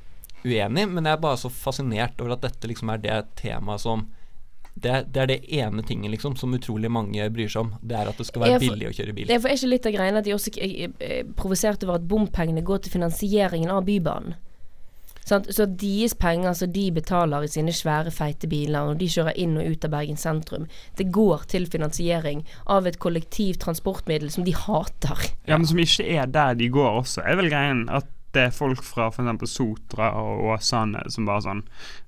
uenig, 0.44 0.86
men 0.88 1.04
jeg 1.04 1.16
er 1.16 1.22
bare 1.22 1.40
så 1.40 1.50
fascinert 1.52 2.20
over 2.20 2.36
at 2.36 2.46
dette 2.46 2.70
liksom 2.70 2.90
er 2.94 3.02
det 3.02 3.18
temaet 3.40 3.82
som 3.82 4.06
det, 4.78 5.08
det 5.10 5.22
er 5.22 5.26
det 5.26 5.38
ene 5.58 5.82
tingen 5.82 6.12
liksom 6.12 6.36
som 6.38 6.52
utrolig 6.54 6.90
mange 6.94 7.24
bryr 7.34 7.48
seg 7.50 7.64
om. 7.64 7.70
Det 7.82 7.96
er 7.98 8.10
at 8.12 8.18
det 8.20 8.26
skal 8.28 8.44
være 8.44 8.58
for- 8.60 8.76
billig 8.76 8.90
å 8.90 8.94
kjøre 8.94 9.14
bil. 9.16 9.26
Det 9.26 9.38
er 9.40 9.54
ikke 9.56 9.70
litt 9.72 9.88
av 9.90 9.94
greiene 9.96 10.20
at 10.20 10.26
de 10.28 10.34
også 10.36 10.52
er 10.54 10.92
eh, 11.02 11.24
provosert 11.34 11.82
over 11.82 11.98
at 11.98 12.06
bompengene 12.06 12.62
går 12.62 12.84
til 12.84 12.94
finansieringen 12.94 13.72
av 13.74 13.82
Bybanen. 13.88 14.36
Sant? 15.28 15.50
Så 15.52 15.66
deres 15.66 16.14
penger 16.16 16.54
som 16.56 16.70
de 16.72 16.86
betaler 16.94 17.44
i 17.44 17.50
sine 17.52 17.74
svære, 17.74 18.12
feite 18.14 18.48
biler, 18.48 18.92
og 18.94 19.00
de 19.02 19.08
kjører 19.12 19.36
inn 19.36 19.58
og 19.60 19.66
ut 19.74 19.84
av 19.84 19.92
Bergen 19.92 20.16
sentrum, 20.20 20.64
det 20.96 21.10
går 21.12 21.44
til 21.52 21.66
finansiering 21.68 22.44
av 22.70 22.86
et 22.88 22.96
kollektivtransportmiddel 23.02 24.30
som 24.32 24.46
de 24.46 24.54
hater. 24.56 25.26
Ja, 25.48 25.58
men 25.58 25.66
som 25.68 25.82
ikke 25.82 26.06
er 26.16 26.30
der 26.32 26.54
de 26.56 26.70
går 26.72 27.02
også, 27.02 27.26
er 27.26 27.36
vel 27.42 27.50
greien 27.52 27.84
at 27.92 28.08
det 28.38 28.44
er 28.48 28.54
folk 28.54 28.82
fra 28.86 29.08
f.eks. 29.10 29.50
Sotra 29.52 30.12
og 30.22 30.46
Åsane 30.54 31.02
som 31.12 31.26
bare 31.28 31.42
sånn 31.44 31.62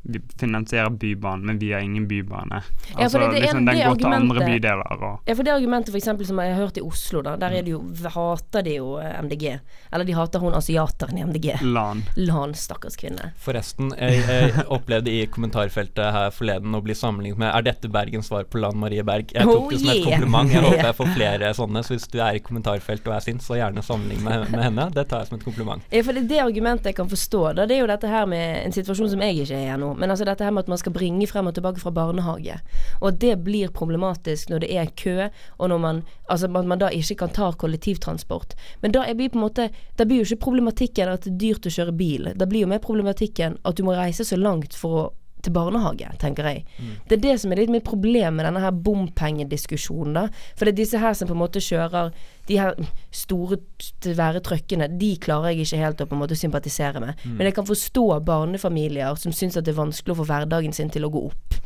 Vi 0.06 0.20
finansierer 0.40 0.88
Bybanen, 0.96 1.44
men 1.50 1.58
vi 1.60 1.72
har 1.74 1.82
ingen 1.84 2.06
bybane. 2.08 2.62
Ja, 2.94 2.94
for 2.94 3.02
Altså, 3.04 3.18
det- 3.18 3.30
det 3.30 3.36
er 3.36 3.42
liksom, 3.42 3.66
den 3.66 3.76
det 3.76 3.84
går 3.84 3.98
til 4.00 4.14
andre 4.16 4.46
bydeler 4.46 4.92
og 5.02 5.20
Ja, 5.28 5.34
for 5.34 5.42
det 5.44 5.52
argumentet 5.52 5.90
for 5.92 5.98
eksempel 6.00 6.26
som 6.26 6.38
jeg 6.40 6.54
har 6.54 6.62
hørt 6.62 6.78
i 6.78 6.84
Oslo, 6.86 7.20
da, 7.26 7.34
der 7.36 7.52
er 7.58 7.62
det 7.66 7.74
jo, 7.74 7.80
hater 8.14 8.62
de 8.64 8.76
jo 8.78 8.94
eh, 8.98 9.18
MDG. 9.20 9.60
Eller 9.92 10.04
de 10.08 10.12
hater 10.16 10.40
hun 10.40 10.54
asiateren 10.56 11.18
i 11.18 11.24
MDG. 11.26 11.50
LAN. 11.62 12.02
Lan, 12.16 12.54
stakkars 12.54 12.96
kvinne. 12.96 13.32
Forresten, 13.36 13.92
jeg, 13.98 14.22
jeg 14.24 14.64
opplevde 14.76 15.10
i 15.12 15.26
kommentarfeltet 15.26 16.12
her 16.14 16.30
forleden 16.30 16.74
å 16.74 16.80
bli 16.82 16.94
sammenlignet 16.96 17.38
med 17.38 17.52
Er 17.54 17.62
dette 17.68 17.88
Bergens 17.92 18.28
svar 18.30 18.44
på 18.48 18.60
Lan 18.62 18.78
Marie 18.80 19.02
Berg? 19.04 19.32
Jeg 19.34 19.44
tok 19.44 19.66
Oh, 19.66 19.68
det 19.70 19.80
som 19.80 19.90
et 19.90 20.04
kompliment. 20.08 20.50
Jeg 20.54 20.62
håper 20.68 20.86
jeg 20.88 20.96
får 21.02 21.12
flere 21.14 21.52
sånne. 21.60 21.84
Så 21.84 21.94
hvis 21.96 22.08
du 22.08 22.18
er 22.24 22.38
i 22.38 22.40
kommentarfeltet 22.40 23.06
og 23.10 23.14
er 23.18 23.20
sint, 23.26 23.42
så 23.44 23.58
gjerne 23.60 23.82
sammenlign 23.84 24.22
med, 24.24 24.48
med 24.54 24.62
henne. 24.64 24.88
Det 24.96 25.06
tar 25.10 25.20
jeg 25.24 25.28
som 25.28 25.38
et 25.38 25.44
kompliment. 25.44 25.82
Ja, 25.92 26.02
for 26.06 26.16
det, 26.16 26.19
det 26.28 26.40
argumentet 26.42 26.90
jeg 26.90 26.96
kan 26.98 27.08
forstå, 27.10 27.42
da, 27.58 27.66
det 27.68 27.76
er 27.76 27.82
jo 27.82 27.90
dette 27.90 28.10
her 28.10 28.26
med 28.30 28.64
en 28.64 28.74
situasjon 28.74 29.10
som 29.12 29.22
jeg 29.24 29.42
ikke 29.42 29.58
er 29.58 29.74
i 29.74 29.78
nå. 29.80 29.92
Men 29.98 30.12
altså 30.12 30.26
dette 30.28 30.46
her 30.46 30.54
med 30.54 30.66
at 30.66 30.72
man 30.72 30.80
skal 30.80 30.94
bringe 30.94 31.28
frem 31.30 31.50
og 31.50 31.56
tilbake 31.56 31.82
fra 31.82 31.92
barnehage. 31.94 32.58
Og 33.00 33.08
at 33.12 33.20
det 33.22 33.36
blir 33.44 33.72
problematisk 33.74 34.52
når 34.52 34.64
det 34.64 34.70
er 34.76 34.94
kø, 34.96 35.28
og 35.58 35.72
når 35.72 35.84
man 35.86 36.02
Altså 36.30 36.46
at 36.46 36.66
man 36.66 36.78
da 36.78 36.86
ikke 36.94 37.16
kan 37.24 37.32
ta 37.34 37.48
kollektivtransport. 37.58 38.54
Men 38.82 38.92
da 38.94 39.02
vi 39.18 39.28
på 39.28 39.38
en 39.38 39.42
måte 39.42 39.64
Da 39.98 40.04
blir 40.06 40.20
jo 40.22 40.28
ikke 40.28 40.44
problematikken 40.44 41.08
at 41.10 41.24
det 41.24 41.32
er 41.32 41.40
dyrt 41.42 41.66
å 41.66 41.72
kjøre 41.74 41.94
bil. 41.96 42.28
Da 42.38 42.46
blir 42.46 42.62
jo 42.62 42.70
mer 42.70 42.78
problematikken 42.78 43.58
at 43.66 43.76
du 43.76 43.82
må 43.82 43.96
reise 43.98 44.24
så 44.24 44.38
langt 44.38 44.76
for 44.78 45.00
å 45.00 45.08
til 45.44 45.54
barnehage, 45.54 46.10
tenker 46.22 46.48
jeg. 46.50 46.64
Det 47.08 47.18
er 47.18 47.22
det 47.24 47.36
som 47.42 47.52
er 47.52 47.62
litt 47.62 47.72
mitt 47.72 47.86
problem 47.86 48.38
med 48.38 48.46
denne 48.48 48.62
her 48.64 48.74
bompengediskusjonen, 48.86 50.14
da. 50.16 50.26
For 50.56 50.66
det 50.66 50.74
er 50.74 50.80
disse 50.82 51.00
her 51.02 51.16
som 51.16 51.30
på 51.30 51.36
en 51.36 51.42
måte 51.42 51.62
kjører 51.64 52.12
de 52.50 52.58
her 52.58 52.74
store, 53.14 53.60
svære 54.02 54.42
trøkkene, 54.42 54.88
de 54.98 55.12
klarer 55.22 55.52
jeg 55.52 55.66
ikke 55.66 55.82
helt 55.84 56.02
å 56.02 56.08
på 56.10 56.16
en 56.16 56.22
måte 56.24 56.38
sympatisere 56.38 57.02
med. 57.02 57.20
Men 57.24 57.46
jeg 57.46 57.54
kan 57.54 57.68
forstå 57.68 58.06
barnefamilier 58.26 59.14
som 59.20 59.32
syns 59.32 59.56
at 59.56 59.68
det 59.68 59.74
er 59.74 59.82
vanskelig 59.82 60.16
å 60.16 60.20
få 60.22 60.26
hverdagen 60.30 60.74
sin 60.74 60.90
til 60.90 61.06
å 61.06 61.12
gå 61.14 61.28
opp. 61.30 61.60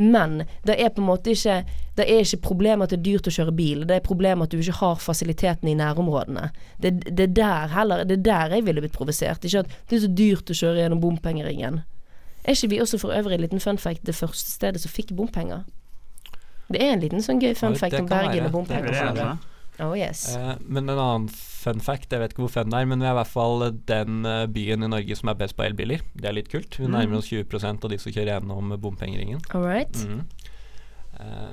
Men 0.00 0.44
det 0.64 0.78
er 0.80 0.92
på 0.94 1.02
en 1.02 1.10
måte 1.10 1.34
ikke 1.34 1.64
Det 1.96 2.06
er 2.08 2.22
ikke 2.22 2.46
problemet 2.46 2.86
at 2.86 2.94
det 2.94 3.00
er 3.00 3.08
dyrt 3.10 3.26
å 3.28 3.32
kjøre 3.34 3.52
bil, 3.52 3.82
det 3.84 3.96
er 3.98 4.04
problemet 4.06 4.46
at 4.46 4.54
du 4.54 4.62
ikke 4.62 4.78
har 4.78 5.00
fasilitetene 5.02 5.74
i 5.74 5.76
nærområdene. 5.76 6.46
Det, 6.80 6.92
det 7.04 7.26
er 7.26 7.34
der 7.36 7.74
heller 7.74 8.04
Det 8.08 8.16
er 8.20 8.28
der 8.30 8.54
jeg 8.56 8.64
ville 8.64 8.80
blitt 8.80 8.96
provosert. 8.96 9.44
Ikke 9.44 9.66
at 9.66 9.74
det 9.90 9.98
er 9.98 10.04
så 10.06 10.12
dyrt 10.22 10.50
å 10.50 10.56
kjøre 10.56 10.80
gjennom 10.80 11.02
bompengeringen. 11.02 11.82
Er 12.50 12.56
ikke 12.56 12.70
vi 12.72 12.80
også 12.82 12.98
for 12.98 13.14
øvrig 13.14 13.36
en 13.38 13.44
liten 13.44 13.62
fun 13.62 13.78
fact 13.78 14.02
det 14.08 14.16
første 14.18 14.50
stedet 14.50 14.82
som 14.82 14.90
fikk 14.90 15.12
bompenger? 15.14 15.62
Det 16.70 16.80
er 16.82 16.96
en 16.96 17.02
liten 17.02 17.22
sånn 17.22 17.38
gøy 17.42 17.54
fun 17.58 17.76
Ja, 17.76 17.82
fact 17.84 17.98
om 18.00 18.10
Bergen 18.10 18.32
og 18.32 18.42
er 18.42 18.48
Er 18.48 18.54
bompenger. 18.54 18.90
det 18.90 19.14
det? 19.20 19.38
Oh 19.80 19.94
yes. 19.96 20.36
Eh, 20.36 20.56
men 20.68 20.90
en 20.90 20.98
annen 20.98 21.28
fun 21.32 21.80
fact, 21.80 22.10
jeg 22.12 22.20
vet 22.20 22.34
ikke 22.34 22.42
hvor 22.44 22.52
fun 22.52 22.72
det 22.72 22.80
er, 22.82 22.88
men 22.90 23.00
vi 23.00 23.06
er 23.08 23.14
i 23.14 23.18
hvert 23.20 23.30
fall 23.30 23.64
den 23.88 24.26
eh, 24.28 24.44
byen 24.52 24.84
i 24.84 24.90
Norge 24.92 25.16
som 25.16 25.30
er 25.32 25.38
best 25.40 25.56
på 25.56 25.64
elbiler. 25.64 26.02
Det 26.12 26.28
er 26.28 26.36
litt 26.36 26.50
kult. 26.52 26.76
Vi 26.76 26.90
nærmer 26.90 27.20
oss 27.20 27.30
20% 27.32 27.86
av 27.86 27.92
de 27.94 27.98
som 28.02 28.12
kjører 28.12 28.34
gjennom 28.34 28.74
bompengeringen. 28.82 29.40
All 29.56 29.64
right. 29.64 30.02
Mm. 30.04 30.26
Eh, 31.20 31.50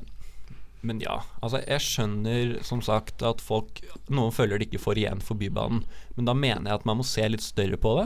men 0.88 1.00
ja, 1.02 1.22
altså 1.42 1.62
jeg 1.64 1.84
skjønner 1.84 2.58
som 2.64 2.84
sagt 2.86 3.24
at 3.26 3.42
folk 3.44 3.80
Noen 4.14 4.32
føler 4.36 4.60
de 4.62 4.68
ikke 4.68 4.80
får 4.80 5.00
igjen 5.02 5.24
for 5.26 5.40
Bybanen, 5.40 5.82
men 6.16 6.28
da 6.30 6.36
mener 6.38 6.70
jeg 6.70 6.82
at 6.82 6.86
man 6.88 7.00
må 7.00 7.06
se 7.08 7.26
litt 7.28 7.44
større 7.44 7.80
på 7.82 7.96
det. 8.02 8.06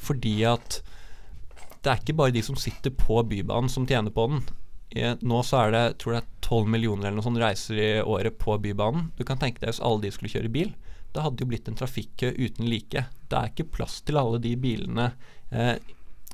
Fordi 0.00 0.36
at 0.48 0.82
det 1.82 1.90
er 1.90 2.02
ikke 2.02 2.18
bare 2.18 2.34
de 2.34 2.42
som 2.46 2.58
sitter 2.58 2.94
på 2.94 3.22
Bybanen 3.26 3.70
som 3.72 3.86
tjener 3.88 4.14
på 4.14 4.28
den. 4.30 4.42
Eh, 4.94 5.16
Nå 5.22 5.40
så 5.46 5.64
er 5.64 5.74
det 5.74 5.84
tror 6.02 6.18
jeg 6.18 6.28
12 6.44 6.68
millioner 6.70 7.08
eller 7.08 7.18
noe 7.18 7.26
sånt 7.26 7.40
reiser 7.42 7.80
i 7.80 7.90
året 8.02 8.38
på 8.38 8.54
Bybanen. 8.62 9.10
Du 9.18 9.24
kan 9.26 9.40
tenke 9.40 9.62
deg 9.62 9.72
hvis 9.72 9.82
alle 9.82 10.04
de 10.04 10.12
skulle 10.14 10.32
kjøre 10.32 10.52
bil. 10.52 10.72
Det 11.12 11.24
hadde 11.24 11.42
jo 11.42 11.48
blitt 11.50 11.68
en 11.68 11.76
trafikkø 11.76 12.30
uten 12.38 12.68
like. 12.70 13.04
Det 13.28 13.38
er 13.38 13.50
ikke 13.50 13.68
plass 13.74 13.98
til 14.06 14.20
alle 14.20 14.40
de 14.42 14.54
bilene 14.60 15.10
eh, 15.50 15.74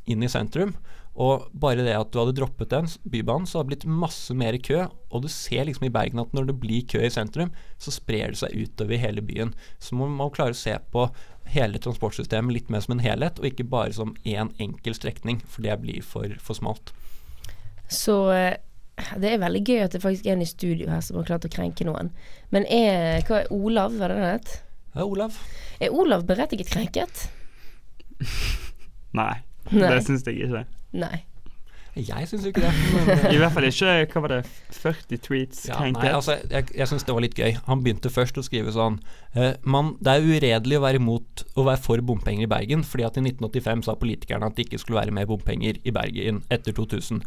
inn 0.07 0.23
i 0.23 0.31
sentrum. 0.31 0.77
Og 1.18 1.48
bare 1.50 1.83
det 1.83 1.96
at 1.98 2.12
du 2.14 2.20
hadde 2.20 2.37
droppet 2.38 2.70
den 2.70 2.87
bybanen, 3.11 3.46
så 3.48 3.59
hadde 3.59 3.72
det 3.72 3.81
blitt 3.81 3.96
masse 4.04 4.35
mer 4.38 4.54
kø. 4.62 4.85
Og 5.11 5.24
du 5.24 5.28
ser 5.33 5.66
liksom 5.66 5.88
i 5.88 5.92
Bergen 5.94 6.22
at 6.22 6.35
når 6.37 6.52
det 6.52 6.59
blir 6.62 6.87
kø 6.87 7.00
i 7.02 7.11
sentrum, 7.11 7.50
så 7.83 7.94
sprer 7.94 8.31
det 8.31 8.38
seg 8.38 8.54
utover 8.54 9.02
hele 9.02 9.24
byen. 9.26 9.50
Så 9.83 9.98
man 9.98 10.14
må 10.14 10.28
klare 10.35 10.54
å 10.54 10.59
se 10.59 10.76
på 10.92 11.09
hele 11.50 11.81
transportsystemet 11.83 12.54
litt 12.54 12.70
mer 12.70 12.85
som 12.85 12.94
en 12.94 13.02
helhet, 13.02 13.40
og 13.40 13.50
ikke 13.50 13.66
bare 13.66 13.96
som 13.96 14.14
én 14.22 14.52
enkel 14.62 14.94
strekning, 14.94 15.42
for 15.48 15.66
det 15.66 15.81
blir 15.83 16.07
for, 16.07 16.38
for 16.44 16.59
smalt. 16.59 16.94
Så 17.90 18.20
eh, 18.37 18.54
det 19.18 19.33
er 19.33 19.42
veldig 19.42 19.64
gøy 19.64 19.83
at 19.88 19.96
det 19.96 20.04
faktisk 20.04 20.28
er 20.28 20.37
en 20.37 20.44
i 20.44 20.48
studio 20.48 20.90
her 20.92 21.02
som 21.02 21.18
har 21.18 21.26
klart 21.33 21.48
å 21.48 21.52
krenke 21.52 21.88
noen. 21.88 22.12
Men 22.54 22.68
er 22.70 23.24
hva 23.26 23.42
er 23.42 23.52
Olav, 23.54 23.98
hva 23.98 24.07
er 24.07 24.14
det 24.14 24.22
han 24.22 24.35
het? 24.37 24.57
Ja, 24.94 25.02
Olav? 25.04 25.42
Er 25.83 25.94
Olav 25.94 26.28
berettiget 26.28 26.70
krenket? 26.70 27.26
Nei, 29.18 29.33
Nei. 29.72 29.88
det 29.88 30.04
syns 30.07 30.26
jeg 30.28 30.46
ikke. 30.46 30.66
Nei. 30.96 31.24
Jeg 31.98 32.29
syns 32.31 32.44
ikke 32.46 32.62
det. 32.62 32.70
Men, 32.94 33.09
eh, 33.14 33.24
I 33.35 33.38
hvert 33.40 33.55
fall 33.57 33.66
ikke 33.66 33.94
Hva 34.12 34.22
var 34.22 34.33
det 34.37 34.38
40 34.77 35.20
tweets 35.24 35.64
Ja, 35.66 35.79
nei, 35.90 36.11
altså, 36.14 36.37
jeg, 36.51 36.68
jeg 36.77 36.90
syns 36.90 37.07
det 37.09 37.16
var 37.16 37.24
litt 37.24 37.38
gøy. 37.38 37.57
Han 37.66 37.83
begynte 37.83 38.12
først 38.12 38.38
å 38.38 38.44
skrive 38.46 38.74
sånn 38.74 39.01
eh, 39.35 39.57
man, 39.66 39.94
Det 40.05 40.14
er 40.14 40.29
uredelig 40.29 40.79
å 40.79 40.85
være 40.85 41.03
imot 41.03 41.44
å 41.59 41.66
være 41.66 41.83
for 41.83 42.05
bompenger 42.07 42.46
i 42.46 42.51
Bergen, 42.51 42.85
fordi 42.87 43.07
at 43.09 43.18
i 43.18 43.24
1985 43.24 43.87
sa 43.88 43.96
politikerne 43.98 44.51
at 44.51 44.59
det 44.59 44.68
ikke 44.68 44.83
skulle 44.83 45.01
være 45.01 45.16
mer 45.16 45.29
bompenger 45.31 45.81
i 45.83 45.94
Bergen 45.94 46.42
etter 46.55 46.77
2000. 46.77 47.24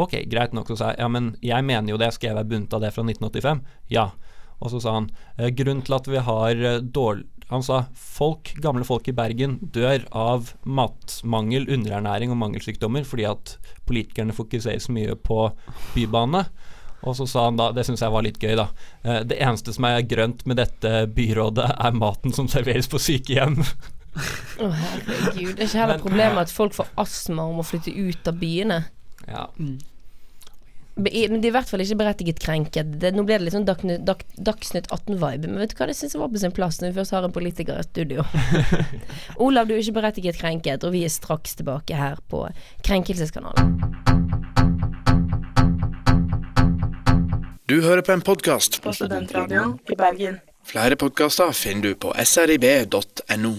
Ok, 0.00 0.16
greit 0.30 0.56
nok, 0.56 0.72
så 0.72 0.78
sa 0.78 0.92
jeg 0.94 1.04
ja, 1.04 1.10
men 1.12 1.34
jeg 1.44 1.66
mener 1.66 1.92
jo 1.92 2.00
det, 2.00 2.14
skal 2.16 2.32
jeg 2.32 2.38
være 2.40 2.50
bundet 2.54 2.74
av 2.74 2.82
det 2.82 2.94
fra 2.96 3.04
1985? 3.04 3.60
Ja. 3.92 4.08
Og 4.60 4.70
så 4.72 4.80
sa 4.84 4.94
han 4.98 5.10
eh, 5.38 5.50
grunnen 5.56 5.82
til 5.86 5.96
at 5.98 6.06
vi 6.10 6.22
har 6.30 6.50
eh, 6.74 6.80
dårlig 6.82 7.26
han 7.50 7.60
sa 7.62 7.82
folk, 7.94 8.54
gamle 8.64 8.86
folk 8.88 9.04
i 9.10 9.12
Bergen 9.14 9.58
dør 9.70 10.06
av 10.16 10.54
matmangel, 10.64 11.66
underernæring 11.70 12.32
og 12.32 12.38
mangelsykdommer 12.40 13.04
fordi 13.06 13.26
at 13.28 13.52
politikerne 13.86 14.32
fokuserer 14.34 14.80
så 14.80 14.94
mye 14.96 15.12
på 15.20 15.50
bybane. 15.92 16.40
Og 17.04 17.18
så 17.18 17.26
sa 17.28 17.44
han 17.50 17.60
da, 17.60 17.66
det 17.76 17.84
syns 17.84 18.00
jeg 18.00 18.14
var 18.14 18.24
litt 18.24 18.40
gøy, 18.40 18.54
da. 18.56 18.64
eh, 19.04 19.20
Det 19.28 19.36
eneste 19.44 19.74
som 19.76 19.84
er 19.90 20.00
grønt 20.08 20.46
med 20.48 20.56
dette 20.56 21.04
byrådet, 21.14 21.68
er 21.84 21.92
maten 22.00 22.32
som 22.32 22.48
serveres 22.48 22.88
på 22.88 22.98
sykehjem. 22.98 23.60
Å 24.64 24.70
herregud. 24.80 25.54
Det 25.54 25.66
er 25.66 25.68
ikke 25.68 25.82
heller 25.82 26.00
problemet 26.00 26.46
at 26.46 26.54
folk 26.54 26.72
får 26.80 26.88
astma 27.04 27.44
og 27.44 27.58
må 27.60 27.66
flytte 27.66 27.92
ut 27.92 28.32
av 28.32 28.40
byene. 28.40 28.86
Ja. 29.28 29.50
I- 29.60 29.76
Men 30.94 31.40
de 31.42 31.48
er 31.48 31.50
i 31.50 31.54
hvert 31.54 31.66
fall 31.66 31.82
ikke 31.82 31.98
berettiget 31.98 32.38
krenket. 32.42 32.92
Det, 33.02 33.10
nå 33.16 33.24
ble 33.26 33.40
det 33.40 33.48
litt 33.48 33.56
sånn 33.56 33.66
Dagsnytt, 33.66 34.04
dag, 34.06 34.20
Dagsnytt 34.46 34.86
18-vibe. 34.94 35.48
Men 35.50 35.58
vet 35.64 35.74
du 35.74 35.80
hva, 35.80 35.88
det 35.90 35.96
syns 35.98 36.14
var 36.14 36.30
på 36.30 36.38
sin 36.38 36.54
plass 36.54 36.78
når 36.80 36.92
vi 36.92 36.98
først 37.00 37.16
har 37.16 37.26
en 37.26 37.34
politiker 37.34 37.80
i 37.80 37.86
studio. 37.86 38.22
Olav, 39.44 39.66
du 39.66 39.74
er 39.74 39.82
ikke 39.82 39.98
berettiget 39.98 40.38
krenket, 40.38 40.86
og 40.86 40.94
vi 40.94 41.02
er 41.02 41.10
straks 41.10 41.58
tilbake 41.58 41.98
her 41.98 42.22
på 42.30 42.46
Krenkelseskanalen. 42.86 43.74
Du 47.66 47.80
hører 47.82 48.04
på 48.06 48.14
en 48.14 48.22
podkast. 48.22 48.78
På 48.84 48.92
Studentradioen 48.94 49.78
i 49.90 49.96
Bergen. 49.98 50.38
Flere 50.64 50.96
podkaster 51.00 51.50
finner 51.56 51.90
du 51.90 51.98
på 51.98 52.12
srib.no. 52.22 53.54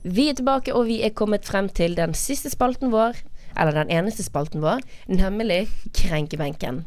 Vi 0.00 0.30
er 0.30 0.38
tilbake, 0.38 0.72
og 0.72 0.86
vi 0.88 1.02
er 1.04 1.12
kommet 1.12 1.44
frem 1.44 1.68
til 1.68 1.98
den 1.98 2.16
siste 2.16 2.48
spalten 2.54 2.94
vår. 2.94 3.18
Eller 3.56 3.76
den 3.76 3.92
eneste 3.92 4.24
spalten 4.26 4.62
vår, 4.64 4.82
nemlig 5.10 5.66
Krenkebenken. 5.96 6.84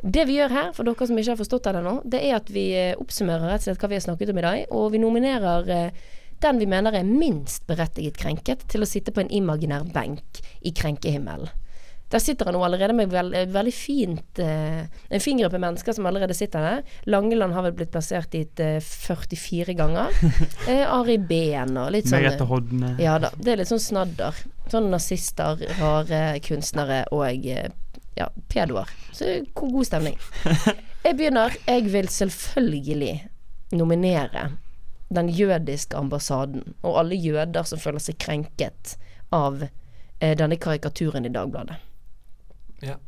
Det 0.00 0.24
vi 0.24 0.38
gjør 0.38 0.54
her, 0.54 0.70
for 0.72 0.88
dere 0.88 1.06
som 1.06 1.18
ikke 1.20 1.34
har 1.34 1.40
forstått 1.40 1.66
det 1.68 1.80
ennå, 1.82 1.98
det 2.08 2.22
er 2.24 2.38
at 2.38 2.48
vi 2.52 2.70
eh, 2.72 2.96
oppsummerer 3.00 3.50
rett 3.50 3.60
og 3.60 3.68
slett 3.68 3.82
hva 3.82 3.90
vi 3.92 3.98
har 3.98 4.06
snakket 4.06 4.32
om 4.32 4.40
i 4.40 4.46
dag, 4.46 4.62
og 4.72 4.86
vi 4.94 5.02
nominerer 5.02 5.72
eh, 5.74 6.06
den 6.40 6.60
vi 6.60 6.68
mener 6.70 6.96
er 6.96 7.04
minst 7.04 7.66
berettiget 7.68 8.16
krenket, 8.16 8.64
til 8.72 8.80
å 8.80 8.88
sitte 8.88 9.12
på 9.12 9.20
en 9.20 9.32
imaginær 9.42 9.84
benk 9.92 10.40
i 10.64 10.72
krenkehimmelen. 10.72 11.52
Der 12.10 12.18
sitter 12.18 12.48
han 12.48 12.56
nå 12.56 12.62
allerede 12.66 12.94
med 12.96 13.12
veld, 13.12 13.36
veldig 13.54 13.72
fint 13.74 14.38
eh, 14.42 14.80
En 15.10 15.22
fin 15.22 15.38
gruppe 15.38 15.60
mennesker 15.62 15.94
som 15.94 16.08
allerede 16.10 16.34
sitter 16.34 16.64
der. 16.64 16.80
Langeland 17.10 17.54
har 17.54 17.62
vel 17.68 17.76
blitt 17.78 17.92
plassert 17.94 18.32
dit 18.34 18.60
eh, 18.60 18.80
44 18.82 19.76
ganger. 19.78 20.14
Eh, 20.70 20.84
Ari 20.84 21.16
Behn 21.18 21.78
og 21.80 21.88
litt 21.94 22.08
sånn 22.10 22.20
Merete 22.20 22.44
Hodne. 22.46 22.90
Ja 23.00 23.16
da. 23.22 23.30
Det 23.38 23.54
er 23.54 23.60
litt 23.62 23.70
sånn 23.70 23.80
snadder. 23.82 24.36
Sånn 24.70 24.90
nazister, 24.92 25.62
rare 25.80 26.20
kunstnere 26.44 27.04
og 27.14 27.46
eh, 27.48 27.70
ja, 28.18 28.28
pedoer. 28.52 28.90
Så 29.16 29.40
god 29.56 29.86
stemning. 29.88 30.18
Jeg 31.06 31.16
begynner. 31.16 31.54
Jeg 31.66 31.88
vil 31.94 32.10
selvfølgelig 32.12 33.14
nominere 33.72 34.50
den 35.10 35.30
jødiske 35.32 35.96
ambassaden 35.96 36.74
og 36.82 36.98
alle 37.00 37.18
jøder 37.18 37.66
som 37.66 37.80
føler 37.82 38.02
seg 38.02 38.18
krenket 38.22 38.96
av 39.34 39.64
eh, 39.64 40.34
denne 40.38 40.58
karikaturen 40.60 41.26
i 41.26 41.32
Dagbladet. 41.34 41.80
Ja. 42.84 42.98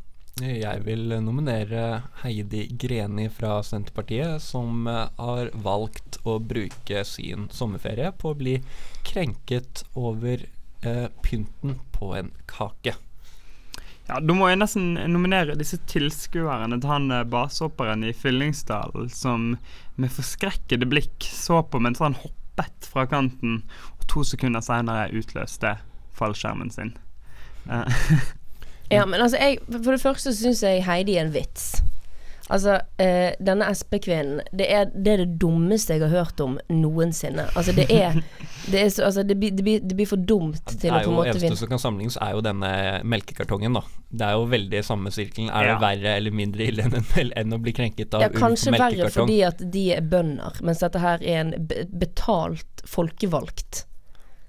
Jeg 0.40 0.80
vil 0.86 1.12
nominere 1.20 2.02
Heidi 2.22 2.64
Greni 2.80 3.26
fra 3.28 3.58
Senterpartiet, 3.66 4.40
som 4.40 4.86
eh, 4.88 5.10
har 5.20 5.50
valgt 5.52 6.16
å 6.24 6.38
bruke 6.40 7.04
sin 7.04 7.50
sommerferie 7.52 8.08
på 8.16 8.32
å 8.32 8.38
bli 8.40 8.54
krenket 9.04 9.84
over 9.92 10.46
eh, 10.80 11.08
pynten 11.22 11.76
på 11.92 12.14
en 12.16 12.32
kake. 12.48 12.96
Ja, 14.08 14.18
Da 14.18 14.34
må 14.34 14.48
jeg 14.50 14.62
nesten 14.64 14.96
nominere 15.12 15.54
disse 15.58 15.78
tilskuerne 15.90 16.80
til 16.80 16.90
han 16.90 17.12
eh, 17.12 17.28
basehopperen 17.28 18.08
i 18.08 18.16
Fyllingsdalen 18.16 19.12
som 19.12 19.54
med 20.00 20.16
forskrekkede 20.16 20.88
blikk 20.88 21.28
så 21.28 21.60
på 21.62 21.80
mens 21.84 22.02
han 22.02 22.18
hoppet 22.24 22.88
fra 22.88 23.04
kanten, 23.06 23.62
og 24.00 24.08
to 24.10 24.24
sekunder 24.26 24.64
senere 24.64 25.12
utløste 25.12 25.76
fallskjermen 26.16 26.72
sin. 26.72 26.96
Eh, 27.68 28.04
Ja, 28.90 29.06
men 29.06 29.20
altså, 29.20 29.36
jeg, 29.40 29.58
for 29.70 29.92
det 29.92 30.00
første 30.02 30.32
så 30.32 30.42
syns 30.44 30.62
jeg 30.62 30.84
Heidi 30.84 31.16
er 31.16 31.26
en 31.26 31.32
vits. 31.34 31.82
Altså, 32.52 32.80
eh, 33.00 33.32
denne 33.40 33.64
SP-kvinnen, 33.72 34.42
det 34.52 34.66
det 34.92 35.12
er 35.12 35.20
det 35.24 35.38
dummeste 35.40 35.94
jeg 35.94 36.02
har 36.02 36.10
hørt 36.12 36.40
om 36.44 36.58
noensinne. 36.68 37.46
Altså, 37.56 37.72
det 37.72 37.86
er, 37.88 38.18
det 38.70 38.80
er 38.82 38.88
så, 38.92 39.04
altså, 39.06 39.22
det 39.22 39.38
blir, 39.40 39.50
det, 39.56 39.64
blir, 39.64 39.80
det 39.80 39.96
blir 39.96 40.06
for 40.10 40.16
dumt 40.20 40.58
til 40.66 40.90
Det 40.90 40.90
å 40.90 40.98
på 41.04 41.12
en 41.12 41.16
måte 41.16 41.30
eneste 41.30 41.46
vinne. 41.46 41.56
som 41.56 41.70
kan 41.70 41.78
sammenlignes, 41.80 42.18
er 42.20 42.34
jo 42.34 42.42
denne 42.44 42.72
melkekartongen, 43.08 43.72
da. 43.78 43.84
Det 44.10 44.26
er 44.26 44.32
jo 44.36 44.44
veldig 44.52 44.82
samme 44.84 45.12
sirkelen. 45.14 45.48
Er 45.48 45.64
Ja. 45.70 45.78
det 45.78 45.86
verre 45.86 46.16
eller 46.18 46.30
mindre 46.42 46.66
ille 46.66 46.82
enn, 46.90 47.32
enn 47.40 47.56
å 47.56 47.60
bli 47.62 47.72
krenket 47.72 48.12
av 48.18 48.26
Ja, 48.26 48.28
ulv 48.28 48.34
på 48.36 48.44
kanskje 48.44 48.74
verre 48.76 49.08
fordi 49.14 49.38
at 49.48 49.62
de 49.72 49.86
er 49.96 50.02
bønder, 50.02 50.60
mens 50.66 50.82
dette 50.84 51.00
her 51.00 51.22
er 51.22 51.40
en 51.46 51.54
betalt 51.88 52.84
folkevalgt. 52.84 53.86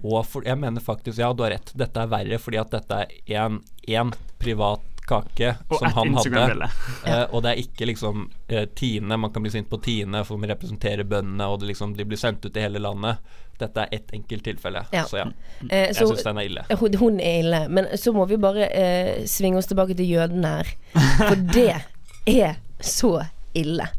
Og 0.04 0.26
for, 0.28 0.44
jeg 0.44 0.60
mener 0.60 0.84
faktisk, 0.84 1.18
ja, 1.20 1.32
du 1.34 1.46
har 1.46 1.56
rett. 1.56 1.72
Dette 1.80 2.02
er 2.04 2.10
verre 2.12 2.40
fordi 2.42 2.60
at 2.60 2.74
dette 2.74 3.04
er 3.08 3.38
en, 3.40 3.62
en 3.88 4.12
privat 4.42 4.84
kake 5.08 5.56
og 5.68 5.80
som 5.80 5.94
han 5.98 6.18
hadde. 6.18 6.70
Eh, 7.04 7.24
og 7.36 7.42
det 7.44 7.52
er 7.52 7.60
ikke 7.60 7.88
liksom 7.90 8.28
uh, 8.52 8.64
Tine, 8.76 9.18
man 9.20 9.32
kan 9.34 9.44
bli 9.44 9.52
sint 9.52 9.68
på 9.68 9.76
Tine 9.84 10.22
for 10.24 10.40
å 10.40 10.48
representere 10.48 11.04
bøndene, 11.04 11.50
og 11.52 11.60
det 11.60 11.74
liksom, 11.74 11.98
de 11.98 12.06
blir 12.08 12.20
sendt 12.20 12.46
ut 12.46 12.56
i 12.56 12.64
hele 12.64 12.80
landet. 12.80 13.20
Dette 13.60 13.84
er 13.84 13.98
ett 13.98 14.14
enkelt 14.16 14.46
tilfelle. 14.48 14.86
Ja. 14.96 15.04
Så 15.10 15.20
ja, 15.20 15.26
uh, 15.28 15.74
jeg 15.74 15.98
så 15.98 16.08
syns 16.08 16.24
den 16.24 16.40
er 16.40 16.48
ille. 16.48 16.64
hun, 16.80 16.96
hun 17.02 17.20
er 17.20 17.42
ille. 17.42 17.62
Men 17.68 17.90
så 18.00 18.16
må 18.16 18.28
vi 18.32 18.40
bare 18.40 18.70
eh, 18.72 19.26
svinge 19.28 19.60
oss 19.60 19.68
tilbake 19.68 19.98
til 20.00 20.16
jødene 20.16 20.54
her. 20.56 20.72
For 21.20 21.44
det 21.52 21.68
er 22.32 22.56
så 22.80 23.18
ille. 23.60 23.90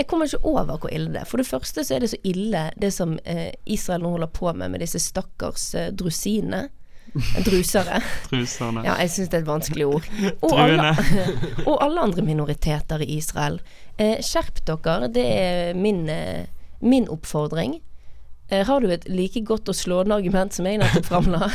Jeg 0.00 0.06
kommer 0.08 0.24
ikke 0.30 0.46
over 0.48 0.78
hvor 0.80 0.88
ille 0.88 1.10
det 1.12 1.20
er. 1.20 1.28
For 1.28 1.36
det 1.36 1.48
første 1.50 1.82
så 1.84 1.94
er 1.94 2.00
det 2.00 2.14
så 2.14 2.18
ille 2.24 2.62
det 2.80 2.88
som 2.96 3.18
eh, 3.28 3.50
Israel 3.68 4.06
nå 4.06 4.14
holder 4.14 4.30
på 4.32 4.52
med 4.56 4.72
med 4.72 4.80
disse 4.80 5.00
stakkars 5.02 5.74
eh, 5.76 5.90
drusinene. 5.92 6.70
Drusere. 7.46 7.98
Druserne. 8.30 8.84
Ja, 8.86 8.94
jeg 9.02 9.10
syns 9.12 9.28
det 9.28 9.40
er 9.40 9.44
et 9.44 9.50
vanskelig 9.50 9.86
ord. 9.90 10.08
Og 10.46 10.54
alle, 10.62 10.94
og 11.68 11.76
alle 11.84 12.06
andre 12.06 12.24
minoriteter 12.24 13.04
i 13.04 13.18
Israel. 13.18 13.58
Eh, 13.98 14.22
skjerp 14.24 14.62
dere, 14.64 15.10
det 15.12 15.26
er 15.26 15.76
min, 15.76 16.06
eh, 16.08 16.46
min 16.80 17.08
oppfordring. 17.12 17.76
Eh, 18.48 18.64
har 18.66 18.80
du 18.80 18.88
et 18.94 19.04
like 19.10 19.42
godt 19.44 19.68
og 19.68 19.76
slående 19.76 20.16
argument 20.16 20.56
som 20.56 20.70
jeg 20.70 20.80
nettopp 20.80 21.10
framla 21.10 21.50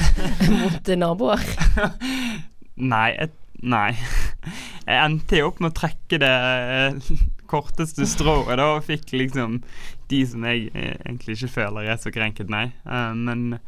mot 0.52 0.92
eh, 0.92 1.00
naboer? 1.00 1.42
Nei, 2.76 3.10
et, 3.26 3.34
nei. 3.64 3.96
Jeg 4.86 5.02
endte 5.02 5.42
jo 5.42 5.50
opp 5.50 5.64
med 5.64 5.74
å 5.74 5.80
trekke 5.82 6.22
det 6.22 6.36
korteste 7.50 8.06
strået, 8.10 8.56
da, 8.60 8.70
og 8.76 8.86
fikk 8.88 9.14
liksom 9.16 9.60
de 10.12 10.22
som 10.30 10.46
jeg 10.48 10.70
eh, 10.74 10.96
egentlig 11.06 11.38
ikke 11.40 11.54
føler 11.56 11.92
er 11.92 12.00
så 12.02 12.14
krenket, 12.14 12.52
nei. 12.54 12.68
Eh, 12.86 13.12
men 13.18 13.60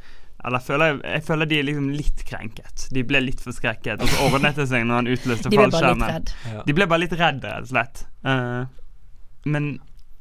eller 0.46 0.62
jeg 0.62 0.68
føler, 0.68 1.00
jeg 1.02 1.24
føler 1.26 1.50
de 1.50 1.58
er 1.58 1.66
liksom 1.66 1.88
litt 1.98 2.22
krenket. 2.30 2.84
De 2.94 3.02
ble 3.10 3.20
litt 3.26 3.42
forskrekket, 3.42 4.04
og 4.04 4.12
så 4.12 4.28
ordnet 4.28 4.60
det 4.60 4.68
seg 4.70 4.86
når 4.86 5.02
han 5.02 5.10
utløste 5.16 5.52
fallskjermen. 5.52 6.30
De 6.68 6.76
ble 6.78 6.86
bare 6.88 7.02
litt 7.04 7.16
redde, 7.18 7.50
rett 7.50 7.66
og 7.66 7.72
slett. 7.72 8.04
Uh, 8.22 8.70
men 9.50 9.72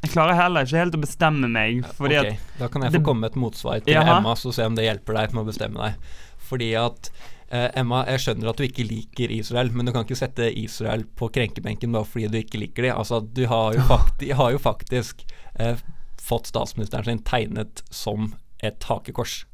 jeg 0.06 0.14
klarer 0.14 0.38
heller 0.38 0.66
ikke 0.66 0.80
helt 0.80 0.96
å 0.96 1.02
bestemme 1.02 1.50
meg, 1.52 1.84
fordi 1.98 2.18
Ok, 2.22 2.42
Da 2.58 2.68
kan 2.72 2.86
jeg 2.86 2.92
det- 2.92 3.00
få 3.00 3.04
komme 3.10 3.26
med 3.26 3.34
et 3.34 3.40
motsvar 3.44 3.84
til 3.84 4.00
Emma, 4.00 4.34
så 4.34 4.52
se 4.54 4.64
om 4.64 4.74
det 4.74 4.88
hjelper 4.88 5.20
deg 5.20 5.34
med 5.34 5.44
å 5.44 5.48
bestemme 5.52 5.84
deg. 5.84 6.10
Fordi 6.48 6.72
at 6.80 7.10
eh, 7.50 7.68
Emma, 7.78 8.04
jeg 8.10 8.22
skjønner 8.24 8.50
at 8.52 8.60
du 8.60 8.64
ikke 8.66 8.86
liker 8.86 9.32
Israel, 9.34 9.70
men 9.72 9.86
du 9.86 9.92
kan 9.94 10.06
ikke 10.06 10.18
sette 10.18 10.48
Israel 10.58 11.04
på 11.18 11.28
krenkebenken 11.34 11.92
bare 11.94 12.08
fordi 12.08 12.28
du 12.32 12.38
ikke 12.40 12.60
liker 12.62 12.88
dem. 12.88 12.96
Altså, 12.98 13.20
du 13.20 13.44
har 13.50 13.76
jo, 13.76 13.84
fakti 13.92 14.30
har 14.36 14.54
jo 14.54 14.62
faktisk 14.62 15.26
eh, 15.60 15.76
fått 16.22 16.50
statsministeren 16.50 17.04
sin 17.06 17.22
tegnet 17.26 17.84
som 17.90 18.32
et 18.64 18.82
hakekors. 18.88 19.44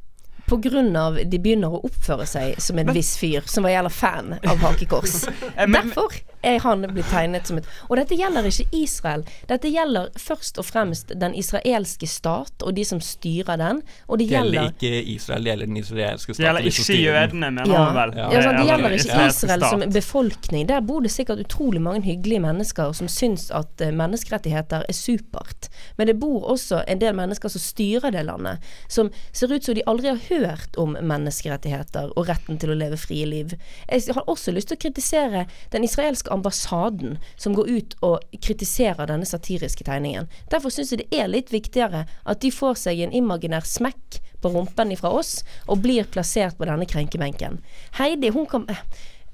Av 0.53 1.17
de 1.17 1.39
begynner 1.39 1.73
å 1.73 1.81
oppføre 1.87 2.27
seg 2.29 2.59
som 2.61 2.79
en 2.81 2.91
viss 2.93 3.15
fyr 3.21 3.47
som 3.49 3.65
var 3.65 3.73
jævla 3.77 3.93
fan 3.95 4.35
av 4.43 4.59
hakekors. 4.65 5.23
Men- 5.57 5.93
Derfor 5.93 6.13
er 6.43 6.59
han 6.65 6.83
blitt 6.93 7.09
tegnet 7.13 7.47
som 7.49 7.59
et 7.61 7.69
Og 7.89 7.97
dette 7.99 8.17
gjelder 8.19 8.47
ikke 8.49 8.67
Israel. 8.77 9.25
Dette 9.49 9.71
gjelder 9.73 10.11
først 10.19 10.59
og 10.59 10.67
fremst 10.67 11.13
den 11.21 11.35
israelske 11.39 12.07
stat 12.11 12.63
og 12.67 12.75
de 12.77 12.85
som 12.89 13.01
styrer 13.01 13.57
den. 13.61 13.83
Og 14.09 14.19
det 14.19 14.29
Det 14.29 14.35
gjelder 14.37 14.53
gjelder 14.53 14.73
ikke 14.73 15.13
Israel, 15.15 15.45
det 15.45 15.51
gjelder 15.53 15.67
den 15.67 15.77
israelske 15.77 16.33
det 16.33 16.45
gjelder 16.47 16.71
staten. 16.71 16.95
ikke 16.95 17.03
jødene, 17.03 17.51
mener 17.51 17.73
Ja, 17.73 17.85
han 17.85 17.95
vel. 18.01 18.17
Ja. 18.19 18.29
ja, 18.33 18.53
det 18.59 18.67
gjelder 18.67 18.97
ikke 18.99 19.27
Israel 19.29 19.65
som 19.71 19.85
befolkning. 19.93 20.69
Der 20.69 20.81
bor 20.81 21.01
det 21.01 21.11
sikkert 21.11 21.39
utrolig 21.47 21.83
mange 21.83 22.03
hyggelige 22.07 22.41
mennesker 22.41 22.93
som 22.93 23.09
syns 23.09 23.51
at 23.51 23.81
eh, 23.81 23.93
menneskerettigheter 23.93 24.85
er 24.89 24.97
supert. 24.97 25.69
Men 25.99 26.07
det 26.11 26.19
bor 26.21 26.45
også 26.53 26.83
en 26.89 27.01
del 27.01 27.15
mennesker 27.17 27.49
som 27.53 27.61
styrer 27.63 28.11
det 28.15 28.25
landet, 28.27 28.59
som 28.89 29.11
ser 29.33 29.53
ut 29.53 29.65
som 29.65 29.75
de 29.75 29.83
aldri 29.87 30.09
har 30.09 30.21
hørt 30.29 30.77
om 30.77 30.97
menneskerettigheter 31.01 32.13
og 32.17 32.29
retten 32.29 32.59
til 32.59 32.73
å 32.73 32.79
leve 32.79 32.97
frie 33.01 33.27
liv. 33.27 33.55
Jeg 33.89 34.15
har 34.15 34.29
også 34.31 34.53
lyst 34.55 34.69
til 34.73 34.79
å 34.79 34.83
kritisere 34.87 35.47
den 35.73 35.85
israelske 35.87 36.32
ambassaden 36.35 37.19
som 37.37 37.55
går 37.57 37.69
ut 37.77 37.97
og 38.03 38.25
kritiserer 38.43 39.07
denne 39.11 39.29
satiriske 39.29 39.85
tegningen. 39.87 40.29
Derfor 40.53 40.73
syns 40.75 40.93
jeg 40.95 41.05
det 41.05 41.21
er 41.23 41.31
litt 41.31 41.53
viktigere 41.53 42.05
at 42.25 42.41
de 42.43 42.51
får 42.55 42.81
seg 42.87 43.01
en 43.07 43.13
imaginær 43.15 43.67
smekk 43.69 44.21
på 44.43 44.51
rumpen 44.57 44.91
fra 44.99 45.13
oss 45.15 45.43
og 45.69 45.83
blir 45.85 46.09
plassert 46.11 46.57
på 46.59 46.67
denne 46.67 46.89
krenkebenken. 46.91 47.61
Heidi, 48.01 48.33
hun 48.35 48.47
kan 48.51 48.67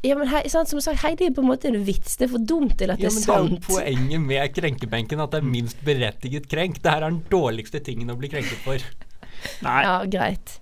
ja, 0.06 0.14
men 0.14 0.28
hei, 0.30 0.44
sant, 0.46 0.68
som 0.70 0.78
sagt, 0.78 1.00
Heidi 1.02 1.26
er 1.26 1.32
på 1.34 1.42
en 1.42 1.48
måte 1.50 1.66
en 1.72 1.80
vits. 1.82 2.12
Det 2.20 2.28
er 2.28 2.30
for 2.36 2.44
dumt 2.46 2.76
til 2.78 2.92
at 2.94 3.00
Ja, 3.02 3.08
det 3.08 3.16
men 3.16 3.22
sant. 3.24 3.26
det 3.26 3.34
er 3.34 3.40
jo 3.42 3.56
sant. 3.56 3.66
poenget 3.66 4.20
med 4.28 4.52
krenkebenken 4.54 5.20
at 5.24 5.32
det 5.34 5.40
er 5.40 5.48
minst 5.48 5.80
berettiget 5.82 6.46
krenk. 6.52 6.78
Det 6.84 6.92
her 6.92 7.02
er 7.02 7.10
den 7.10 7.24
dårligste 7.32 7.80
tingen 7.82 8.12
å 8.14 8.14
bli 8.20 8.30
krenket 8.30 8.60
for. 8.62 8.78
Nei, 9.66 9.80
Ja, 9.82 9.96
greit. 10.06 10.54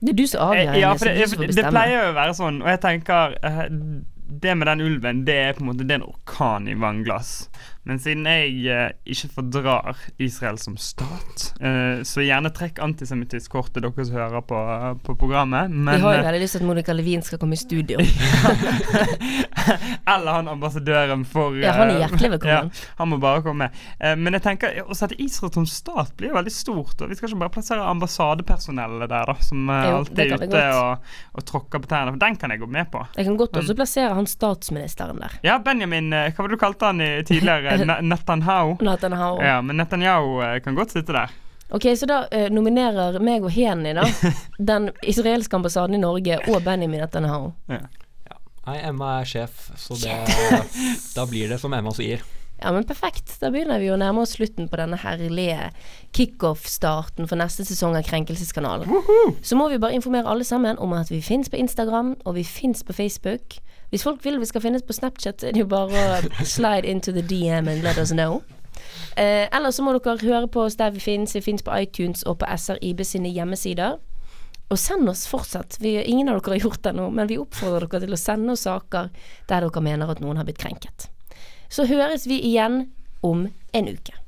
Det 0.00 0.14
er 0.14 0.16
du 0.16 0.26
som 0.30 0.40
avgjør, 0.46 0.70
Eh, 0.70 0.78
Ja, 0.80 0.92
for 0.96 1.04
det 1.10 1.16
er 1.18 1.34
det, 1.36 1.54
det 1.58 1.66
pleier 1.66 1.96
jo 2.06 2.12
å 2.12 2.14
være 2.16 2.34
sånn, 2.38 2.62
og 2.62 2.68
jeg 2.70 2.80
tenker 2.80 3.34
eh, 3.42 3.66
Det 4.30 4.54
med 4.54 4.68
den 4.70 4.80
ulven, 4.80 5.24
det 5.26 5.34
er 5.34 5.56
på 5.56 5.64
en 5.64 5.70
måte 5.72 5.84
Det 5.84 5.96
er 5.96 6.02
en 6.02 6.06
orkan 6.06 6.68
i 6.70 6.76
vannglass. 6.78 7.32
Men 7.88 7.96
siden 8.02 8.26
jeg 8.28 8.58
eh, 8.68 8.90
ikke 9.08 9.30
fordrar 9.38 9.96
Israel 10.20 10.58
som 10.60 10.74
stat, 10.76 11.46
eh, 11.64 12.02
så 12.04 12.20
gjerne 12.20 12.50
trekk 12.52 12.76
antisemittisk 12.84 13.54
kortet, 13.54 13.80
dere 13.80 14.04
som 14.04 14.18
hører 14.18 14.44
på, 14.44 14.58
på 15.06 15.14
programmet. 15.16 15.72
Men, 15.72 15.94
Vi 15.96 16.04
har 16.04 16.18
jo 16.18 16.20
eh, 16.20 16.26
veldig 16.26 16.42
lyst 16.42 16.58
til 16.58 16.60
at 16.60 16.66
Monica 16.68 16.92
Levin 16.92 17.24
skal 17.24 17.40
komme 17.40 17.56
i 17.56 17.60
studio. 17.60 17.96
eller 20.12 20.32
han 20.32 20.50
ambassadøren 20.52 21.24
for 21.28 21.56
Ja, 21.56 21.72
han 21.78 21.88
er 21.88 21.94
eh, 21.94 22.02
hjertelig 22.04 22.32
velkommen. 22.36 22.70
Ja, 22.80 22.94
han 22.98 23.08
må 23.08 23.16
bare 23.22 23.40
komme. 23.44 23.70
Eh, 23.98 24.16
men 24.18 24.36
jeg 24.36 24.44
tenker 24.44 24.76
å 24.84 24.96
sette 24.96 25.16
Israel 25.22 25.52
som 25.54 25.66
stat 25.68 26.12
blir 26.18 26.32
jo 26.32 26.36
veldig 26.36 26.52
stort. 26.52 27.00
Og 27.00 27.10
vi 27.10 27.16
skal 27.16 27.30
ikke 27.30 27.40
bare 27.46 27.54
plassere 27.54 27.86
ambassadepersonellet 27.94 29.08
der, 29.08 29.32
da, 29.32 29.36
som 29.44 29.72
eh, 29.72 29.86
Jo, 29.86 29.96
alltid 30.02 30.22
er 30.26 30.44
ute 30.44 30.64
og, 30.76 31.10
og 31.32 31.46
tråkker 31.48 31.84
på 31.84 31.90
tærne. 31.90 32.14
For 32.14 32.24
den 32.26 32.38
kan 32.40 32.54
jeg 32.54 32.62
gå 32.62 32.68
med 32.70 32.90
på. 32.92 33.04
Jeg 33.16 33.30
kan 33.30 33.40
godt 33.40 33.60
også 33.62 33.78
plassere 33.78 34.12
han 34.18 34.28
statsministeren 34.28 35.24
der. 35.24 35.38
Ja, 35.46 35.56
Benjamin 35.64 36.12
eh, 36.12 36.30
Hva 36.34 36.44
var 36.44 36.52
det 36.52 36.58
du 36.58 36.64
kalte 36.66 36.92
han 36.92 37.04
i 37.04 37.10
tidligere? 37.24 37.69
Ne- 37.78 38.00
Netanyahu? 38.10 38.76
Netanyahu. 38.80 39.38
Ja, 39.44 39.60
men 39.62 39.76
Netanyahu 39.76 40.40
eh, 40.42 40.58
kan 40.64 40.74
godt 40.74 40.90
sitte 40.96 41.12
der. 41.12 41.30
Ok, 41.70 41.86
så 41.96 42.06
da 42.10 42.24
eh, 42.34 42.48
nominerer 42.50 43.20
meg 43.22 43.44
og 43.46 43.52
Heni, 43.54 43.92
da, 43.94 44.02
den 44.72 44.90
israelske 45.06 45.54
ambassaden 45.56 45.94
i 45.94 46.02
Norge 46.02 46.40
og 46.50 46.64
Benjamin 46.66 47.00
Netanyahu. 47.04 47.52
Nei, 47.70 48.76
Emma 48.84 49.20
er 49.20 49.24
sjef, 49.30 49.70
så 49.78 49.94
det, 50.02 50.18
da 51.16 51.24
blir 51.30 51.48
det 51.48 51.60
som 51.62 51.72
Emma 51.74 51.94
sier. 51.96 52.20
Ja, 52.60 52.72
men 52.76 52.84
perfekt. 52.84 53.30
Da 53.40 53.48
begynner 53.48 53.80
vi 53.80 53.88
å 53.88 53.96
nærme 53.96 54.20
oss 54.20 54.34
slutten 54.36 54.66
på 54.68 54.76
denne 54.76 54.98
herlige 55.00 55.70
kickoff-starten 56.12 57.24
for 57.30 57.40
neste 57.40 57.64
sesong 57.64 57.96
av 57.96 58.04
Krenkelseskanalen. 58.04 58.90
Så 59.42 59.56
må 59.56 59.70
vi 59.72 59.78
bare 59.80 59.96
informere 59.96 60.28
alle 60.28 60.44
sammen 60.44 60.76
om 60.78 60.92
at 60.92 61.08
vi 61.08 61.22
fins 61.24 61.48
på 61.48 61.56
Instagram, 61.56 62.16
og 62.24 62.36
vi 62.36 62.44
fins 62.44 62.84
på 62.84 62.92
Facebook. 62.92 63.56
Hvis 63.90 64.04
folk 64.06 64.24
vil 64.24 64.38
vi 64.40 64.46
skal 64.46 64.62
finnes 64.62 64.86
på 64.86 64.94
Snapchat, 64.94 65.42
er 65.42 65.54
det 65.54 65.64
jo 65.64 65.68
bare 65.70 66.20
å 66.20 66.44
slide 66.46 66.86
into 66.86 67.12
the 67.12 67.22
DM 67.26 67.68
and 67.68 67.82
let 67.82 67.98
us 67.98 68.12
know. 68.14 68.40
Eh, 69.16 69.48
ellers 69.50 69.76
så 69.76 69.82
må 69.82 69.96
dere 69.96 70.20
høre 70.22 70.46
på 70.48 70.62
oss 70.68 70.78
der 70.78 70.94
vi 70.94 71.02
finnes. 71.02 71.34
Vi 71.34 71.42
finnes 71.42 71.66
på 71.66 71.74
iTunes 71.74 72.22
og 72.22 72.38
på 72.40 72.48
SRIB 72.54 73.02
sine 73.06 73.32
hjemmesider. 73.34 73.98
Og 74.70 74.78
send 74.78 75.10
oss 75.10 75.24
fortsatt. 75.26 75.80
Vi, 75.82 75.96
ingen 76.04 76.30
av 76.30 76.38
dere 76.38 76.54
har 76.54 76.68
gjort 76.68 76.84
det 76.86 76.94
nå, 76.94 77.08
men 77.10 77.30
vi 77.30 77.40
oppfordrer 77.42 77.90
dere 77.90 78.06
til 78.06 78.14
å 78.14 78.20
sende 78.20 78.54
oss 78.54 78.66
saker 78.68 79.10
der 79.50 79.66
dere 79.66 79.82
mener 79.84 80.12
at 80.12 80.22
noen 80.22 80.38
har 80.38 80.46
blitt 80.46 80.62
krenket. 80.62 81.10
Så 81.70 81.88
høres 81.90 82.28
vi 82.30 82.38
igjen 82.46 82.84
om 83.26 83.48
en 83.74 83.90
uke. 83.90 84.19